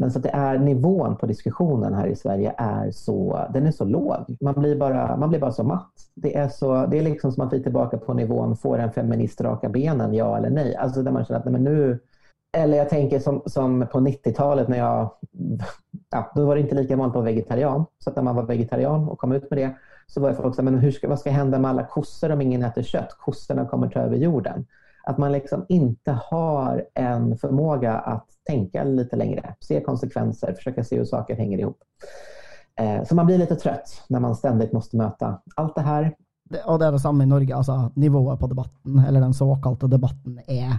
Men 0.00 0.10
så 0.10 0.18
att 0.18 0.22
det 0.22 0.30
är 0.30 0.58
nivån 0.58 1.16
på 1.16 1.26
diskussionen 1.26 1.94
här 1.94 2.06
i 2.06 2.16
Sverige 2.16 2.54
är 2.56 2.90
så, 2.90 3.46
den 3.52 3.66
är 3.66 3.70
så 3.70 3.84
låg. 3.84 4.36
Man 4.40 4.54
blir 4.54 4.76
bara, 4.76 5.16
man 5.16 5.28
blir 5.28 5.40
bara 5.40 5.52
så 5.52 5.64
matt. 5.64 5.92
Det 6.14 6.36
är, 6.36 6.48
så, 6.48 6.86
det 6.86 6.98
är 6.98 7.02
liksom 7.02 7.32
som 7.32 7.46
att 7.46 7.52
vi 7.52 7.56
är 7.56 7.62
tillbaka 7.62 7.98
på 7.98 8.14
nivån, 8.14 8.56
får 8.56 8.78
en 8.78 8.92
feminist 8.92 9.40
raka 9.40 9.68
benen, 9.68 10.14
ja 10.14 10.36
eller 10.36 10.50
nej? 10.50 10.76
Alltså 10.76 11.02
där 11.02 11.12
man 11.12 11.24
känner 11.24 11.40
att 11.40 11.44
nej, 11.44 11.52
men 11.52 11.64
nu, 11.64 11.98
eller 12.56 12.78
jag 12.78 12.88
tänker 12.88 13.18
som, 13.18 13.42
som 13.46 13.86
på 13.92 14.00
90-talet 14.00 14.68
när 14.68 14.78
jag, 14.78 15.10
ja, 16.10 16.32
då 16.34 16.46
var 16.46 16.54
det 16.54 16.60
inte 16.60 16.74
lika 16.74 16.96
vanligt 16.96 17.16
att 17.16 17.22
vara 17.22 17.32
vegetarian. 17.32 17.84
Så 17.98 18.10
att 18.10 18.16
när 18.16 18.22
man 18.22 18.36
var 18.36 18.42
vegetarian 18.42 19.08
och 19.08 19.18
kom 19.18 19.32
ut 19.32 19.50
med 19.50 19.58
det 19.58 19.74
så 20.06 20.20
var 20.20 20.30
det 20.30 20.36
folk 20.36 20.56
så 20.56 20.62
men 20.62 20.78
hur 20.78 20.90
ska, 20.90 21.08
vad 21.08 21.18
ska 21.18 21.30
hända 21.30 21.58
med 21.58 21.70
alla 21.70 21.84
kossor 21.84 22.32
om 22.32 22.40
ingen 22.40 22.62
äter 22.62 22.82
kött? 22.82 23.16
Kossorna 23.18 23.66
kommer 23.66 23.88
ta 23.88 24.00
över 24.00 24.16
jorden. 24.16 24.66
Att 25.04 25.18
man 25.18 25.32
liksom 25.32 25.66
inte 25.68 26.12
har 26.12 26.84
en 26.94 27.36
förmåga 27.36 27.92
att 27.92 28.26
tänka 28.46 28.84
lite 28.84 29.16
längre, 29.16 29.54
se 29.60 29.80
konsekvenser, 29.80 30.54
försöka 30.54 30.84
se 30.84 30.98
hur 30.98 31.04
saker 31.04 31.36
hänger 31.36 31.58
ihop. 31.58 31.78
Eh, 32.76 33.04
så 33.04 33.14
man 33.14 33.26
blir 33.26 33.38
lite 33.38 33.56
trött 33.56 34.02
när 34.08 34.20
man 34.20 34.36
ständigt 34.36 34.72
måste 34.72 34.96
möta 34.96 35.42
allt 35.56 35.74
det 35.74 35.80
här. 35.80 36.14
Och 36.66 36.78
det 36.78 36.86
är 36.86 36.92
detsamma 36.92 37.22
i 37.22 37.26
Norge, 37.26 37.56
alltså 37.56 37.92
nivåer 37.94 38.36
på 38.36 38.46
debatten, 38.46 38.98
eller 38.98 39.20
den 39.20 39.34
så 39.34 39.56
kallade 39.56 39.88
debatten, 39.88 40.40
är 40.46 40.78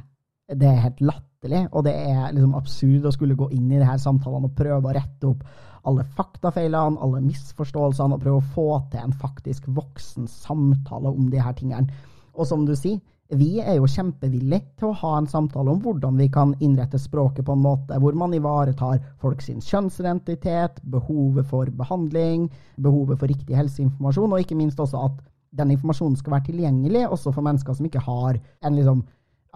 det 0.53 0.65
är 0.65 0.75
helt 0.75 1.01
latterlig, 1.01 1.67
och 1.71 1.83
det 1.83 1.93
är 1.93 2.31
liksom 2.31 2.55
absurd 2.55 3.05
att 3.05 3.13
skulle 3.13 3.33
gå 3.33 3.51
in 3.51 3.71
i 3.71 3.79
det 3.79 3.85
här 3.85 3.97
samtalen 3.97 4.45
och 4.45 4.55
pröva 4.55 4.93
rätta 4.93 5.27
upp 5.27 5.43
alla 5.81 6.03
faktafelen, 6.03 6.97
alla 6.97 7.21
missförståelser 7.21 8.13
och 8.13 8.21
pröva 8.21 8.41
få 8.41 8.81
till 8.91 8.99
en 8.99 9.11
faktisk 9.11 9.67
vuxen 9.67 10.27
samtal 10.27 11.05
om 11.05 11.29
de 11.29 11.37
här 11.37 11.53
tingen. 11.53 11.91
Och 12.31 12.47
som 12.47 12.65
du 12.65 12.75
säger, 12.75 12.99
vi 13.37 13.61
er 13.63 13.77
jo 13.77 13.87
kjempevillige 13.87 14.65
til 14.79 14.89
å 14.89 14.97
ha 15.01 15.11
en 15.17 15.27
samtale 15.29 15.71
om 15.71 15.79
hvordan 15.83 16.17
vi 16.19 16.27
kan 16.31 16.51
innrette 16.59 16.99
språket 16.99 17.45
på 17.47 17.55
en 17.55 17.63
måte 17.63 17.99
hvor 18.03 18.17
man 18.17 18.33
ivaretar 18.35 18.99
folks 19.21 19.47
sin 19.47 19.61
kjønnsidentitet, 19.63 20.81
behovet 20.83 21.47
for 21.47 21.69
behandling, 21.79 22.49
behovet 22.81 23.21
for 23.21 23.31
riktig 23.31 23.55
helseinformasjon, 23.55 24.33
og 24.33 24.43
ikke 24.43 24.57
minst 24.59 24.79
også 24.83 25.05
at 25.07 25.21
den 25.55 25.71
informasjonen 25.75 26.17
skal 26.19 26.37
være 26.37 26.49
tilgjengelig 26.49 27.05
også 27.07 27.33
for 27.35 27.45
mennesker 27.45 27.75
som 27.75 27.87
ikke 27.87 28.03
har 28.03 28.39
en 28.39 28.75
liksom 28.75 29.05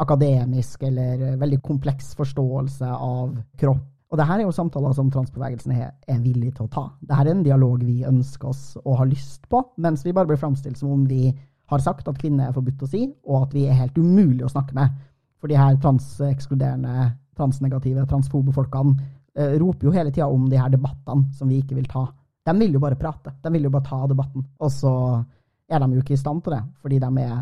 akademisk 0.03 0.83
eller 0.83 1.37
veldig 1.39 1.61
kompleks 1.63 2.13
forståelse 2.19 2.87
av 2.87 3.35
kropp. 3.59 3.83
Og 4.11 4.19
det 4.19 4.27
her 4.29 4.39
er 4.39 4.45
jo 4.45 4.53
samtaler 4.53 4.93
som 4.95 5.09
transbevegelsen 5.11 5.73
er, 5.75 5.89
er 6.07 6.19
villig 6.23 6.53
til 6.55 6.67
å 6.67 6.71
ta. 6.71 6.83
här 7.09 7.25
er 7.25 7.31
en 7.31 7.43
dialog 7.43 7.83
vi 7.83 8.05
ønsker 8.05 8.47
oss 8.47 8.77
og 8.85 8.97
har 8.97 9.05
lyst 9.07 9.49
på, 9.49 9.63
mens 9.77 10.05
vi 10.05 10.13
bare 10.13 10.27
blir 10.27 10.37
framstilt 10.37 10.77
som 10.77 10.91
om 10.91 11.05
vi 11.07 11.33
har 11.71 11.81
sagt 11.83 12.07
at 12.07 12.17
kvinner 12.21 12.49
er 12.49 12.55
forbudt 12.55 12.83
å 12.85 12.89
si, 12.89 13.05
og 13.25 13.47
at 13.47 13.55
vi 13.55 13.65
er 13.67 13.79
helt 13.79 13.97
umulig 13.97 14.45
å 14.45 14.51
snakke 14.51 14.75
med. 14.77 14.93
For 15.41 15.51
de 15.51 15.57
her 15.59 15.77
transekskluderende, 15.81 17.09
transnegative, 17.37 18.05
transfobe 18.09 18.53
folkene 18.55 18.95
eh, 19.35 19.55
roper 19.61 19.89
jo 19.89 19.95
hele 19.95 20.13
tida 20.13 20.29
om 20.31 20.47
de 20.49 20.59
her 20.59 20.71
debattene 20.73 21.33
som 21.35 21.49
vi 21.51 21.59
ikke 21.61 21.77
vil 21.77 21.89
ta. 21.91 22.05
De 22.45 22.53
vil 22.59 22.77
jo 22.77 22.81
bare 22.83 22.97
prate. 22.99 23.33
De 23.41 23.51
vil 23.53 23.65
jo 23.67 23.73
bare 23.73 23.87
ta 23.87 24.03
debatten. 24.07 24.45
Og 24.61 24.71
så 24.71 24.93
er 25.69 25.81
de 25.81 25.97
jo 25.97 26.03
ikke 26.03 26.13
i 26.15 26.21
stand 26.21 26.43
til 26.45 26.55
det, 26.55 26.61
fordi 26.81 27.01
de 27.01 27.09
er 27.25 27.39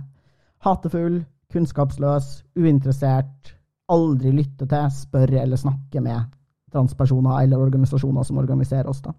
hatefulle, 0.64 1.26
kunnskapsløse, 1.54 2.46
uinteressert, 2.58 3.54
aldri 3.94 4.32
lytter 4.34 4.70
til, 4.70 4.94
spør 4.96 5.36
eller 5.44 5.60
snakker 5.60 6.02
med 6.02 6.32
transpersoner 6.74 7.44
eller 7.44 7.62
organisasjoner 7.62 8.26
som 8.26 8.40
organiserer 8.42 8.90
oss. 8.90 9.02
da. 9.04 9.14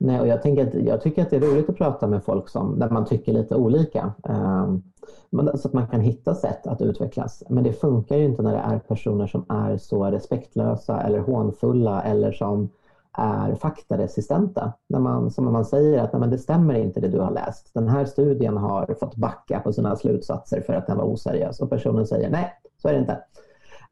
Nej, 0.00 0.20
och 0.20 0.26
jag, 0.26 0.42
tänker 0.42 0.66
att, 0.66 0.74
jag 0.74 1.00
tycker 1.00 1.22
att 1.22 1.30
det 1.30 1.36
är 1.36 1.40
roligt 1.40 1.68
att 1.68 1.76
prata 1.76 2.06
med 2.06 2.24
folk 2.24 2.48
som, 2.48 2.78
där 2.78 2.90
man 2.90 3.04
tycker 3.04 3.32
lite 3.32 3.54
olika. 3.54 4.12
Ehm, 4.24 4.82
så 5.30 5.68
att 5.68 5.74
man 5.74 5.86
kan 5.86 6.00
hitta 6.00 6.34
sätt 6.34 6.66
att 6.66 6.82
utvecklas. 6.82 7.42
Men 7.48 7.64
det 7.64 7.72
funkar 7.72 8.16
ju 8.16 8.24
inte 8.24 8.42
när 8.42 8.52
det 8.52 8.74
är 8.74 8.78
personer 8.78 9.26
som 9.26 9.44
är 9.48 9.76
så 9.76 10.04
respektlösa 10.04 11.00
eller 11.00 11.18
hånfulla 11.18 12.02
eller 12.02 12.32
som 12.32 12.68
är 13.12 13.54
faktaresistenta. 13.54 14.72
När 14.88 14.98
man, 14.98 15.30
som 15.30 15.52
man 15.52 15.64
säger 15.64 15.98
att 15.98 16.12
nej, 16.12 16.30
det 16.30 16.38
stämmer 16.38 16.74
inte 16.74 17.00
det 17.00 17.08
du 17.08 17.20
har 17.20 17.30
läst. 17.30 17.74
Den 17.74 17.88
här 17.88 18.04
studien 18.04 18.56
har 18.56 18.96
fått 19.00 19.16
backa 19.16 19.60
på 19.60 19.72
sina 19.72 19.96
slutsatser 19.96 20.60
för 20.60 20.72
att 20.72 20.86
den 20.86 20.96
var 20.96 21.04
oseriös. 21.04 21.60
Och 21.60 21.70
personen 21.70 22.06
säger 22.06 22.30
nej, 22.30 22.52
så 22.82 22.88
är 22.88 22.92
det 22.92 22.98
inte. 22.98 23.18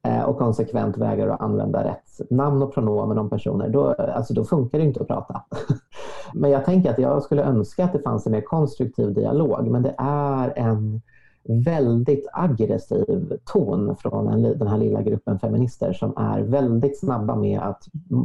Ehm, 0.03 0.25
och 0.25 0.39
konsekvent 0.39 0.99
vägrar 0.99 1.29
att 1.29 1.41
använda 1.41 1.85
rätt 1.85 2.31
namn 2.31 2.63
och 2.63 2.75
pronomen 2.75 3.19
om 3.19 3.31
personer, 3.31 3.69
då, 3.69 3.93
alltså 3.93 4.35
då 4.35 4.45
funkar 4.45 4.79
det 4.79 4.85
inte 4.85 5.01
att 5.01 5.09
prata. 5.09 5.43
men 6.37 6.51
jag 6.51 6.65
tänker 6.65 6.91
att 6.91 6.99
jag 6.99 7.23
skulle 7.23 7.43
önska 7.43 7.85
att 7.85 7.93
det 7.93 8.03
fanns 8.03 8.27
en 8.27 8.33
mer 8.33 8.41
konstruktiv 8.41 9.15
dialog, 9.15 9.67
men 9.67 9.83
det 9.83 9.95
är 9.99 10.53
en 10.57 11.03
väldigt 11.49 12.29
aggressiv 12.33 13.39
ton 13.45 13.97
från 13.97 14.43
den 14.43 14.69
här 14.69 14.79
lilla 14.79 15.03
gruppen 15.03 15.39
feminister 15.39 15.93
som 15.93 16.17
är 16.17 16.41
väldigt 16.41 17.01
snabba 17.01 17.37
med 17.37 17.61
att 17.61 17.85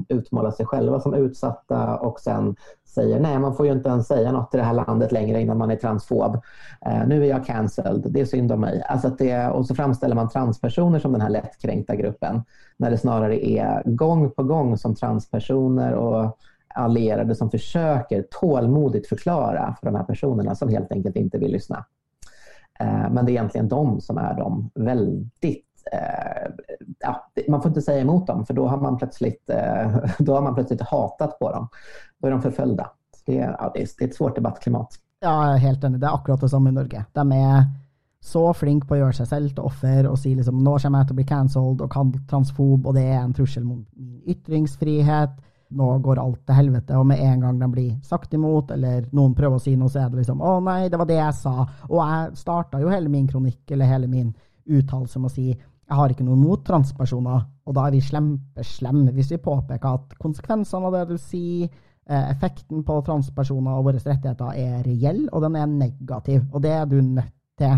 utmåla 0.09 0.51
sig 0.51 0.65
själva 0.65 0.99
som 0.99 1.13
utsatta 1.13 1.97
och 1.97 2.19
sen 2.19 2.55
säger 2.85 3.19
nej, 3.19 3.39
man 3.39 3.55
får 3.55 3.65
ju 3.65 3.71
inte 3.71 3.89
ens 3.89 4.07
säga 4.07 4.31
något 4.31 4.53
i 4.53 4.57
det 4.57 4.63
här 4.63 4.73
landet 4.73 5.11
längre 5.11 5.41
innan 5.41 5.57
man 5.57 5.71
är 5.71 5.75
transfob. 5.75 6.39
Eh, 6.85 7.07
nu 7.07 7.23
är 7.23 7.29
jag 7.29 7.45
cancelled, 7.45 8.07
det 8.09 8.21
är 8.21 8.25
synd 8.25 8.51
om 8.51 8.61
mig. 8.61 8.83
Alltså 8.87 9.07
att 9.07 9.17
det, 9.17 9.49
och 9.49 9.65
så 9.65 9.75
framställer 9.75 10.15
man 10.15 10.29
transpersoner 10.29 10.99
som 10.99 11.11
den 11.11 11.21
här 11.21 11.29
lättkränkta 11.29 11.95
gruppen 11.95 12.43
när 12.77 12.91
det 12.91 12.97
snarare 12.97 13.45
är 13.45 13.83
gång 13.85 14.31
på 14.31 14.43
gång 14.43 14.77
som 14.77 14.95
transpersoner 14.95 15.93
och 15.93 16.37
allierade 16.75 17.35
som 17.35 17.51
försöker 17.51 18.21
tålmodigt 18.21 19.07
förklara 19.07 19.75
för 19.79 19.85
de 19.85 19.95
här 19.95 20.03
personerna 20.03 20.55
som 20.55 20.69
helt 20.69 20.91
enkelt 20.91 21.15
inte 21.15 21.37
vill 21.37 21.51
lyssna. 21.51 21.85
Eh, 22.79 23.09
men 23.11 23.25
det 23.25 23.31
är 23.31 23.33
egentligen 23.33 23.67
de 23.67 24.01
som 24.01 24.17
är 24.17 24.33
de 24.33 24.69
väldigt 24.75 25.65
eh, 25.91 26.51
ja, 26.99 27.29
man 27.47 27.61
får 27.61 27.69
inte 27.69 27.81
säga 27.81 28.01
emot 28.01 28.27
dem 28.27 28.45
för 28.45 28.53
då 28.53 28.67
har 28.67 28.77
man 28.77 28.97
plötsligt, 28.97 29.49
eh, 29.49 29.97
då 30.19 30.33
har 30.33 30.41
man 30.41 30.55
plötsligt 30.55 30.81
hatat 30.81 31.39
på 31.39 31.51
dem. 31.51 31.69
Då 32.17 32.27
är 32.27 32.31
de 32.31 32.41
förföljda. 32.41 32.91
Det 33.25 33.39
är, 33.39 33.55
ja, 33.59 33.71
det 33.73 33.81
är 33.81 34.05
ett 34.05 34.15
svårt 34.15 34.35
debattklimat. 34.35 34.95
Ja, 35.19 35.41
helt 35.41 35.83
enig. 35.83 35.99
Det 35.99 36.07
är 36.07 36.15
akkurat 36.15 36.41
det 36.41 36.57
i 36.57 36.71
Norge. 36.71 37.05
De 37.13 37.31
är 37.31 37.63
så 38.21 38.53
flinke 38.53 38.87
på 38.87 38.95
å 38.95 38.99
gjøre 38.99 39.17
seg 39.17 39.27
selv 39.27 39.53
til 39.55 39.65
offer 39.65 40.07
og 40.09 40.17
si 40.21 40.35
liksom 40.37 40.59
nå 40.61 40.75
kommer 40.79 41.01
jeg 41.01 41.09
til 41.09 41.15
å 41.15 41.19
bli 41.19 41.25
cancelled 41.29 41.81
og 41.81 42.17
transfob, 42.29 42.85
og 42.87 42.93
det 42.93 43.03
är 43.03 43.19
en 43.19 43.33
trussel 43.33 43.63
mot 43.63 43.85
min 43.95 44.21
ytringsfrihet. 44.25 45.33
Nå 45.71 45.87
går 46.03 46.19
alt 46.19 46.41
til 46.45 46.57
helvete, 46.57 46.97
og 46.99 47.05
med 47.07 47.21
en 47.23 47.43
gang 47.45 47.59
de 47.61 47.67
blir 47.71 47.91
sagt 48.03 48.33
imot, 48.35 48.73
eller 48.75 49.05
noen 49.15 49.35
prøver 49.37 49.55
å 49.55 49.63
si 49.63 49.75
noe, 49.79 49.91
så 49.91 50.03
er 50.03 50.09
det 50.11 50.21
liksom 50.21 50.41
å 50.43 50.57
nei, 50.65 50.89
det 50.91 50.99
var 50.99 51.07
det 51.07 51.19
jeg 51.19 51.37
sa. 51.37 51.53
Og 51.87 51.99
jeg 52.01 52.39
starta 52.41 52.81
jo 52.81 52.91
hele 52.91 53.11
min 53.11 53.29
kronikk 53.29 53.71
eller 53.71 53.87
hele 53.87 54.09
min 54.11 54.33
uttalelse 54.67 55.19
med 55.19 55.31
å 55.31 55.33
si 55.33 55.47
jeg 55.91 55.99
har 55.99 56.11
ikke 56.13 56.23
noe 56.23 56.39
mot 56.39 56.61
transpersoner, 56.63 57.41
og 57.67 57.73
da 57.75 57.83
er 57.83 57.95
vi 57.97 58.03
kjempeslemme 58.05 59.11
hvis 59.15 59.33
vi 59.33 59.41
påpeker 59.43 59.97
at 59.97 60.13
konsekvensene 60.23 60.87
av 60.87 60.95
det 60.95 61.01
du 61.09 61.17
sier, 61.19 61.67
eh, 62.07 62.29
effekten 62.31 62.85
på 62.87 62.99
transpersoner 63.07 63.75
og 63.75 63.89
våre 63.89 63.99
rettigheter 63.99 64.55
er 64.55 64.85
reell, 64.85 65.25
og 65.33 65.43
den 65.43 65.57
er 65.59 65.67
negativ. 65.67 66.45
Og 66.53 66.63
det 66.63 66.71
er 66.77 66.85
du 66.87 67.01
nødt 67.01 67.33
til 67.59 67.75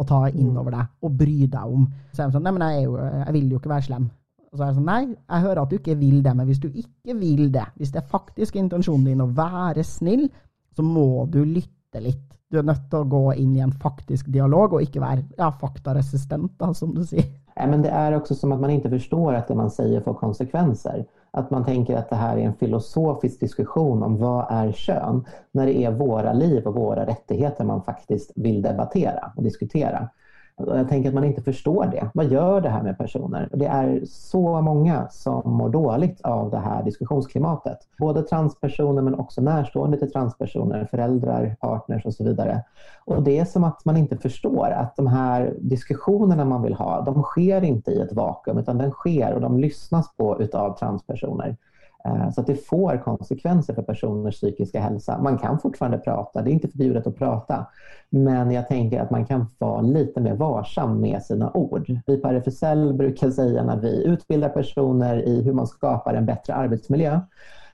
å 0.00 0.06
ta 0.08 0.22
inn 0.30 0.56
over 0.56 0.72
deg 0.72 1.04
og 1.04 1.18
bry 1.20 1.36
deg 1.52 1.76
om. 1.76 1.84
Så 2.14 2.22
er 2.22 2.30
det 2.30 2.38
sånn, 2.38 2.48
nei, 2.48 2.54
men 2.56 2.64
jeg, 2.64 2.86
jo, 2.86 2.96
jeg 2.96 3.36
vil 3.36 3.52
jo 3.52 3.60
ikke 3.60 3.74
være 3.74 3.88
slem. 3.90 4.08
Og 4.50 4.58
så 4.58 4.64
er 4.64 4.70
jeg 4.72 4.78
sånn, 4.80 4.88
nei, 4.88 5.02
jeg 5.14 5.44
hører 5.44 5.60
at 5.62 5.70
du 5.70 5.76
ikke 5.78 5.98
vil 6.00 6.22
det, 6.24 6.32
men 6.34 6.48
hvis 6.48 6.62
du 6.62 6.68
ikke 6.68 7.14
vil 7.20 7.44
det, 7.54 7.68
hvis 7.78 7.92
det 7.94 8.00
er 8.02 8.08
faktisk 8.10 8.56
intensjonen 8.58 9.06
din 9.06 9.22
å 9.22 9.28
være 9.34 9.84
snill, 9.86 10.26
så 10.74 10.82
må 10.82 11.26
du 11.30 11.44
lytte 11.44 12.02
litt. 12.02 12.26
Du 12.50 12.58
er 12.58 12.66
nødt 12.66 12.88
til 12.90 13.04
å 13.04 13.06
gå 13.06 13.22
inn 13.38 13.52
i 13.54 13.62
en 13.62 13.70
faktisk 13.70 14.26
dialog 14.34 14.74
og 14.74 14.82
ikke 14.82 15.02
være 15.02 15.22
ja, 15.38 15.52
faktaresistent, 15.60 16.56
da, 16.58 16.72
som 16.74 16.96
du 16.96 17.04
sier. 17.06 17.28
Men 17.66 17.82
det 17.82 17.88
är 17.88 18.16
också 18.16 18.34
som 18.34 18.52
att 18.52 18.60
man 18.60 18.70
inte 18.70 18.90
förstår 18.90 19.34
att 19.34 19.48
det 19.48 19.54
man 19.54 19.70
säger 19.70 20.00
får 20.00 20.14
konsekvenser. 20.14 21.06
Att 21.30 21.50
man 21.50 21.64
tänker 21.64 21.96
att 21.96 22.10
det 22.10 22.16
här 22.16 22.36
är 22.36 22.42
en 22.42 22.54
filosofisk 22.54 23.40
diskussion 23.40 24.02
om 24.02 24.16
vad 24.16 24.46
är 24.50 24.72
kön, 24.72 25.24
när 25.52 25.66
det 25.66 25.84
är 25.84 25.90
våra 25.90 26.32
liv 26.32 26.66
och 26.66 26.74
våra 26.74 27.06
rättigheter 27.06 27.64
man 27.64 27.82
faktiskt 27.82 28.32
vill 28.36 28.62
debattera 28.62 29.32
och 29.36 29.42
diskutera. 29.42 30.08
Jag 30.66 30.88
tänker 30.88 31.08
att 31.08 31.14
man 31.14 31.24
inte 31.24 31.42
förstår 31.42 31.86
det. 31.86 32.10
Vad 32.14 32.26
gör 32.26 32.60
det 32.60 32.68
här 32.68 32.82
med 32.82 32.98
personer? 32.98 33.48
Det 33.52 33.66
är 33.66 34.00
så 34.06 34.60
många 34.60 35.08
som 35.10 35.42
mår 35.44 35.68
dåligt 35.68 36.20
av 36.20 36.50
det 36.50 36.58
här 36.58 36.82
diskussionsklimatet. 36.82 37.78
Både 37.98 38.22
transpersoner 38.22 39.02
men 39.02 39.14
också 39.14 39.40
närstående 39.40 39.98
till 39.98 40.12
transpersoner, 40.12 40.84
föräldrar, 40.84 41.56
partners 41.60 42.06
och 42.06 42.14
så 42.14 42.24
vidare. 42.24 42.64
Och 43.04 43.22
det 43.22 43.38
är 43.38 43.44
som 43.44 43.64
att 43.64 43.84
man 43.84 43.96
inte 43.96 44.16
förstår 44.16 44.70
att 44.70 44.96
de 44.96 45.06
här 45.06 45.54
diskussionerna 45.58 46.44
man 46.44 46.62
vill 46.62 46.74
ha, 46.74 47.00
de 47.00 47.22
sker 47.22 47.64
inte 47.64 47.90
i 47.90 48.00
ett 48.00 48.12
vakuum 48.12 48.58
utan 48.58 48.78
den 48.78 48.90
sker 48.90 49.34
och 49.34 49.40
de 49.40 49.58
lyssnas 49.58 50.16
på 50.16 50.42
utav 50.42 50.78
transpersoner. 50.78 51.56
Eh, 52.04 52.30
så 52.30 52.40
att 52.40 52.46
det 52.46 52.66
får 52.66 53.02
konsekvenser 53.04 53.74
för 53.74 53.82
personers 53.82 54.34
psykiska 54.34 54.80
hälsa. 54.80 55.22
Man 55.22 55.38
kan 55.38 55.58
fortfarande 55.58 55.98
prata, 55.98 56.42
det 56.42 56.50
är 56.50 56.52
inte 56.52 56.68
förbjudet 56.68 57.06
att 57.06 57.16
prata. 57.16 57.66
Men 58.10 58.50
jag 58.50 58.68
tänker 58.68 59.00
att 59.00 59.10
man 59.10 59.26
kan 59.26 59.46
vara 59.58 59.80
lite 59.80 60.20
mer 60.20 60.34
varsam 60.34 61.00
med 61.00 61.22
sina 61.22 61.50
ord. 61.50 61.98
Vi 62.06 62.16
på 62.16 62.28
RFSL 62.28 62.94
brukar 62.94 63.30
säga 63.30 63.64
när 63.64 63.76
vi 63.76 64.04
utbildar 64.04 64.48
personer 64.48 65.22
i 65.22 65.42
hur 65.42 65.52
man 65.52 65.66
skapar 65.66 66.14
en 66.14 66.26
bättre 66.26 66.54
arbetsmiljö 66.54 67.20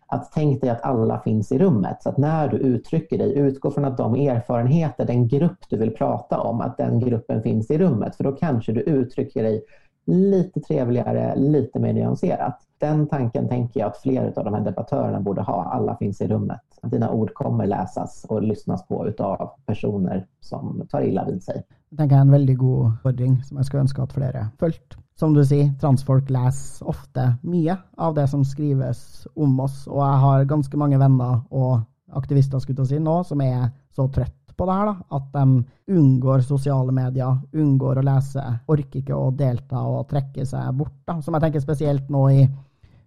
att 0.09 0.33
tänk 0.33 0.61
dig 0.61 0.71
att 0.71 0.83
alla 0.83 1.21
finns 1.21 1.53
i 1.53 1.59
rummet. 1.59 2.03
Så 2.03 2.09
att 2.09 2.17
när 2.17 2.49
du 2.49 2.57
uttrycker 2.57 3.19
dig, 3.19 3.39
utgå 3.39 3.71
från 3.71 3.85
att 3.85 3.97
de 3.97 4.15
erfarenheter, 4.15 5.05
den 5.05 5.29
grupp 5.29 5.59
du 5.69 5.77
vill 5.77 5.95
prata 5.95 6.41
om, 6.41 6.61
att 6.61 6.77
den 6.77 7.01
gruppen 7.01 7.43
finns 7.43 7.71
i 7.71 7.79
rummet. 7.79 8.17
För 8.17 8.25
då 8.25 8.33
kanske 8.33 8.73
du 8.73 8.81
uttrycker 8.81 9.43
dig 9.43 9.65
lite 10.07 10.61
trevligare, 10.61 11.37
lite 11.37 11.79
mer 11.79 11.93
nyanserat. 11.93 12.61
Den 12.79 13.07
tanken 13.07 13.49
tänker 13.49 13.81
jag 13.81 13.87
att 13.87 13.97
fler 13.97 14.33
av 14.37 14.45
de 14.45 14.55
här 14.55 14.61
debattörerna 14.61 15.21
borde 15.21 15.43
ha. 15.43 15.65
Alla 15.65 15.97
finns 15.97 16.21
i 16.21 16.27
rummet. 16.27 16.61
Dina 16.83 17.11
ord 17.11 17.35
kommer 17.35 17.67
läsas 17.67 18.27
och 18.29 18.43
lyssnas 18.43 18.87
på 18.87 19.13
av 19.19 19.51
personer 19.67 20.27
som 20.41 20.87
tar 20.91 21.01
illa 21.01 21.25
vid 21.25 21.43
sig. 21.43 21.63
Det 21.89 22.03
är 22.03 22.13
en 22.13 22.31
väldigt 22.31 22.59
god 22.59 22.93
ordning 23.05 23.43
som 23.43 23.57
jag 23.57 23.67
skulle 23.67 23.81
önska 23.81 24.03
att 24.03 24.13
flera 24.13 24.49
följt. 24.59 24.97
Som 25.19 25.35
du 25.35 25.47
säger, 25.47 25.73
transfolk 25.81 26.31
läser 26.31 26.89
ofta 26.89 27.35
mycket 27.43 27.79
av 27.97 28.15
det 28.15 28.29
som 28.29 28.45
skrivs 28.45 29.27
om 29.35 29.61
oss, 29.61 29.87
och 29.87 30.01
jag 30.01 30.13
har 30.13 30.45
ganska 30.45 30.77
många 30.77 30.99
vänner 30.99 31.41
och 31.49 31.79
aktivister 32.13 32.59
skulle 32.59 32.81
jag 32.81 32.87
säga 32.87 33.01
nu 33.01 33.25
som 33.25 33.41
är 33.41 33.71
så 33.95 34.09
trötta 34.09 34.46
på 34.57 34.67
det 34.69 34.77
her, 34.79 34.91
da, 34.91 35.17
at 35.19 35.27
de 35.35 35.97
unngår 35.97 36.45
sosiale 36.47 36.93
medier, 36.95 37.41
unngår 37.55 38.01
å 38.01 38.07
lese, 38.07 38.45
orker 38.73 39.03
ikke 39.03 39.17
å 39.17 39.33
delta 39.37 39.83
og 39.85 40.07
trekke 40.11 40.47
seg 40.49 40.71
bort. 40.79 40.97
Da. 41.07 41.19
Som 41.25 41.37
jeg 41.37 41.47
tenker 41.47 41.65
spesielt 41.65 42.09
nå 42.13 42.23
i 42.33 42.47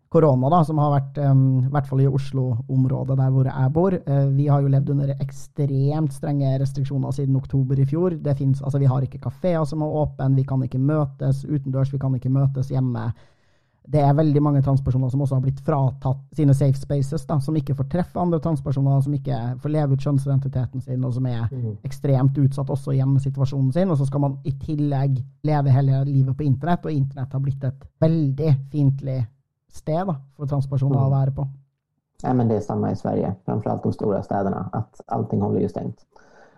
korona, 0.09 0.49
da, 0.49 0.63
som 0.65 0.79
har 0.81 0.93
vært, 0.95 1.17
um, 1.21 1.25
ehm, 1.25 1.65
i 1.67 1.73
hvert 1.73 1.89
fall 1.89 2.01
i 2.01 2.07
Oslo-området 2.09 3.17
der 3.19 3.33
hvor 3.33 3.49
jeg 3.49 3.73
bor. 3.73 3.97
Uh, 4.07 4.27
vi 4.33 4.47
har 4.49 4.63
jo 4.63 4.71
levd 4.73 4.93
under 4.95 5.11
ekstremt 5.15 6.15
strenge 6.15 6.55
restriksjoner 6.61 7.13
siden 7.13 7.37
oktober 7.37 7.79
i 7.79 7.85
fjor. 7.89 8.17
Det 8.17 8.37
finnes, 8.39 8.63
altså, 8.63 8.81
vi 8.81 8.89
har 8.89 9.05
ikke 9.05 9.21
kafeer 9.27 9.65
som 9.69 9.85
er 9.85 9.99
åpne, 10.01 10.33
vi 10.37 10.47
kan 10.49 10.63
ikke 10.65 10.81
møtes 10.81 11.43
utendørs, 11.45 11.93
vi 11.93 12.01
kan 12.01 12.17
ikke 12.17 12.33
møtes 12.33 12.73
hjemme 12.73 13.11
det 13.89 14.01
er 14.05 14.13
veldig 14.13 14.41
mange 14.45 14.61
transpersoner 14.61 15.09
som 15.09 15.23
også 15.25 15.37
har 15.39 15.41
blitt 15.41 15.61
fratatt 15.65 16.19
sine 16.37 16.53
safe 16.53 16.77
spaces, 16.77 17.23
da, 17.25 17.39
som 17.41 17.55
ikke 17.57 17.73
får 17.77 17.87
treffe 17.89 18.21
andre 18.21 18.37
transpersoner, 18.43 18.99
som 19.01 19.15
ikke 19.17 19.37
får 19.63 19.73
leve 19.73 19.97
ut 19.97 20.05
kjønnsidentiteten 20.05 20.83
sin, 20.85 21.05
og 21.07 21.15
som 21.15 21.25
er 21.25 21.47
mm. 21.49 21.79
ekstremt 21.87 22.37
utsatt 22.37 22.69
også 22.69 22.93
i 22.93 22.99
hjemmesituasjonen 22.99 23.71
sin. 23.73 23.89
Og 23.89 23.97
så 23.97 24.05
skal 24.05 24.21
man 24.27 24.37
i 24.45 24.53
tillegg 24.61 25.17
leve 25.49 25.73
hele 25.73 26.03
livet 26.05 26.37
på 26.37 26.45
internett, 26.45 26.85
og 26.85 26.93
internett 26.93 27.33
har 27.33 27.41
blitt 27.41 27.65
et 27.65 27.87
veldig 28.05 28.53
fiendtlig 28.69 29.17
sted 29.73 30.05
da, 30.11 30.19
for 30.37 30.53
transpersoner 30.53 30.99
mm. 30.99 31.07
å 31.07 31.15
være 31.15 31.35
på. 31.39 31.47
Ja, 32.21 32.33
men 32.33 32.47
det 32.47 32.55
är 32.55 32.61
samma 32.61 32.91
i 32.91 32.95
Sverige, 32.95 33.35
framförallt 33.45 33.83
de 33.83 33.93
stora 33.93 34.23
städerna, 34.23 34.69
att 34.71 35.01
allting 35.05 35.41
håller 35.41 35.59
ju 35.59 35.69
stängt. 35.69 36.05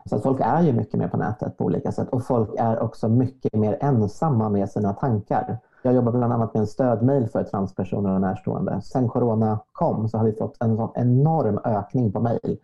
Så 0.05 0.15
att 0.15 0.23
folk 0.23 0.41
är 0.43 0.61
ju 0.61 0.73
mycket 0.73 0.99
mer 0.99 1.07
på 1.07 1.17
nätet 1.17 1.57
på 1.57 1.65
olika 1.65 1.91
sätt 1.91 2.09
och 2.09 2.25
folk 2.25 2.49
är 2.57 2.79
också 2.79 3.09
mycket 3.09 3.53
mer 3.53 3.77
ensamma 3.81 4.49
med 4.49 4.69
sina 4.69 4.93
tankar. 4.93 5.59
Jag 5.81 5.93
jobbar 5.93 6.11
bland 6.11 6.33
annat 6.33 6.53
med 6.53 6.61
en 6.61 6.67
stödmail 6.67 7.27
för 7.27 7.43
transpersoner 7.43 8.13
och 8.13 8.21
närstående. 8.21 8.81
Sen 8.81 9.09
corona 9.09 9.59
kom 9.71 10.09
så 10.09 10.17
har 10.17 10.25
vi 10.25 10.33
fått 10.33 10.63
en 10.63 10.77
sån 10.77 10.91
enorm 10.95 11.59
ökning 11.63 12.11
på 12.11 12.19
mejl. 12.19 12.57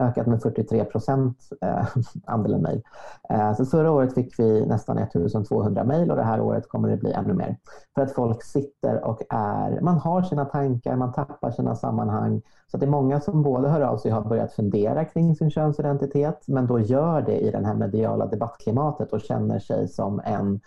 Ökat 0.00 0.26
med 0.26 0.42
43 0.42 0.84
procent 0.84 1.38
eh, 1.60 1.86
andelen 2.26 2.62
mejl. 2.62 2.82
Eh, 3.30 3.56
så 3.56 3.66
förra 3.66 3.90
året 3.90 4.14
fick 4.14 4.38
vi 4.38 4.66
nästan 4.66 4.98
1200 4.98 5.84
mejl 5.84 6.10
och 6.10 6.16
det 6.16 6.22
här 6.22 6.40
året 6.40 6.68
kommer 6.68 6.88
det 6.88 6.96
bli 6.96 7.12
ännu 7.12 7.34
mer. 7.34 7.56
För 7.94 8.02
att 8.02 8.12
folk 8.12 8.42
sitter 8.42 9.04
och 9.04 9.22
är, 9.30 9.80
man 9.80 9.98
har 9.98 10.22
sina 10.22 10.44
tankar, 10.44 10.96
man 10.96 11.12
tappar 11.12 11.50
sina 11.50 11.76
sammanhang. 11.76 12.42
Så 12.70 12.76
det 12.76 12.86
är 12.86 12.90
många 12.90 13.20
som 13.20 13.42
både 13.42 13.68
hör 13.68 13.80
av 13.80 13.98
sig 13.98 14.12
och 14.12 14.22
har 14.22 14.28
börjat 14.28 14.52
fundera 14.52 15.04
kring 15.04 15.34
sin 15.36 15.50
könsidentitet 15.50 16.44
men 16.46 16.66
då 16.66 16.80
gör 16.80 17.22
det 17.22 17.38
i 17.38 17.50
det 17.50 17.66
här 17.66 17.74
mediala 17.74 18.26
debattklimatet 18.26 19.12
och 19.12 19.20
känner 19.20 19.58
sig 19.58 19.88
som 19.88 20.20
en 20.24 20.60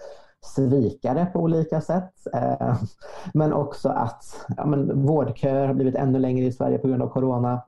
svikare 0.45 1.25
på 1.25 1.39
olika 1.39 1.81
sätt. 1.81 2.27
Eh, 2.33 2.75
men 3.33 3.53
också 3.53 3.89
att 3.89 4.45
ja, 4.57 4.65
men 4.65 5.05
vårdköer 5.05 5.67
har 5.67 5.73
blivit 5.73 5.95
ännu 5.95 6.19
längre 6.19 6.45
i 6.45 6.51
Sverige 6.51 6.77
på 6.77 6.87
grund 6.87 7.03
av 7.03 7.09
corona. 7.09 7.61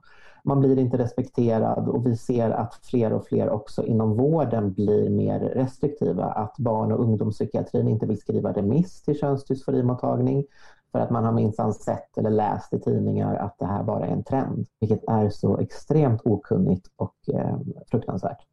Man 0.44 0.60
blir 0.60 0.78
inte 0.78 0.98
respekterad 0.98 1.88
och 1.88 2.06
vi 2.06 2.16
ser 2.16 2.50
att 2.50 2.74
fler 2.74 3.12
och 3.12 3.26
fler 3.26 3.50
också 3.50 3.84
inom 3.84 4.16
vården 4.16 4.72
blir 4.72 5.10
mer 5.10 5.40
restriktiva. 5.40 6.24
Att 6.24 6.58
barn 6.58 6.92
och 6.92 7.00
ungdomspsykiatrin 7.00 7.88
inte 7.88 8.06
vill 8.06 8.20
skriva 8.20 8.52
remiss 8.52 9.02
till 9.02 9.18
könsdysforimottagning 9.18 10.44
för 10.92 10.98
att 10.98 11.10
man 11.10 11.24
har 11.24 11.32
minsann 11.32 11.74
sett 11.74 12.18
eller 12.18 12.30
läst 12.30 12.72
i 12.72 12.80
tidningar 12.80 13.34
att 13.34 13.58
det 13.58 13.66
här 13.66 13.82
bara 13.82 14.06
är 14.06 14.12
en 14.12 14.24
trend, 14.24 14.66
vilket 14.80 15.04
är 15.08 15.30
så 15.30 15.58
extremt 15.58 16.20
okunnigt 16.24 16.86
och 16.96 17.14
eh, 17.34 17.56
fruktansvärt. 17.90 18.46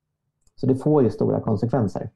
Så 0.55 0.65
det 0.67 0.75
får 0.75 1.03
ju 1.03 1.09
stora 1.09 1.39
konsekvenser. 1.39 2.09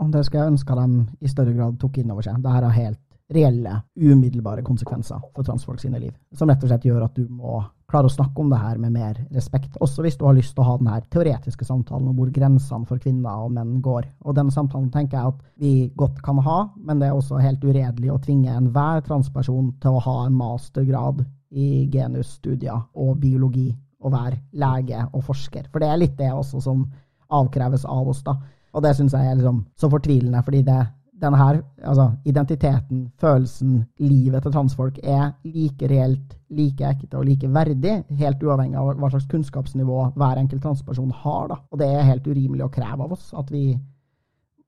Om 0.00 0.10
det 0.10 0.24
skulle 0.24 0.46
jeg 0.46 0.54
ønske 0.54 0.76
de 0.78 1.06
i 1.20 1.28
större 1.28 1.52
grad 1.52 1.78
tok 1.80 1.98
inn 2.00 2.10
over 2.10 2.22
seg. 2.22 2.46
här 2.46 2.62
har 2.62 2.70
helt 2.70 3.00
reelle, 3.30 3.82
umiddelbare 3.94 4.62
konsekvenser 4.62 5.20
for 5.34 5.44
transfolk 5.44 5.80
sine 5.80 5.98
liv. 5.98 6.14
Som 6.34 6.48
rett 6.50 6.62
og 6.64 6.70
slett 6.70 6.84
gjør 6.84 7.04
at 7.04 7.14
du 7.14 7.28
må 7.28 7.60
klare 7.90 8.06
å 8.06 8.12
snakke 8.12 8.42
om 8.42 8.50
det 8.50 8.58
her 8.58 8.78
med 8.78 8.94
mer 8.94 9.18
respekt. 9.34 9.76
Også 9.82 10.02
hvis 10.02 10.16
du 10.18 10.24
har 10.26 10.34
lyst 10.34 10.54
til 10.54 10.64
å 10.64 10.68
ha 10.68 10.76
den 10.78 10.90
her 10.90 11.04
teoretiske 11.10 11.66
samtalen 11.66 12.08
om 12.10 12.16
hvor 12.18 12.30
grensene 12.34 12.86
for 12.86 13.02
kvinner 13.02 13.44
og 13.44 13.52
menn 13.54 13.80
går. 13.82 14.08
Og 14.24 14.36
den 14.38 14.50
samtalen 14.54 14.90
tenker 14.94 15.18
jeg 15.18 15.34
at 15.34 15.42
vi 15.62 15.72
godt 15.98 16.22
kan 16.26 16.38
ha, 16.46 16.58
men 16.76 17.02
det 17.02 17.10
er 17.10 17.18
også 17.18 17.42
helt 17.42 17.64
uredelig 17.64 18.12
å 18.14 18.20
tvinge 18.22 18.54
enhver 18.54 19.02
transperson 19.06 19.74
til 19.82 19.98
å 19.98 20.02
ha 20.06 20.16
en 20.26 20.38
mastergrad 20.38 21.24
i 21.50 21.86
genusstudier 21.90 22.86
og 22.94 23.18
biologi 23.22 23.68
og 24.00 24.14
være 24.14 24.40
lege 24.58 25.02
og 25.10 25.26
forsker. 25.26 25.66
For 25.70 25.82
det 25.82 25.90
er 25.90 26.00
litt 26.00 26.16
det 26.18 26.30
også 26.32 26.62
som 26.62 26.86
avkreves 27.30 27.84
av 27.86 28.08
oss, 28.10 28.22
da. 28.26 28.38
Og 28.72 28.82
det 28.84 28.94
syns 28.96 29.14
jeg 29.16 29.26
er 29.26 29.38
liksom 29.38 29.64
så 29.78 29.90
fortvilende, 29.90 30.42
fordi 30.46 30.62
det, 30.66 30.78
denne 31.20 31.38
her, 31.40 31.60
altså 31.84 32.06
identiteten, 32.24 33.08
følelsen, 33.20 33.80
livet 33.98 34.42
til 34.42 34.54
transfolk 34.54 35.00
er 35.02 35.32
like 35.44 35.88
reelt, 35.90 36.36
like 36.50 36.86
ekte 36.86 37.18
og 37.18 37.26
like 37.28 37.50
verdig, 37.52 37.96
helt 38.20 38.44
uavhengig 38.46 38.78
av 38.78 38.92
hva 38.94 39.10
slags 39.12 39.28
kunnskapsnivå 39.30 40.04
hver 40.16 40.42
enkelt 40.42 40.62
transperson 40.64 41.10
har. 41.24 41.50
Da. 41.50 41.58
Og 41.70 41.82
det 41.82 41.90
er 41.90 42.08
helt 42.08 42.30
urimelig 42.30 42.66
å 42.66 42.72
kreve 42.72 43.06
av 43.06 43.16
oss 43.18 43.32
at 43.36 43.50
vi 43.52 43.64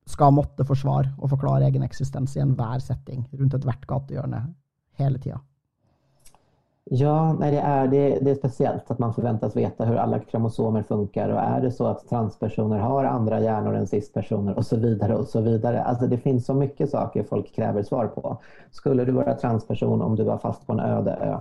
skal 0.09 0.35
måtte 0.35 0.67
forsvare 0.67 1.13
og 1.17 1.31
forklare 1.31 1.69
egen 1.69 1.85
eksistens 1.85 2.35
i 2.35 2.43
enhver 2.43 2.83
setting 2.83 3.23
rundt 3.39 3.55
ethvert 3.55 3.87
gatehjørne 3.87 4.43
hele 4.99 5.21
tida. 5.23 5.39
Ja, 6.85 7.33
nej, 7.33 7.51
det, 7.51 7.59
är, 7.59 7.87
det, 7.87 8.19
det 8.21 8.31
är 8.31 8.35
speciellt 8.35 8.91
att 8.91 8.99
man 8.99 9.13
förväntas 9.13 9.55
veta 9.55 9.85
hur 9.85 9.95
alla 9.95 10.19
kromosomer 10.19 10.83
funkar 10.83 11.29
och 11.29 11.39
är 11.39 11.61
det 11.61 11.71
så 11.71 11.87
att 11.87 12.09
transpersoner 12.09 12.77
har 12.79 13.03
andra 13.03 13.39
hjärnor 13.39 13.75
än 13.75 13.87
cispersoner 13.87 14.57
och 14.57 14.65
så 14.65 14.77
vidare 14.77 15.15
och 15.15 15.27
så 15.27 15.41
vidare. 15.41 15.83
Alltså 15.83 16.07
det 16.07 16.17
finns 16.17 16.45
så 16.45 16.53
mycket 16.53 16.89
saker 16.89 17.23
folk 17.23 17.55
kräver 17.55 17.83
svar 17.83 18.07
på. 18.07 18.37
Skulle 18.71 19.05
du 19.05 19.11
vara 19.11 19.33
transperson 19.33 20.01
om 20.01 20.15
du 20.15 20.23
var 20.23 20.37
fast 20.37 20.67
på 20.67 20.73
en 20.73 20.79
öde 20.79 21.11
ö? 21.11 21.37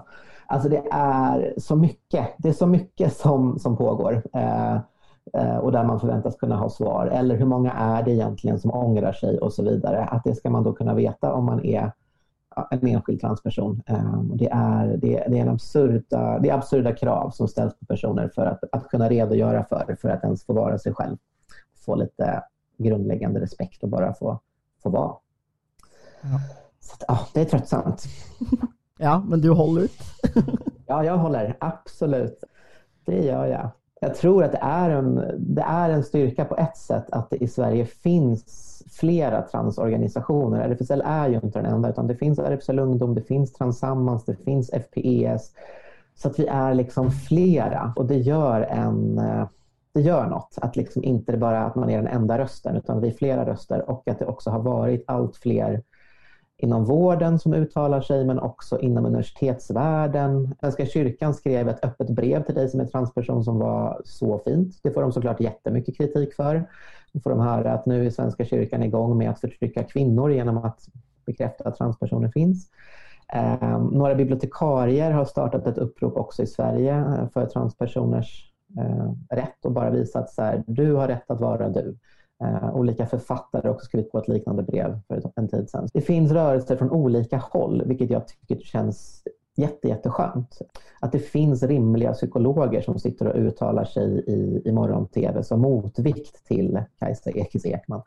Alltså 0.46 0.68
det 0.68 0.82
är 0.90 1.54
så 1.56 1.76
mycket. 1.76 2.28
Det 2.38 2.48
är 2.48 2.52
så 2.52 2.66
mycket 2.66 3.16
som, 3.16 3.58
som 3.58 3.76
pågår. 3.76 4.22
Eh, 4.32 4.78
Eh, 5.34 5.56
och 5.56 5.72
där 5.72 5.84
man 5.84 6.00
förväntas 6.00 6.36
kunna 6.36 6.56
ha 6.56 6.70
svar. 6.70 7.06
Eller 7.06 7.36
hur 7.36 7.46
många 7.46 7.72
är 7.72 8.02
det 8.02 8.10
egentligen 8.10 8.58
som 8.58 8.70
ångrar 8.70 9.12
sig 9.12 9.38
och 9.38 9.52
så 9.52 9.62
vidare. 9.62 10.04
Att 10.04 10.24
det 10.24 10.34
ska 10.34 10.50
man 10.50 10.62
då 10.62 10.72
kunna 10.72 10.94
veta 10.94 11.32
om 11.32 11.44
man 11.44 11.64
är 11.64 11.92
en 12.70 12.86
enskild 12.86 13.20
transperson. 13.20 13.82
Ehm, 13.86 14.36
det 14.36 14.48
är, 14.52 14.96
det, 14.96 15.18
är, 15.18 15.34
en 15.34 15.48
absurda, 15.48 16.38
det 16.38 16.48
är 16.48 16.54
absurda 16.54 16.94
krav 16.94 17.30
som 17.30 17.48
ställs 17.48 17.78
på 17.78 17.86
personer 17.86 18.28
för 18.34 18.46
att, 18.46 18.60
att 18.72 18.88
kunna 18.88 19.08
redogöra 19.08 19.64
för, 19.64 19.96
för 20.00 20.08
att 20.08 20.24
ens 20.24 20.44
få 20.44 20.52
vara 20.52 20.78
sig 20.78 20.94
själv. 20.94 21.16
Få 21.86 21.94
lite 21.94 22.42
grundläggande 22.78 23.40
respekt 23.40 23.82
och 23.82 23.88
bara 23.88 24.14
få, 24.14 24.40
få 24.82 24.90
vara. 24.90 25.16
Ja. 26.22 26.40
Så 26.80 26.94
att, 26.94 27.04
ja, 27.08 27.18
det 27.34 27.40
är 27.40 27.44
tröttsamt. 27.44 28.04
Ja, 28.98 29.24
men 29.28 29.40
du 29.40 29.50
håller 29.50 29.82
ut? 29.82 30.00
ja, 30.86 31.04
jag 31.04 31.18
håller. 31.18 31.56
Absolut. 31.60 32.44
Det 33.04 33.24
gör 33.24 33.46
jag 33.46 33.70
jag 34.02 34.14
tror 34.14 34.44
att 34.44 34.52
det 34.52 34.58
är, 34.62 34.90
en, 34.90 35.14
det 35.38 35.62
är 35.62 35.90
en 35.90 36.04
styrka 36.04 36.44
på 36.44 36.56
ett 36.56 36.76
sätt 36.76 37.10
att 37.10 37.30
det 37.30 37.36
i 37.36 37.48
Sverige 37.48 37.86
finns 37.86 38.82
flera 38.90 39.42
transorganisationer. 39.42 40.60
RFSL 40.60 41.02
är 41.06 41.28
ju 41.28 41.34
inte 41.34 41.58
den 41.58 41.72
enda 41.72 41.88
utan 41.88 42.06
det 42.06 42.16
finns 42.16 42.38
RFSL 42.38 42.78
Ungdom, 42.78 43.14
det 43.14 43.22
finns 43.22 43.52
Transammans, 43.52 44.24
det 44.24 44.36
finns 44.36 44.70
FPES. 44.70 45.52
Så 46.14 46.28
att 46.28 46.38
vi 46.38 46.46
är 46.46 46.74
liksom 46.74 47.10
flera 47.10 47.92
och 47.96 48.06
det 48.06 48.18
gör, 48.18 48.60
en, 48.60 49.20
det 49.94 50.00
gör 50.00 50.26
något. 50.26 50.58
Att 50.62 50.76
liksom 50.76 51.04
inte 51.04 51.36
bara 51.36 51.64
att 51.64 51.74
man 51.74 51.90
är 51.90 51.96
den 51.96 52.06
enda 52.06 52.38
rösten 52.38 52.76
utan 52.76 53.00
vi 53.00 53.08
är 53.08 53.12
flera 53.12 53.46
röster 53.46 53.90
och 53.90 54.08
att 54.08 54.18
det 54.18 54.26
också 54.26 54.50
har 54.50 54.60
varit 54.60 55.04
allt 55.06 55.36
fler 55.36 55.82
inom 56.62 56.84
vården 56.84 57.38
som 57.38 57.54
uttalar 57.54 58.00
sig 58.00 58.24
men 58.24 58.38
också 58.38 58.80
inom 58.80 59.06
universitetsvärlden. 59.06 60.54
Svenska 60.60 60.86
kyrkan 60.86 61.34
skrev 61.34 61.68
ett 61.68 61.84
öppet 61.84 62.10
brev 62.10 62.42
till 62.42 62.54
dig 62.54 62.68
som 62.68 62.80
är 62.80 62.86
transperson 62.86 63.44
som 63.44 63.58
var 63.58 64.02
så 64.04 64.38
fint. 64.38 64.78
Det 64.82 64.90
får 64.90 65.02
de 65.02 65.12
såklart 65.12 65.40
jättemycket 65.40 65.96
kritik 65.96 66.34
för. 66.34 66.68
Då 67.12 67.20
får 67.20 67.30
de 67.30 67.40
höra 67.40 67.72
att 67.72 67.86
nu 67.86 68.06
är 68.06 68.10
Svenska 68.10 68.44
kyrkan 68.44 68.82
igång 68.82 69.18
med 69.18 69.30
att 69.30 69.40
förtrycka 69.40 69.84
kvinnor 69.84 70.32
genom 70.32 70.58
att 70.58 70.88
bekräfta 71.26 71.68
att 71.68 71.76
transpersoner 71.76 72.28
finns. 72.28 72.70
Eh, 73.34 73.78
några 73.78 74.14
bibliotekarier 74.14 75.10
har 75.10 75.24
startat 75.24 75.66
ett 75.66 75.78
upprop 75.78 76.16
också 76.16 76.42
i 76.42 76.46
Sverige 76.46 76.96
eh, 76.96 77.28
för 77.28 77.46
transpersoners 77.46 78.52
eh, 78.78 79.36
rätt 79.36 79.64
och 79.64 79.72
bara 79.72 79.90
visat 79.90 80.22
att 80.22 80.30
så 80.30 80.42
här, 80.42 80.64
du 80.66 80.94
har 80.94 81.08
rätt 81.08 81.30
att 81.30 81.40
vara 81.40 81.68
du. 81.68 81.96
Eh, 82.42 82.76
olika 82.76 83.06
författare 83.06 83.68
har 83.68 83.74
också 83.74 83.84
skrivit 83.84 84.12
på 84.12 84.18
ett 84.18 84.28
liknande 84.28 84.62
brev 84.62 85.00
för 85.08 85.22
en 85.36 85.48
tid 85.48 85.70
sedan. 85.70 85.88
Det 85.92 86.00
finns 86.00 86.32
rörelser 86.32 86.76
från 86.76 86.90
olika 86.90 87.36
håll, 87.36 87.82
vilket 87.86 88.10
jag 88.10 88.22
tycker 88.28 88.64
känns 88.64 89.22
jätte, 89.56 89.88
jätteskönt. 89.88 90.58
Att 91.00 91.12
det 91.12 91.18
finns 91.18 91.62
rimliga 91.62 92.12
psykologer 92.12 92.80
som 92.80 92.98
sitter 92.98 93.26
och 93.26 93.36
uttalar 93.36 93.84
sig 93.84 94.24
i, 94.26 94.62
i 94.64 94.72
morgon-tv 94.72 95.42
som 95.42 95.60
motvikt 95.60 96.46
till 96.46 96.84
Kajsa 96.98 97.30
Ekis 97.30 97.66
Ekman. 97.66 98.02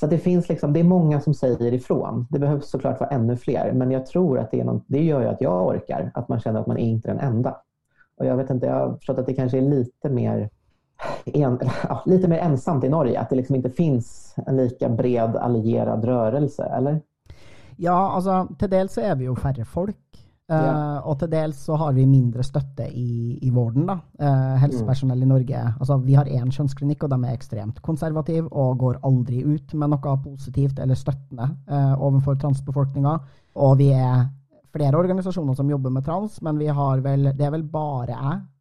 Så 0.00 0.06
det 0.06 0.18
finns 0.18 0.48
liksom, 0.48 0.72
det 0.72 0.80
är 0.80 0.84
många 0.84 1.20
som 1.20 1.34
säger 1.34 1.74
ifrån. 1.74 2.26
Det 2.30 2.38
behövs 2.38 2.70
såklart 2.70 3.00
vara 3.00 3.10
ännu 3.10 3.36
fler, 3.36 3.72
men 3.72 3.90
jag 3.90 4.06
tror 4.06 4.38
att 4.38 4.50
det, 4.50 4.60
är 4.60 4.64
något, 4.64 4.84
det 4.86 5.02
gör 5.02 5.20
ju 5.20 5.26
att 5.26 5.40
jag 5.40 5.66
orkar, 5.66 6.10
att 6.14 6.28
man 6.28 6.40
känner 6.40 6.60
att 6.60 6.66
man 6.66 6.78
är 6.78 6.84
inte 6.84 7.08
den 7.08 7.18
enda. 7.18 7.56
Och 8.16 8.26
jag 8.26 8.36
vet 8.36 8.50
inte, 8.50 8.66
jag 8.66 8.74
har 8.74 8.96
förstått 8.96 9.18
att 9.18 9.26
det 9.26 9.34
kanske 9.34 9.58
är 9.58 9.62
lite 9.62 10.08
mer 10.08 10.50
en, 11.24 11.58
ja, 11.88 12.02
lite 12.06 12.28
mer 12.28 12.38
ensamt 12.38 12.84
i 12.84 12.88
Norge, 12.88 13.20
att 13.20 13.30
det 13.30 13.36
liksom 13.36 13.56
inte 13.56 13.70
finns 13.70 14.34
en 14.46 14.56
lika 14.56 14.88
bred 14.88 15.36
allierad 15.36 16.04
rörelse, 16.04 16.64
eller? 16.64 17.00
Ja, 17.76 18.12
alltså 18.12 18.48
till 18.58 18.70
dels 18.70 18.92
så 18.92 19.00
är 19.00 19.16
vi 19.16 19.24
ju 19.24 19.36
färre 19.36 19.64
folk. 19.64 19.96
Uh, 20.52 20.98
och 20.98 21.18
till 21.18 21.30
dels 21.30 21.64
så 21.64 21.74
har 21.74 21.92
vi 21.92 22.06
mindre 22.06 22.42
stötte 22.42 22.82
i, 22.82 23.38
i 23.42 23.50
vården. 23.50 23.86
Da. 23.86 23.98
Uh, 24.22 24.56
helsepersonell 24.56 25.22
mm. 25.22 25.26
i 25.26 25.32
Norge 25.32 25.74
altså 25.80 25.96
Vi 25.96 26.14
har 26.14 26.26
én 26.26 26.50
kjønnsklinikk, 26.50 27.04
og 27.04 27.10
de 27.10 27.18
er 27.24 27.36
ekstremt 27.36 27.78
konservative 27.80 28.48
og 28.50 28.78
går 28.78 28.98
aldri 29.06 29.44
ut 29.44 29.74
med 29.74 29.92
noe 29.92 30.16
positivt 30.24 30.82
eller 30.82 30.98
støttende 30.98 31.52
uh, 31.70 31.94
overfor 32.02 32.34
transbefolkninga. 32.34 33.14
Og 33.62 33.78
vi 33.78 33.92
er 33.94 34.26
flere 34.74 34.98
organisasjoner 34.98 35.54
som 35.54 35.70
jobber 35.70 35.94
med 35.94 36.04
trans, 36.04 36.42
men 36.42 36.58
vi 36.58 36.66
har 36.66 36.98
vel, 37.06 37.30
det 37.30 37.46
er 37.46 37.54
vel 37.54 37.68
bare 37.70 38.10
jeg 38.10 38.40
Eh, 38.40 38.59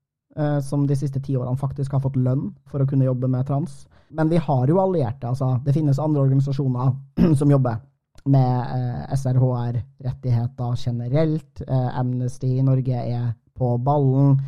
som 0.63 0.84
de 0.88 0.95
siste 0.95 1.19
ti 1.19 1.34
årene 1.36 1.57
faktisk 1.57 1.91
har 1.95 2.03
fått 2.03 2.15
lønn 2.15 2.51
for 2.69 2.80
å 2.80 2.86
kunne 2.88 3.07
jobbe 3.07 3.27
med 3.27 3.47
trans. 3.47 3.88
Men 4.09 4.30
vi 4.30 4.38
har 4.38 4.67
jo 4.67 4.80
allierte. 4.82 5.27
altså 5.27 5.59
Det 5.65 5.73
finnes 5.73 5.99
andre 5.99 6.21
organisasjoner 6.21 6.93
som 7.39 7.51
jobber 7.51 7.80
med 8.25 8.59
eh, 8.75 9.15
SRHR-rettigheter 9.15 10.75
generelt. 10.86 11.61
Eh, 11.67 11.99
Amnesty 11.99 12.57
i 12.57 12.63
Norge 12.63 13.03
er 13.03 13.34
på 13.57 13.77
ballen. 13.77 14.39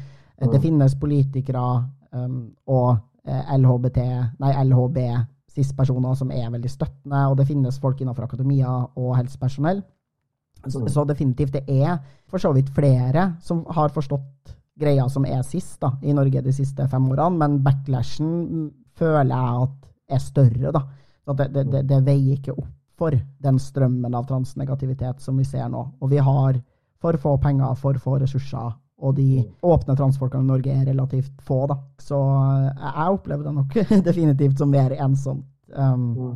Mm. 0.41 0.51
Det 0.51 0.61
finnes 0.61 0.95
politikere 0.97 1.63
um, 2.11 2.49
og 2.65 2.97
LHBT, 3.27 3.99
nei, 4.41 4.51
LHB, 4.65 4.97
cis-personer 5.53 6.15
som 6.17 6.31
er 6.33 6.47
veldig 6.49 6.71
støttende, 6.71 7.19
og 7.29 7.35
det 7.37 7.45
finnes 7.45 7.77
folk 7.79 7.99
innenfor 8.01 8.25
akademia 8.25 8.71
og 8.97 9.11
helsepersonell. 9.19 9.83
Så, 10.63 10.79
mm. 10.81 10.87
så 10.89 11.03
definitivt, 11.05 11.53
det 11.53 11.61
er 11.69 11.99
for 12.29 12.41
så 12.41 12.49
vidt 12.55 12.71
flere 12.73 13.35
som 13.45 13.61
har 13.69 13.93
forstått 13.93 14.55
greia 14.79 15.07
som 15.09 15.25
er 15.25 15.41
sist 15.45 15.79
da, 15.81 15.93
i 16.01 16.13
Norge 16.15 16.41
de 16.41 16.53
siste 16.55 16.87
fem 16.89 17.07
årene, 17.11 17.37
men 17.37 17.59
backlashen 17.65 18.69
føler 18.97 19.31
jeg 19.31 19.65
at 19.65 19.89
er 20.11 20.21
større. 20.21 20.71
da. 20.71 20.83
Det, 21.31 21.47
det, 21.53 21.63
det, 21.71 21.81
det, 21.87 21.99
veier 22.03 22.37
ikke 22.37 22.55
opp 22.57 22.71
for 22.97 23.15
den 23.15 23.57
strømmen 23.59 24.13
av 24.15 24.27
transnegativitet 24.29 25.21
som 25.23 25.37
vi 25.37 25.45
ser 25.47 25.69
nå. 25.71 25.83
Og 26.01 26.11
vi 26.11 26.19
har 26.21 26.59
for 27.01 27.17
få 27.17 27.37
penger, 27.41 27.73
for 27.79 27.97
få 27.97 28.19
ressurser, 28.21 28.73
og 29.01 29.15
de 29.17 29.41
åpne 29.65 29.95
transfolkene 29.97 30.43
i 30.43 30.51
Norge 30.51 30.73
er 30.75 30.85
relativt 30.91 31.41
få. 31.41 31.63
da. 31.71 31.79
Så 31.97 32.19
jeg 32.77 33.15
opplever 33.15 33.47
det 33.47 33.55
nok 33.55 33.77
definitivt 34.09 34.59
som 34.61 34.69
mer 34.69 34.93
ensomt. 34.99 35.47
Um, 35.71 36.35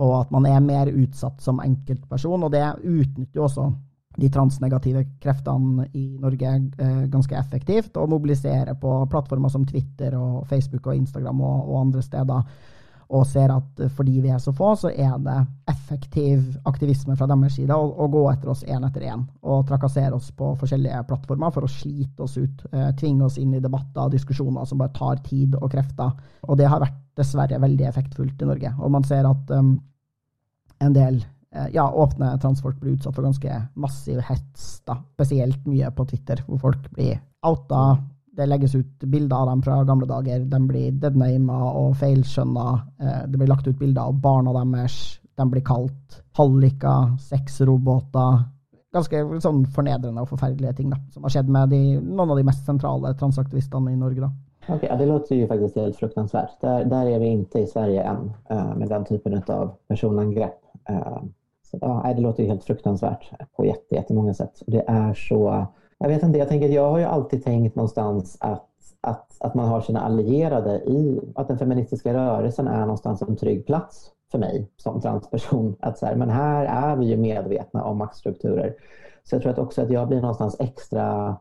og 0.00 0.14
at 0.20 0.32
man 0.34 0.46
er 0.48 0.60
mer 0.64 0.90
utsatt 0.90 1.40
som 1.44 1.60
enkeltperson, 1.62 2.44
og 2.44 2.52
det 2.52 2.64
utnytter 2.80 3.40
jo 3.40 3.46
også 3.46 3.68
de 4.16 4.30
transnegative 4.30 5.04
kreftene 5.22 5.86
i 5.94 6.18
Norge 6.18 6.50
eh, 6.78 7.04
ganske 7.12 7.36
effektivt, 7.38 7.96
og 7.96 8.10
mobiliserer 8.10 8.74
på 8.80 8.98
plattformer 9.10 9.52
som 9.52 9.64
Twitter 9.66 10.16
og 10.18 10.46
Facebook 10.50 10.90
og 10.90 10.98
Instagram 10.98 11.40
og, 11.40 11.62
og, 11.68 11.80
andre 11.80 12.02
steder, 12.02 12.42
og 13.10 13.26
ser 13.26 13.54
at 13.54 13.80
eh, 13.84 13.92
fordi 13.94 14.18
vi 14.24 14.32
er 14.34 14.42
så 14.42 14.52
få, 14.56 14.72
så 14.82 14.90
er 14.90 15.14
det 15.22 15.38
effektiv 15.70 16.42
aktivisme 16.66 17.14
fra 17.18 17.30
deres 17.30 17.54
side 17.60 17.76
å, 17.76 17.86
å 17.86 18.10
gå 18.10 18.24
etter 18.32 18.50
oss 18.50 18.66
én 18.66 18.86
etter 18.86 19.06
én 19.12 19.24
og 19.46 19.64
trakassere 19.70 20.18
oss 20.18 20.32
på 20.34 20.52
forskjellige 20.58 21.04
plattformer 21.06 21.54
for 21.54 21.66
å 21.66 21.70
slite 21.70 22.26
oss 22.26 22.34
ut, 22.40 22.66
eh, 22.72 22.90
tvinge 22.98 23.30
oss 23.30 23.38
inn 23.38 23.54
i 23.54 23.62
debatter 23.62 24.08
og 24.08 24.14
diskusjoner 24.16 24.66
som 24.66 24.82
bare 24.82 24.96
tar 24.96 25.22
tid 25.26 25.54
og 25.60 25.70
krefter. 25.70 26.16
Og 26.48 26.58
det 26.58 26.66
har 26.70 26.82
vært 26.82 26.98
dessverre 27.20 27.62
veldig 27.62 27.86
effektfullt 27.86 28.42
i 28.42 28.48
Norge. 28.48 28.74
Og 28.80 28.90
man 28.90 29.06
ser 29.06 29.26
at 29.28 29.50
um, 29.54 29.76
en 30.80 30.94
del 30.96 31.20
Eh, 31.54 31.66
ja, 31.72 31.92
åpne 31.92 32.38
transfolk 32.38 32.80
blir 32.80 32.92
utsatt 32.92 33.14
for 33.14 33.26
ganske 33.26 33.62
massiv 33.74 34.20
hets, 34.22 34.80
da. 34.86 35.00
spesielt 35.14 35.66
mye 35.66 35.90
på 35.90 36.06
Twitter, 36.06 36.44
hvor 36.46 36.60
folk 36.62 36.90
blir 36.94 37.18
outa. 37.46 37.98
Det 38.36 38.46
legges 38.46 38.74
ut 38.74 39.04
bilder 39.10 39.36
av 39.36 39.48
dem 39.50 39.62
fra 39.62 39.80
gamle 39.84 40.06
dager. 40.06 40.44
De 40.46 40.60
blir 40.66 40.92
deadnama 41.02 41.72
og 41.74 41.96
feilskjønna. 41.98 42.68
Eh, 43.00 43.24
det 43.26 43.40
blir 43.40 43.50
lagt 43.50 43.66
ut 43.66 43.78
bilder 43.78 44.06
av 44.06 44.20
barna 44.22 44.54
deres. 44.54 45.18
De 45.34 45.48
blir 45.50 45.64
kalt 45.66 46.20
halliker, 46.38 47.16
sexroboter. 47.18 48.44
Ganske 48.94 49.18
sånn 49.18 49.34
liksom 49.34 49.64
fornedrende 49.74 50.22
og 50.22 50.30
forferdelige 50.30 50.76
ting 50.78 50.90
da, 50.90 50.98
som 51.14 51.26
har 51.26 51.34
skjedd 51.34 51.50
med 51.50 51.70
de, 51.70 51.82
noen 51.98 52.30
av 52.30 52.38
de 52.38 52.46
mest 52.46 52.64
sentrale 52.66 53.12
transaktivistene 53.18 53.92
i 53.92 53.98
Norge. 53.98 54.20
da. 54.20 54.30
Okay, 54.68 54.88
ja, 54.88 54.96
det 54.96 55.06
låter 55.06 55.36
ju 55.36 55.46
faktiskt 55.46 55.76
helt 55.76 55.96
fruktansvärt. 55.96 56.60
Där, 56.60 56.84
där 56.84 57.06
är 57.06 57.18
vi 57.18 57.26
inte 57.26 57.58
i 57.58 57.66
Sverige 57.66 58.02
än 58.02 58.32
uh, 58.50 58.76
med 58.76 58.88
den 58.88 59.04
typen 59.04 59.42
av 59.46 59.72
personangrepp. 59.88 60.60
Så, 61.70 61.78
ja, 61.80 62.12
det 62.16 62.20
låter 62.20 62.42
ju 62.42 62.48
helt 62.48 62.64
fruktansvärt 62.64 63.30
på 63.56 63.64
jättemånga 63.90 64.34
sätt. 64.34 64.62
Det 64.66 64.84
är 64.86 65.14
så, 65.14 65.66
jag 65.98 66.08
vet 66.08 66.22
inte, 66.22 66.38
jag 66.38 66.48
tänker 66.48 66.68
jag 66.68 66.90
har 66.90 66.98
ju 66.98 67.04
alltid 67.04 67.44
tänkt 67.44 67.76
någonstans 67.76 68.36
att, 68.40 68.68
att, 69.00 69.36
att 69.40 69.54
man 69.54 69.68
har 69.68 69.80
sina 69.80 70.00
allierade 70.00 70.80
i, 70.80 71.20
att 71.34 71.48
den 71.48 71.58
feministiska 71.58 72.14
rörelsen 72.14 72.68
är 72.68 72.80
någonstans 72.80 73.22
en 73.22 73.36
trygg 73.36 73.66
plats 73.66 74.10
för 74.30 74.38
mig 74.38 74.68
som 74.76 75.00
transperson. 75.00 75.76
Att 75.80 75.98
så 75.98 76.06
här, 76.06 76.16
men 76.16 76.30
här 76.30 76.64
är 76.64 76.96
vi 76.96 77.06
ju 77.06 77.16
medvetna 77.16 77.84
om 77.84 77.98
maktstrukturer. 77.98 78.74
Så 79.24 79.34
jag 79.34 79.42
tror 79.42 79.52
att 79.52 79.58
också 79.58 79.82
att 79.82 79.90
jag 79.90 80.08
blir 80.08 80.20
någonstans 80.20 80.56
extra 80.58 81.36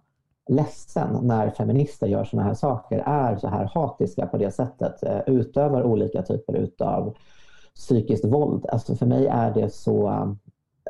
ledsen 0.49 1.17
när 1.21 1.49
feminister 1.49 2.07
gör 2.07 2.23
sådana 2.23 2.47
här 2.47 2.55
saker, 2.55 3.03
är 3.05 3.37
så 3.37 3.47
här 3.47 3.71
hatiska 3.73 4.25
på 4.25 4.37
det 4.37 4.51
sättet, 4.51 5.03
eh, 5.03 5.19
utövar 5.25 5.83
olika 5.83 6.21
typer 6.21 6.53
utav 6.53 7.15
psykiskt 7.79 8.25
våld. 8.25 8.65
Alltså 8.69 8.95
för 8.95 9.05
mig 9.05 9.27
är 9.27 9.53
det 9.53 9.69
så 9.73 10.35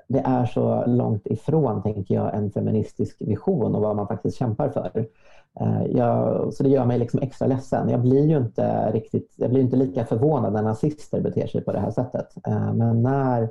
det 0.07 0.19
är 0.19 0.45
så 0.45 0.85
långt 0.85 1.27
ifrån, 1.27 1.83
tänker 1.83 2.15
jag, 2.15 2.35
en 2.35 2.51
feministisk 2.51 3.17
vision 3.19 3.75
och 3.75 3.81
vad 3.81 3.95
man 3.95 4.07
faktiskt 4.07 4.37
kämpar 4.37 4.69
för. 4.69 5.07
Eh, 5.59 5.85
jag, 5.89 6.53
så 6.53 6.63
det 6.63 6.69
gör 6.69 6.85
mig 6.85 6.99
liksom 6.99 7.19
extra 7.19 7.47
ledsen. 7.47 7.89
Jag 7.89 8.01
blir 8.01 8.27
ju 8.27 8.37
inte 8.37 8.91
riktigt, 8.91 9.33
jag 9.35 9.49
blir 9.49 9.61
inte 9.61 9.75
lika 9.75 10.05
förvånad 10.05 10.53
när 10.53 10.61
nazister 10.61 11.21
beter 11.21 11.47
sig 11.47 11.61
på 11.61 11.71
det 11.71 11.79
här 11.79 11.91
sättet. 11.91 12.27
Eh, 12.47 12.73
men 12.73 13.03
när 13.03 13.49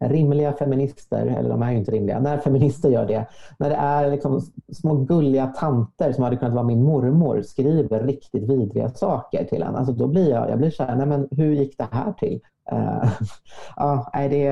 rimliga 0.00 0.52
feminister, 0.52 1.26
eller 1.26 1.48
de 1.48 1.62
är 1.62 1.70
ju 1.70 1.78
inte 1.78 1.92
rimliga, 1.92 2.20
när 2.20 2.38
feminister 2.38 2.90
gör 2.90 3.06
det, 3.06 3.26
när 3.58 3.70
det 3.70 3.76
är 3.76 4.10
liksom 4.10 4.40
små 4.72 4.94
gulliga 4.94 5.46
tanter 5.46 6.12
som 6.12 6.24
hade 6.24 6.36
kunnat 6.36 6.54
vara 6.54 6.64
min 6.64 6.82
mormor 6.82 7.42
skriver 7.42 8.02
riktigt 8.02 8.42
vidriga 8.42 8.88
saker 8.88 9.44
till 9.44 9.62
en, 9.62 9.76
alltså 9.76 9.92
då 9.92 10.06
blir 10.06 10.30
jag, 10.30 10.50
jag 10.50 10.58
blir 10.58 10.70
så 10.70 10.82
här, 10.82 10.96
nej 10.96 11.06
men 11.06 11.28
hur 11.30 11.54
gick 11.54 11.78
det 11.78 11.88
här 11.90 12.12
till? 12.12 12.40
Uh, 12.72 13.10
ja, 13.76 14.10
det, 14.12 14.42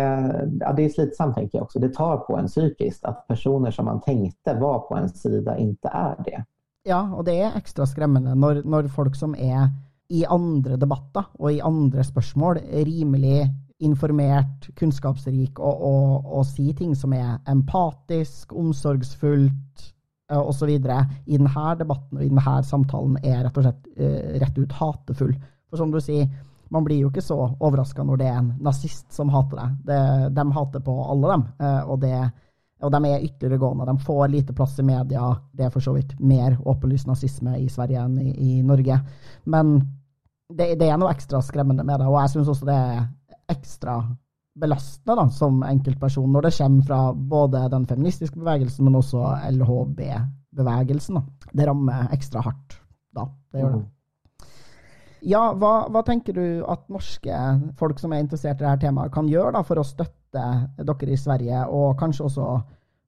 ja, 0.60 0.72
det 0.72 0.84
är 0.84 0.88
slitsamt 0.88 1.34
tänker 1.34 1.58
jag 1.58 1.62
också. 1.62 1.78
Det 1.78 1.94
tar 1.94 2.16
på 2.16 2.36
en 2.36 2.46
psykiskt 2.46 3.04
att 3.04 3.28
personer 3.28 3.70
som 3.70 3.84
man 3.84 4.00
tänkte 4.00 4.54
var 4.54 4.78
på 4.78 4.96
en 4.96 5.08
sida 5.08 5.58
inte 5.58 5.88
är 5.88 6.22
det. 6.24 6.44
Ja, 6.82 7.14
och 7.14 7.24
det 7.24 7.40
är 7.40 7.56
extra 7.56 7.86
skrämmande 7.86 8.34
när, 8.34 8.62
när 8.64 8.88
folk 8.88 9.16
som 9.16 9.34
är 9.34 9.68
i 10.08 10.26
andra 10.26 10.76
debatter 10.76 11.24
och 11.32 11.52
i 11.52 11.60
andra 11.60 12.04
spörsmål 12.04 12.58
rimligt 12.72 13.46
informert, 13.78 14.74
kunskapsrik 14.74 15.58
och, 15.58 15.82
och, 15.82 16.38
och 16.38 16.46
si 16.46 16.76
ting 16.76 16.96
som 16.96 17.12
är 17.12 17.38
empatisk, 17.46 18.52
omsorgsfullt 18.52 19.94
eh, 20.30 20.38
och 20.38 20.54
så 20.54 20.66
vidare 20.66 21.06
i 21.26 21.38
den 21.38 21.46
här 21.46 21.76
debatten 21.76 22.18
och 22.18 22.24
i 22.24 22.28
den 22.28 22.38
här 22.38 22.62
samtalen 22.62 23.24
är 23.24 23.44
rätt 23.44 23.56
och 23.56 23.62
slett 23.62 23.86
uh, 24.00 24.38
rätt 24.38 24.58
ut 24.58 24.72
hatefull. 24.72 25.40
För 25.70 25.76
som 25.76 25.90
du 25.90 26.00
säger, 26.00 26.28
man 26.68 26.84
blir 26.84 26.96
ju 26.96 27.06
inte 27.06 27.22
så 27.22 27.56
överraskad 27.60 28.06
när 28.06 28.16
det 28.16 28.24
är 28.24 28.38
en 28.38 28.54
nazist 28.60 29.12
som 29.12 29.28
hatar 29.28 29.56
dig. 29.56 29.76
det 29.84 30.28
de 30.28 30.52
hatar 30.52 30.80
på 30.80 31.04
alla 31.04 31.28
dem 31.28 31.48
eh, 31.58 31.80
och 31.80 31.98
det 31.98 32.30
och 32.80 32.90
de 32.90 33.04
är 33.04 33.20
ytterliggående. 33.20 33.84
De 33.84 33.98
får 33.98 34.28
lite 34.28 34.54
plats 34.54 34.78
i 34.78 34.82
media. 34.82 35.36
Det 35.52 35.62
är 35.62 35.70
för 35.70 35.80
så 35.80 35.92
vidt 35.92 36.20
mer 36.20 36.58
åpenlyst 36.64 37.06
nazism 37.06 37.48
i 37.48 37.68
Sverige 37.68 38.00
än 38.00 38.18
i, 38.18 38.50
i 38.50 38.62
Norge. 38.62 39.00
Men 39.44 39.80
det, 40.54 40.74
det, 40.74 40.88
är 40.88 40.96
något 40.96 41.10
extra 41.10 41.42
skrämmande 41.42 41.84
med 41.84 42.00
det. 42.00 42.06
Och 42.06 42.22
jag 42.22 42.30
syns 42.30 42.48
också 42.48 42.66
det 42.66 42.72
är 42.72 43.08
extra 43.48 44.16
belastande 44.54 45.30
som 45.30 45.62
enkeltperson 45.62 46.32
när 46.32 46.42
det 46.42 46.58
kommer 46.58 46.82
från 46.82 47.28
både 47.28 47.68
den 47.68 47.86
feministiska 47.86 48.38
bevegelsen 48.38 48.84
men 48.84 48.94
också 48.94 49.38
LHB-bevegelsen. 49.50 51.22
Det 51.52 51.66
rammer 51.66 52.08
extra 52.12 52.40
hårt. 52.40 52.80
Da. 53.10 53.34
Det 53.52 53.58
gjør 53.58 53.68
det. 53.68 53.74
Mm. 53.74 53.86
Ja, 55.20 55.52
vad, 55.56 55.92
vad 55.92 56.06
tänker 56.06 56.32
du 56.32 56.64
att 56.64 56.88
norska 56.88 57.60
folk 57.78 57.98
som 57.98 58.12
är 58.12 58.20
intresserade 58.20 58.54
av 58.54 58.60
det 58.60 58.68
här 58.68 58.76
temat 58.76 59.12
kan 59.12 59.28
göra 59.28 59.50
då 59.50 59.64
för 59.64 59.76
att 59.76 59.86
stötta 59.86 60.68
dere 60.76 61.10
i 61.10 61.16
Sverige 61.16 61.64
och 61.64 62.00
kanske 62.00 62.24
också 62.24 62.62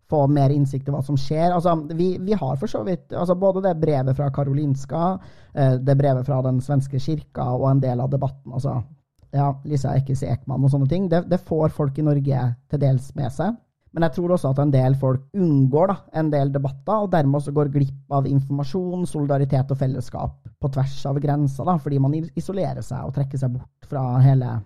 få 0.09 0.27
mer 0.27 0.51
insikt 0.51 0.89
i 0.89 0.91
vad 0.91 1.05
som 1.05 1.17
sker. 1.17 1.51
Alltså, 1.51 1.75
vi, 1.91 2.19
vi 2.19 2.33
har 2.33 2.57
för 2.57 2.67
så 2.67 2.83
vidt 2.83 3.13
alltså, 3.13 3.35
både 3.35 3.69
det 3.69 3.75
brevet 3.75 4.17
från 4.17 4.33
Karolinska, 4.33 5.19
eh, 5.55 5.73
det 5.73 5.95
brevet 5.95 6.27
från 6.27 6.45
den 6.45 6.61
svenska 6.61 6.99
kyrkan 6.99 7.49
och 7.49 7.71
en 7.71 7.81
del 7.81 8.01
av 8.01 8.11
debatten. 8.11 8.53
Alltså, 8.53 8.83
ja, 9.31 9.63
Lisa 9.65 9.97
Eckes 9.97 10.23
Ekman 10.23 10.65
och 10.65 10.71
sådana 10.71 10.87
ting. 10.87 11.09
Det, 11.09 11.25
det, 11.27 11.39
får 11.39 11.69
folk 11.69 11.99
i 11.99 12.03
Norge 12.03 12.55
till 12.71 12.81
dels 12.81 13.15
med 13.15 13.33
sig. 13.33 13.55
Men 13.91 14.03
jag 14.03 14.13
tror 14.13 14.31
också 14.31 14.49
att 14.49 14.59
en 14.59 14.71
del 14.71 14.97
folk 14.97 15.21
unngår 15.33 15.89
da, 15.89 15.97
en 16.13 16.31
del 16.31 16.53
debatter 16.53 17.01
och 17.01 17.11
därmed 17.11 17.43
så 17.43 17.53
går 17.53 17.67
glipp 17.67 18.13
av 18.13 18.27
information, 18.27 19.07
solidaritet 19.07 19.71
och 19.71 19.79
fellesskap 19.79 20.49
på 20.59 20.69
tvärs 20.69 21.07
av 21.07 21.21
grensa, 21.21 21.65
da, 21.65 21.79
fordi 21.79 21.99
man 21.99 22.15
isolerar 22.15 22.81
sig 22.81 23.03
och 23.03 23.15
trekker 23.15 23.39
sig 23.39 23.49
bort 23.49 23.87
från 23.87 24.21
hela 24.21 24.61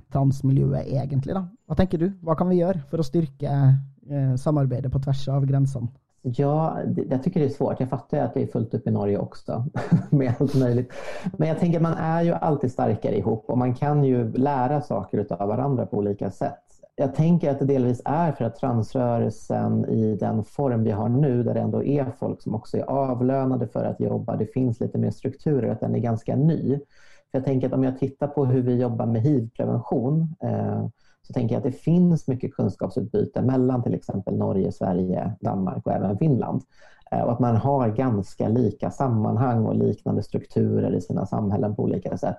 egentlig. 0.85 1.35
da. 1.35 1.49
Vad 1.67 1.77
tänker 1.77 1.99
du? 1.99 2.13
Vad 2.21 2.39
kan 2.39 2.49
vi 2.49 2.57
göra 2.57 2.79
för 2.91 2.99
att 2.99 3.07
styrke 3.07 3.77
eh, 4.11 4.37
samarbetet 4.37 4.93
på 4.93 4.99
tvärs 4.99 5.29
av 5.29 5.47
grensene? 5.47 5.89
Ja, 6.25 6.79
jag 7.11 7.23
tycker 7.23 7.41
det 7.41 7.47
är 7.47 7.51
svårt. 7.51 7.81
Jag 7.81 7.89
fattar 7.89 8.19
att 8.19 8.35
det 8.35 8.43
är 8.43 8.47
fullt 8.47 8.75
upp 8.75 8.87
i 8.87 8.91
Norge 8.91 9.19
också 9.19 9.65
med 10.11 10.35
allt 10.39 10.55
möjligt. 10.55 10.93
Men 11.37 11.49
jag 11.49 11.59
tänker 11.59 11.79
att 11.79 11.83
man 11.83 11.95
är 11.95 12.23
ju 12.23 12.33
alltid 12.33 12.73
starkare 12.73 13.19
ihop 13.19 13.51
och 13.51 13.59
man 13.59 13.75
kan 13.75 14.05
ju 14.05 14.33
lära 14.33 14.81
saker 14.81 15.27
av 15.31 15.49
varandra 15.49 15.87
på 15.87 15.97
olika 15.97 16.31
sätt. 16.31 16.72
Jag 16.97 17.15
tänker 17.15 17.51
att 17.51 17.59
det 17.59 17.65
delvis 17.65 18.03
är 18.05 18.33
för 18.33 18.45
att 18.45 18.57
transrörelsen 18.57 19.85
i 19.85 20.17
den 20.17 20.45
form 20.45 20.85
vi 20.85 20.91
har 20.91 21.09
nu, 21.09 21.43
där 21.43 21.55
det 21.55 21.61
ändå 21.61 21.85
är 21.85 22.07
folk 22.19 22.43
som 22.43 22.55
också 22.55 22.77
är 22.77 22.83
avlönade 22.83 23.69
för 23.69 23.85
att 23.85 24.01
jobba, 24.01 24.37
det 24.37 24.47
finns 24.47 24.81
lite 24.81 24.99
mer 24.99 25.11
strukturer, 25.11 25.73
att 25.73 25.81
den 25.81 25.95
är 25.95 25.99
ganska 25.99 26.37
ny. 26.37 26.79
För 27.31 27.39
jag 27.39 27.45
tänker 27.45 27.67
att 27.67 27.73
om 27.73 27.85
jag 27.85 27.99
tittar 27.99 28.27
på 28.27 28.45
hur 28.45 28.63
vi 28.63 28.81
jobbar 28.81 29.07
med 29.07 29.23
hiv-prevention 29.23 30.35
eh, 30.43 30.87
så 31.23 31.33
tänker 31.33 31.55
jag 31.55 31.61
att 31.61 31.73
det 31.73 31.79
finns 31.79 32.29
mycket 32.29 32.55
kunskapsutbyte 32.55 33.43
mellan 33.43 33.83
till 33.83 33.95
exempel 33.95 34.37
Norge, 34.37 34.73
Sverige, 34.73 35.33
Danmark 35.41 35.87
och 35.87 35.93
även 35.93 36.19
Finland. 36.19 36.63
Eh, 37.11 37.21
och 37.21 37.33
att 37.33 37.41
man 37.41 37.57
har 37.57 37.89
ganska 37.89 38.49
lika 38.49 38.91
sammanhang 38.91 39.67
och 39.67 39.75
liknande 39.75 40.23
strukturer 40.23 40.95
i 40.95 41.01
sina 41.01 41.27
samhällen 41.27 41.77
på 41.77 41.83
olika 41.83 42.17
sätt. 42.17 42.39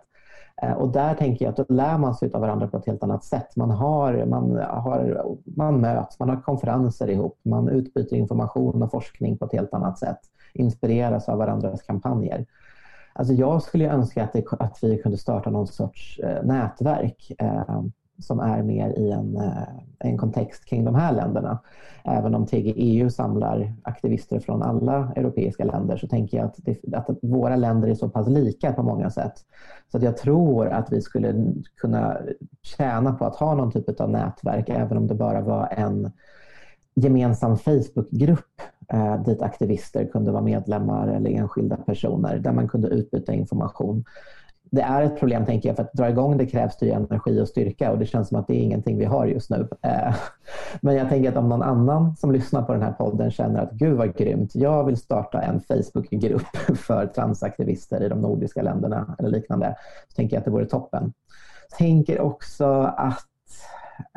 Eh, 0.61 0.73
och 0.73 0.91
där 0.91 1.13
tänker 1.13 1.45
jag 1.45 1.51
att 1.51 1.67
då 1.67 1.73
lär 1.73 1.97
man 1.97 2.15
sig 2.15 2.31
av 2.33 2.41
varandra 2.41 2.67
på 2.67 2.77
ett 2.77 2.85
helt 2.85 3.03
annat 3.03 3.23
sätt. 3.23 3.55
Man, 3.55 3.71
har, 3.71 4.25
man, 4.25 4.55
har, 4.55 5.25
man 5.45 5.81
möts, 5.81 6.19
man 6.19 6.29
har 6.29 6.41
konferenser 6.41 7.09
ihop, 7.09 7.39
man 7.43 7.69
utbyter 7.69 8.15
information 8.15 8.83
och 8.83 8.91
forskning 8.91 9.37
på 9.37 9.45
ett 9.45 9.53
helt 9.53 9.73
annat 9.73 9.99
sätt. 9.99 10.19
Inspireras 10.53 11.29
av 11.29 11.37
varandras 11.37 11.81
kampanjer. 11.81 12.45
Alltså 13.13 13.33
jag 13.33 13.61
skulle 13.61 13.89
önska 13.89 14.23
att, 14.23 14.33
det, 14.33 14.43
att 14.59 14.79
vi 14.81 14.97
kunde 14.97 15.17
starta 15.17 15.49
någon 15.49 15.67
sorts 15.67 16.19
eh, 16.19 16.43
nätverk 16.43 17.31
eh, 17.39 17.81
som 18.23 18.39
är 18.39 18.63
mer 18.63 18.89
i 18.89 19.11
en, 19.11 19.37
eh, 19.37 19.67
en 19.99 20.17
kontext 20.17 20.65
kring 20.65 20.85
de 20.85 20.95
här 20.95 21.13
länderna. 21.13 21.59
Även 22.03 22.35
om 22.35 22.45
TGEU 22.45 23.09
samlar 23.09 23.73
aktivister 23.83 24.39
från 24.39 24.63
alla 24.63 25.13
europeiska 25.15 25.63
länder 25.63 25.97
så 25.97 26.07
tänker 26.07 26.37
jag 26.37 26.45
att, 26.45 26.55
det, 26.57 26.95
att 26.95 27.09
våra 27.21 27.55
länder 27.55 27.87
är 27.87 27.95
så 27.95 28.09
pass 28.09 28.27
lika 28.27 28.73
på 28.73 28.83
många 28.83 29.09
sätt. 29.09 29.33
Så 29.91 29.97
att 29.97 30.03
jag 30.03 30.17
tror 30.17 30.67
att 30.67 30.91
vi 30.91 31.01
skulle 31.01 31.53
kunna 31.77 32.17
tjäna 32.61 33.13
på 33.13 33.25
att 33.25 33.35
ha 33.35 33.55
någon 33.55 33.71
typ 33.71 33.99
av 33.99 34.09
nätverk 34.09 34.69
även 34.69 34.97
om 34.97 35.07
det 35.07 35.15
bara 35.15 35.41
var 35.41 35.67
en 35.71 36.11
gemensam 36.95 37.57
Facebookgrupp 37.57 38.61
eh, 38.89 39.23
dit 39.23 39.41
aktivister 39.41 40.07
kunde 40.07 40.31
vara 40.31 40.43
medlemmar 40.43 41.07
eller 41.07 41.29
enskilda 41.29 41.77
personer 41.77 42.39
där 42.39 42.51
man 42.51 42.67
kunde 42.67 42.87
utbyta 42.87 43.33
information 43.33 44.03
det 44.73 44.81
är 44.81 45.01
ett 45.01 45.19
problem 45.19 45.45
tänker 45.45 45.69
jag, 45.69 45.75
för 45.75 45.83
att 45.83 45.93
dra 45.93 46.09
igång 46.09 46.37
det 46.37 46.45
krävs 46.45 46.77
det 46.77 46.89
energi 46.89 47.41
och 47.41 47.47
styrka 47.47 47.91
och 47.91 47.99
det 47.99 48.05
känns 48.05 48.27
som 48.27 48.39
att 48.39 48.47
det 48.47 48.53
är 48.53 48.59
ingenting 48.59 48.97
vi 48.97 49.05
har 49.05 49.25
just 49.25 49.49
nu. 49.49 49.67
Eh, 49.81 50.15
men 50.81 50.95
jag 50.95 51.09
tänker 51.09 51.29
att 51.29 51.37
om 51.37 51.49
någon 51.49 51.61
annan 51.61 52.15
som 52.15 52.31
lyssnar 52.31 52.61
på 52.61 52.73
den 52.73 52.81
här 52.81 52.91
podden 52.91 53.31
känner 53.31 53.59
att 53.61 53.71
gud 53.71 53.97
vad 53.97 54.17
grymt, 54.17 54.55
jag 54.55 54.83
vill 54.83 54.97
starta 54.97 55.41
en 55.41 55.61
Facebookgrupp 55.61 56.57
för 56.77 57.07
transaktivister 57.07 58.03
i 58.03 58.09
de 58.09 58.21
nordiska 58.21 58.61
länderna 58.61 59.15
eller 59.19 59.29
liknande, 59.29 59.75
så 60.09 60.15
tänker 60.15 60.35
jag 60.35 60.39
att 60.39 60.45
det 60.45 60.51
vore 60.51 60.65
toppen. 60.65 61.13
Jag 61.69 61.77
tänker 61.77 62.21
också 62.21 62.65
att 62.97 63.25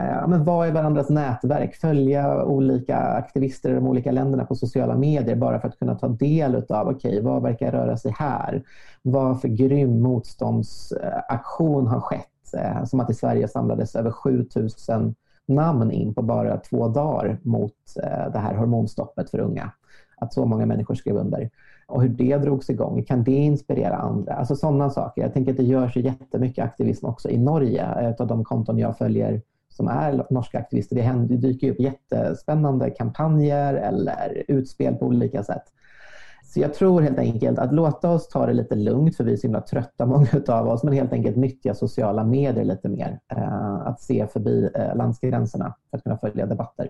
eh, 0.00 0.28
men 0.28 0.44
vara 0.44 0.68
i 0.68 0.70
varandras 0.70 1.10
nätverk, 1.10 1.74
följa 1.74 2.44
olika 2.44 2.96
aktivister 2.96 3.70
i 3.70 3.74
de 3.74 3.86
olika 3.86 4.12
länderna 4.12 4.44
på 4.44 4.54
sociala 4.54 4.96
medier 4.96 5.36
bara 5.36 5.60
för 5.60 5.68
att 5.68 5.78
kunna 5.78 5.94
ta 5.94 6.08
del 6.08 6.64
av, 6.68 6.88
okay, 6.88 7.20
vad 7.20 7.42
verkar 7.42 7.72
röra 7.72 7.96
sig 7.96 8.14
här? 8.18 8.62
Vad 9.02 9.40
för 9.40 9.48
grym 9.48 10.00
motståndsaktion 10.00 11.86
har 11.86 12.00
skett? 12.00 12.54
Eh, 12.54 12.84
som 12.84 13.00
att 13.00 13.10
i 13.10 13.14
Sverige 13.14 13.48
samlades 13.48 13.96
över 13.96 14.10
7000 14.10 15.14
namn 15.48 15.90
in 15.90 16.14
på 16.14 16.22
bara 16.22 16.56
två 16.56 16.88
dagar 16.88 17.38
mot 17.42 17.72
eh, 18.02 18.32
det 18.32 18.38
här 18.38 18.54
hormonstoppet 18.54 19.30
för 19.30 19.38
unga. 19.38 19.72
Att 20.16 20.32
så 20.32 20.46
många 20.46 20.66
människor 20.66 20.94
skrev 20.94 21.16
under. 21.16 21.50
Och 21.86 22.02
hur 22.02 22.08
det 22.08 22.36
drogs 22.36 22.70
igång. 22.70 23.02
Kan 23.02 23.24
det 23.24 23.32
inspirera 23.32 23.96
andra? 23.96 24.32
Alltså 24.32 24.56
sådana 24.56 24.90
saker. 24.90 25.22
Jag 25.22 25.32
tänker 25.32 25.50
att 25.50 25.56
det 25.56 25.64
görs 25.64 25.96
jättemycket 25.96 26.64
aktivism 26.64 27.06
också 27.06 27.28
i 27.28 27.38
Norge. 27.38 27.84
Ett 27.84 28.20
av 28.20 28.26
de 28.26 28.44
konton 28.44 28.78
jag 28.78 28.98
följer 28.98 29.42
som 29.76 29.88
är 29.88 30.26
norska 30.30 30.58
aktivister. 30.58 30.96
Det, 30.96 31.02
händer, 31.02 31.36
det 31.36 31.48
dyker 31.48 31.70
upp 31.70 31.80
jättespännande 31.80 32.90
kampanjer 32.90 33.74
eller 33.74 34.44
utspel 34.48 34.94
på 34.94 35.06
olika 35.06 35.42
sätt. 35.42 35.62
Så 36.44 36.60
jag 36.60 36.74
tror 36.74 37.00
helt 37.00 37.18
enkelt 37.18 37.58
att 37.58 37.74
låta 37.74 38.10
oss 38.10 38.28
ta 38.28 38.46
det 38.46 38.52
lite 38.52 38.74
lugnt 38.74 39.16
för 39.16 39.24
vi 39.24 39.32
är 39.32 39.36
så 39.36 39.46
himla 39.46 39.60
trötta 39.60 40.06
många 40.06 40.28
av 40.48 40.68
oss 40.68 40.84
men 40.84 40.94
helt 40.94 41.12
enkelt 41.12 41.36
nyttja 41.36 41.74
sociala 41.74 42.24
medier 42.24 42.64
lite 42.64 42.88
mer. 42.88 43.18
Eh, 43.36 43.74
att 43.86 44.00
se 44.00 44.26
förbi 44.26 44.70
eh, 44.74 44.96
landsgränserna 44.96 45.74
för 45.90 45.96
att 45.96 46.02
kunna 46.02 46.18
följa 46.18 46.46
debatter. 46.46 46.88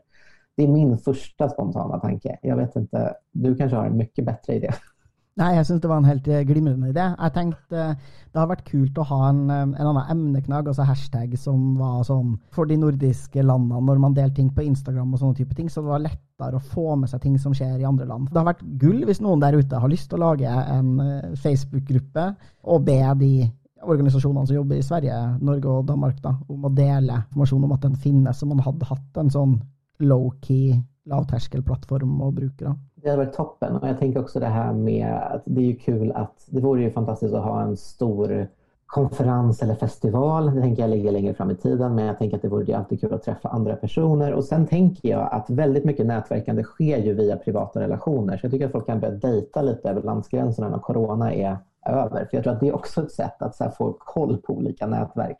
Det 0.56 0.62
är 0.62 0.68
min 0.68 0.98
första 0.98 1.48
spontana 1.48 2.00
tanke. 2.00 2.38
Jag 2.42 2.56
vet 2.56 2.76
inte, 2.76 3.14
du 3.32 3.56
kanske 3.56 3.76
har 3.76 3.86
en 3.86 3.96
mycket 3.96 4.24
bättre 4.24 4.54
idé. 4.54 4.70
Nej, 5.38 5.56
jag 5.56 5.66
syns 5.66 5.82
det 5.82 5.88
var 5.88 5.96
en 5.96 6.04
helt 6.04 6.28
eh, 6.28 6.40
glimrende 6.40 6.88
idé. 6.88 7.14
Jag 7.18 7.34
tänkte 7.34 7.78
eh, 7.78 7.96
det 8.32 8.38
har 8.38 8.46
varit 8.46 8.64
kul 8.64 8.94
att 8.98 9.08
ha 9.08 9.28
en, 9.28 9.50
eh, 9.50 9.56
en 9.56 9.74
annan 9.74 10.10
emneknagg, 10.10 10.68
alltså 10.68 10.82
hashtag, 10.82 11.38
som 11.38 11.76
var 11.78 12.04
sånn 12.04 12.38
för 12.50 12.64
de 12.64 12.76
nordiska 12.76 13.42
länderna 13.42 13.80
när 13.80 13.98
man 13.98 14.14
delar 14.14 14.34
ting 14.34 14.54
på 14.54 14.62
Instagram 14.62 15.12
och 15.12 15.18
sådana 15.18 15.34
typer 15.34 15.54
ting, 15.54 15.70
så 15.70 15.80
det 15.80 15.86
var 15.86 15.98
lättare 15.98 16.56
att 16.56 16.66
få 16.66 16.96
med 16.96 17.10
sig 17.10 17.20
ting 17.20 17.38
som 17.38 17.54
skjer 17.54 17.78
i 17.78 17.84
andra 17.84 18.04
länder. 18.04 18.32
Det 18.32 18.38
har 18.38 18.44
varit 18.44 18.60
guld 18.60 19.04
om 19.08 19.14
någon 19.20 19.40
där 19.40 19.52
ute 19.52 19.76
har 19.76 19.88
lyst 19.88 20.10
til 20.10 20.16
å 20.16 20.24
lage 20.24 20.48
en 20.48 21.00
Facebook-grupp 21.36 22.18
och 22.62 22.80
be 22.80 23.14
de 23.14 23.50
organisationerna 23.82 24.46
som 24.46 24.56
jobbar 24.56 24.76
i 24.76 24.82
Sverige, 24.82 25.38
Norge 25.40 25.68
och 25.68 25.84
Danmark 25.84 26.22
da, 26.22 26.36
om 26.48 26.64
att 26.64 26.76
dela 26.76 27.22
information 27.28 27.64
om 27.64 27.72
att 27.72 27.82
den 27.82 27.96
finnes, 27.96 28.38
så 28.38 28.46
man 28.46 28.60
hade 28.60 28.84
haft 28.84 29.16
en 29.16 29.30
sån 29.30 29.60
low-key 29.98 30.82
lavtärskelplattform 31.06 32.20
att 32.20 32.34
bruka. 32.34 32.78
Det 32.94 33.08
hade 33.08 33.24
varit 33.24 33.36
toppen 33.36 33.76
och 33.76 33.88
jag 33.88 33.98
tänker 33.98 34.20
också 34.20 34.40
det 34.40 34.46
här 34.46 34.72
med 34.72 35.14
att 35.14 35.42
det 35.44 35.60
är 35.60 35.64
ju 35.64 35.76
kul 35.76 36.12
att 36.12 36.46
det 36.46 36.60
vore 36.60 36.82
ju 36.82 36.90
fantastiskt 36.90 37.34
att 37.34 37.44
ha 37.44 37.62
en 37.62 37.76
stor 37.76 38.48
konferens 38.86 39.62
eller 39.62 39.74
festival. 39.74 40.54
Det 40.54 40.60
tänker 40.60 40.82
jag 40.82 40.90
ligger 40.90 41.12
längre 41.12 41.34
fram 41.34 41.50
i 41.50 41.54
tiden, 41.54 41.94
men 41.94 42.04
jag 42.04 42.18
tänker 42.18 42.36
att 42.36 42.42
det 42.42 42.48
vore 42.48 42.64
ju 42.64 42.72
alltid 42.72 43.00
kul 43.00 43.14
att 43.14 43.22
träffa 43.22 43.48
andra 43.48 43.76
personer. 43.76 44.32
Och 44.32 44.44
sen 44.44 44.66
tänker 44.66 45.08
jag 45.08 45.28
att 45.32 45.50
väldigt 45.50 45.84
mycket 45.84 46.06
nätverkande 46.06 46.62
sker 46.62 46.98
ju 46.98 47.14
via 47.14 47.36
privata 47.36 47.80
relationer. 47.80 48.36
Så 48.36 48.44
jag 48.44 48.52
tycker 48.52 48.66
att 48.66 48.72
folk 48.72 48.86
kan 48.86 49.00
börja 49.00 49.14
dejta 49.14 49.62
lite 49.62 49.90
över 49.90 50.02
landsgränserna 50.02 50.68
när 50.68 50.78
corona 50.78 51.32
är 51.32 51.58
över. 51.86 52.24
För 52.24 52.36
jag 52.36 52.44
tror 52.44 52.52
att 52.52 52.60
det 52.60 52.68
är 52.68 52.74
också 52.74 53.02
ett 53.02 53.12
sätt 53.12 53.42
att 53.42 53.56
så 53.56 53.70
få 53.70 53.96
koll 53.98 54.36
på 54.36 54.52
olika 54.52 54.86
nätverk. 54.86 55.36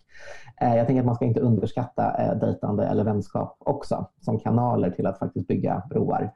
Eh, 0.61 0.77
jag 0.77 0.87
tänker 0.87 1.01
att 1.01 1.07
man 1.07 1.15
ska 1.15 1.25
inte 1.25 1.41
underskatta 1.41 2.15
eh, 2.19 2.39
dejtande 2.39 2.87
eller 2.87 3.05
vänskap 3.05 3.57
också 3.59 4.07
som 4.21 4.39
kanaler 4.39 4.91
till 4.91 5.07
att 5.07 5.19
faktiskt 5.19 5.47
bygga 5.47 5.83
broar. 5.91 6.33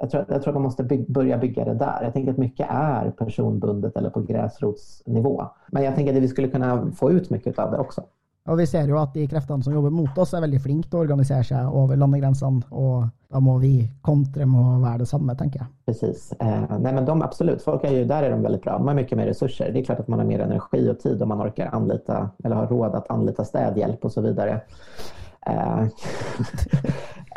Jag 0.00 0.10
tror, 0.10 0.24
jag 0.28 0.42
tror 0.42 0.50
att 0.50 0.54
man 0.54 0.62
måste 0.62 0.84
by 0.84 1.04
börja 1.08 1.38
bygga 1.38 1.64
det 1.64 1.74
där. 1.74 2.02
Jag 2.02 2.12
tänker 2.12 2.32
att 2.32 2.38
mycket 2.38 2.66
är 2.70 3.10
personbundet 3.10 3.96
eller 3.96 4.10
på 4.10 4.20
gräsrotsnivå. 4.20 5.44
Men 5.72 5.82
jag 5.82 5.94
tänker 5.94 6.16
att 6.16 6.22
vi 6.22 6.28
skulle 6.28 6.48
kunna 6.48 6.92
få 6.92 7.10
ut 7.10 7.30
mycket 7.30 7.58
av 7.58 7.70
det 7.70 7.78
också. 7.78 8.02
Og 8.48 8.56
vi 8.56 8.66
ser 8.66 8.88
jo 8.88 8.96
at 8.96 9.12
de 9.12 9.26
kreftene 9.28 9.64
som 9.64 9.74
jobber 9.74 9.92
mot 9.92 10.18
oss, 10.18 10.32
er 10.32 10.44
veldig 10.44 10.60
flinke 10.64 10.88
til 10.88 11.00
å 11.00 11.04
organisere 11.04 11.44
seg 11.44 11.74
over 11.76 12.00
landegrensene. 12.00 12.64
Og 12.72 13.08
da 13.28 13.42
må 13.44 13.58
vi 13.60 13.72
kontre 14.04 14.46
med 14.48 14.60
å 14.60 14.78
være 14.80 15.02
det 15.02 15.08
samme, 15.10 15.34
tenker 15.36 15.60
jeg. 15.60 15.68
Precis. 15.90 16.30
Eh, 16.40 16.78
nej, 16.78 16.92
men 16.92 17.04
de, 17.04 17.22
absolut, 17.22 17.62
folk 17.62 17.84
är 17.84 17.92
ju, 17.92 18.04
där 18.04 18.22
är 18.22 18.30
de 18.30 18.42
väldigt 18.42 18.62
bra. 18.62 18.78
De 18.78 18.88
har 18.88 18.94
mycket 18.94 19.18
mer 19.18 19.26
resurser. 19.26 19.70
Det 19.72 19.78
är 19.78 19.84
klart 19.84 20.00
att 20.00 20.08
man 20.08 20.18
har 20.18 20.26
mer 20.26 20.40
energi 20.40 20.90
och 20.90 21.00
tid 21.00 21.22
om 21.22 21.28
man 21.28 21.42
orkar 21.42 21.68
anlita 21.72 22.30
eller 22.44 22.56
har 22.56 22.66
råd 22.66 22.94
att 22.94 23.10
anlita 23.10 23.44
städhjälp 23.44 24.04
och 24.04 24.12
så 24.12 24.20
vidare. 24.20 24.60
Eh, 25.46 25.80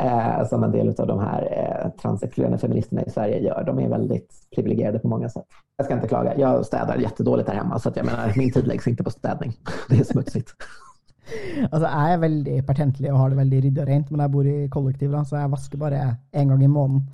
eh, 0.00 0.48
som 0.48 0.64
en 0.64 0.72
del 0.72 0.88
av 0.88 1.06
de 1.06 1.20
här 1.20 1.42
eh, 1.52 2.00
transexkluderande 2.02 2.58
feministerna 2.58 3.02
i 3.02 3.10
Sverige 3.10 3.38
gör. 3.38 3.64
De 3.66 3.78
är 3.78 3.88
väldigt 3.88 4.30
privilegierade 4.54 4.98
på 4.98 5.08
många 5.08 5.28
sätt. 5.28 5.46
Jag 5.76 5.84
ska 5.84 5.94
inte 5.94 6.08
klaga. 6.08 6.38
Jag 6.38 6.66
städar 6.66 6.96
jättedåligt 6.96 7.48
där 7.48 7.54
hemma 7.54 7.78
så 7.78 7.88
att 7.88 7.96
jag 7.96 8.06
menar, 8.06 8.32
min 8.36 8.52
tid 8.52 8.66
läggs 8.66 8.86
inte 8.86 9.04
på 9.04 9.10
städning. 9.10 9.52
Det 9.88 9.98
är 9.98 10.04
smutsigt. 10.04 10.50
Altså, 11.70 11.86
Jeg 11.86 12.12
er 12.12 12.18
veldig 12.18 12.54
pertentlig 12.66 13.12
og 13.12 13.18
har 13.18 13.32
det 13.32 13.38
veldig 13.38 13.58
ryddig 13.64 13.82
og 13.82 13.88
rent, 13.88 14.10
men 14.10 14.20
jeg 14.20 14.32
bor 14.32 14.48
i 14.48 14.68
kollektiv, 14.68 15.14
så 15.24 15.36
jeg 15.36 15.52
vasker 15.52 15.78
bare 15.78 16.16
en 16.32 16.48
gang 16.48 16.64
i 16.64 16.70
måneden. 16.70 17.04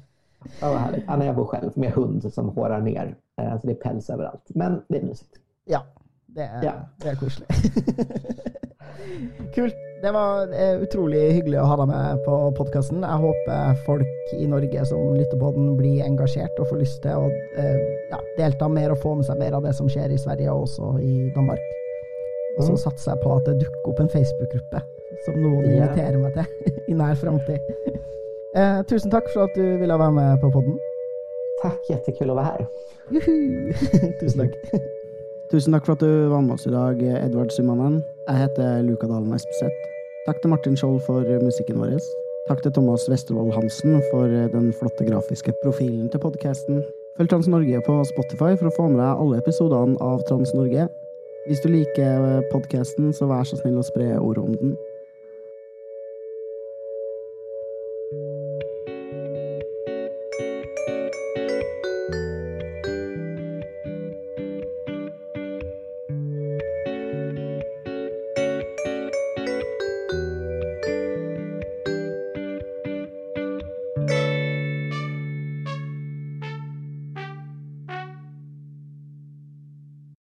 Ja, 0.61 0.71
vad 0.71 0.79
härligt. 0.79 1.05
Ja, 1.07 1.25
jag 1.25 1.37
bor 1.37 1.45
själv 1.45 1.71
med 1.75 1.93
hund 1.93 2.33
som 2.33 2.49
hårar 2.49 2.81
ner. 2.81 3.15
Så 3.37 3.67
det 3.67 3.73
är 3.73 3.75
päls 3.75 4.11
överallt. 4.11 4.51
Men 4.55 4.83
det 4.89 4.99
är 4.99 5.03
mysigt. 5.03 5.31
Ja, 5.65 5.83
det 6.27 6.43
er, 6.43 6.65
ja. 6.65 6.73
Det 7.03 7.09
er 7.09 7.15
koselig. 7.15 7.49
Kult. 9.55 9.75
Det 10.03 10.13
var 10.13 10.53
eh, 10.55 10.77
utrolig 10.83 11.33
hyggelig 11.33 11.59
å 11.59 11.67
ha 11.67 11.77
deg 11.81 11.89
med 11.91 12.21
på 12.23 12.35
podkasten. 12.55 13.03
Jeg 13.03 13.23
håper 13.23 13.81
folk 13.87 14.35
i 14.39 14.47
Norge 14.47 14.85
som 14.87 15.17
lytter 15.17 15.41
på 15.41 15.51
den, 15.57 15.73
blir 15.79 16.05
engasjert 16.07 16.61
og 16.63 16.69
får 16.71 16.79
lyst 16.85 17.01
til 17.03 17.19
å 17.19 17.27
eh, 17.59 17.81
ja, 18.13 18.21
delta 18.39 18.69
mer 18.71 18.95
og 18.95 19.03
få 19.03 19.17
med 19.19 19.27
seg 19.27 19.41
mer 19.43 19.59
av 19.59 19.67
det 19.67 19.75
som 19.75 19.91
skjer 19.91 20.15
i 20.15 20.21
Sverige 20.23 20.55
og 20.55 20.69
også 20.69 20.93
i 21.03 21.33
Danmark. 21.35 21.65
Og 22.59 22.65
så 22.67 22.75
mm. 22.75 22.81
satser 22.83 23.13
jeg 23.15 23.23
på 23.23 23.35
at 23.37 23.47
det 23.47 23.61
dukker 23.63 23.93
opp 23.93 24.03
en 24.03 24.11
Facebook-gruppe 24.13 24.83
som 25.25 25.39
noen 25.41 25.65
yeah. 25.65 25.87
inviterer 25.87 26.19
meg 26.21 26.35
til 26.37 26.75
i 26.91 26.99
nær 26.99 27.17
framtid. 27.19 27.73
Eh, 28.59 28.81
tusen 28.91 29.13
takk 29.15 29.29
for 29.33 29.47
at 29.47 29.57
du 29.57 29.77
ville 29.81 29.99
være 29.99 30.15
med 30.19 30.41
på 30.43 30.51
podden. 30.51 30.79
Tack, 31.63 31.91
jättekul 31.91 32.31
att 32.31 32.37
vara 32.37 32.45
här. 32.45 32.67
tusen 34.21 34.41
takk. 34.41 34.55
Tusen 35.51 35.73
takk 35.73 35.87
for 35.87 35.97
at 35.97 36.03
du 36.05 36.29
var 36.29 36.43
med 36.45 36.55
oss 36.55 36.67
i 36.67 36.71
dag, 36.71 37.03
Edvard 37.03 37.53
Symanen. 37.55 38.03
Jeg 38.29 38.43
heter 38.45 38.83
Luka 38.87 39.09
Dalen 39.09 39.33
Espeseth. 39.35 39.89
Takk 40.27 40.43
til 40.43 40.53
Martin 40.53 40.77
Skjold 40.77 41.01
for 41.07 41.25
musikken 41.43 41.81
vår. 41.81 41.97
Takk 42.49 42.63
til 42.65 42.75
Thomas 42.77 43.09
Westervold 43.11 43.55
Hansen 43.57 43.99
for 44.13 44.29
den 44.53 44.71
flotte 44.77 45.09
grafiske 45.09 45.55
profilen 45.65 46.11
til 46.13 46.23
podkasten. 46.23 46.83
Følg 47.19 47.33
Trans 47.33 47.49
Norge 47.51 47.81
på 47.87 47.99
Spotify 48.13 48.55
for 48.61 48.71
å 48.71 48.77
få 48.77 48.89
med 48.93 49.01
deg 49.03 49.23
alle 49.25 49.41
episodene 49.43 49.99
av 50.05 50.23
Trans 50.29 50.55
Norge. 50.55 50.87
Hvis 51.49 51.61
du 51.65 51.69
liker 51.73 52.43
podkasten, 52.53 53.13
så 53.17 53.25
vær 53.25 53.47
så 53.49 53.57
snill 53.57 53.81
å 53.81 53.87
spre 53.87 54.11
ordet 54.21 54.43
om 54.45 54.57
den. 54.61 54.75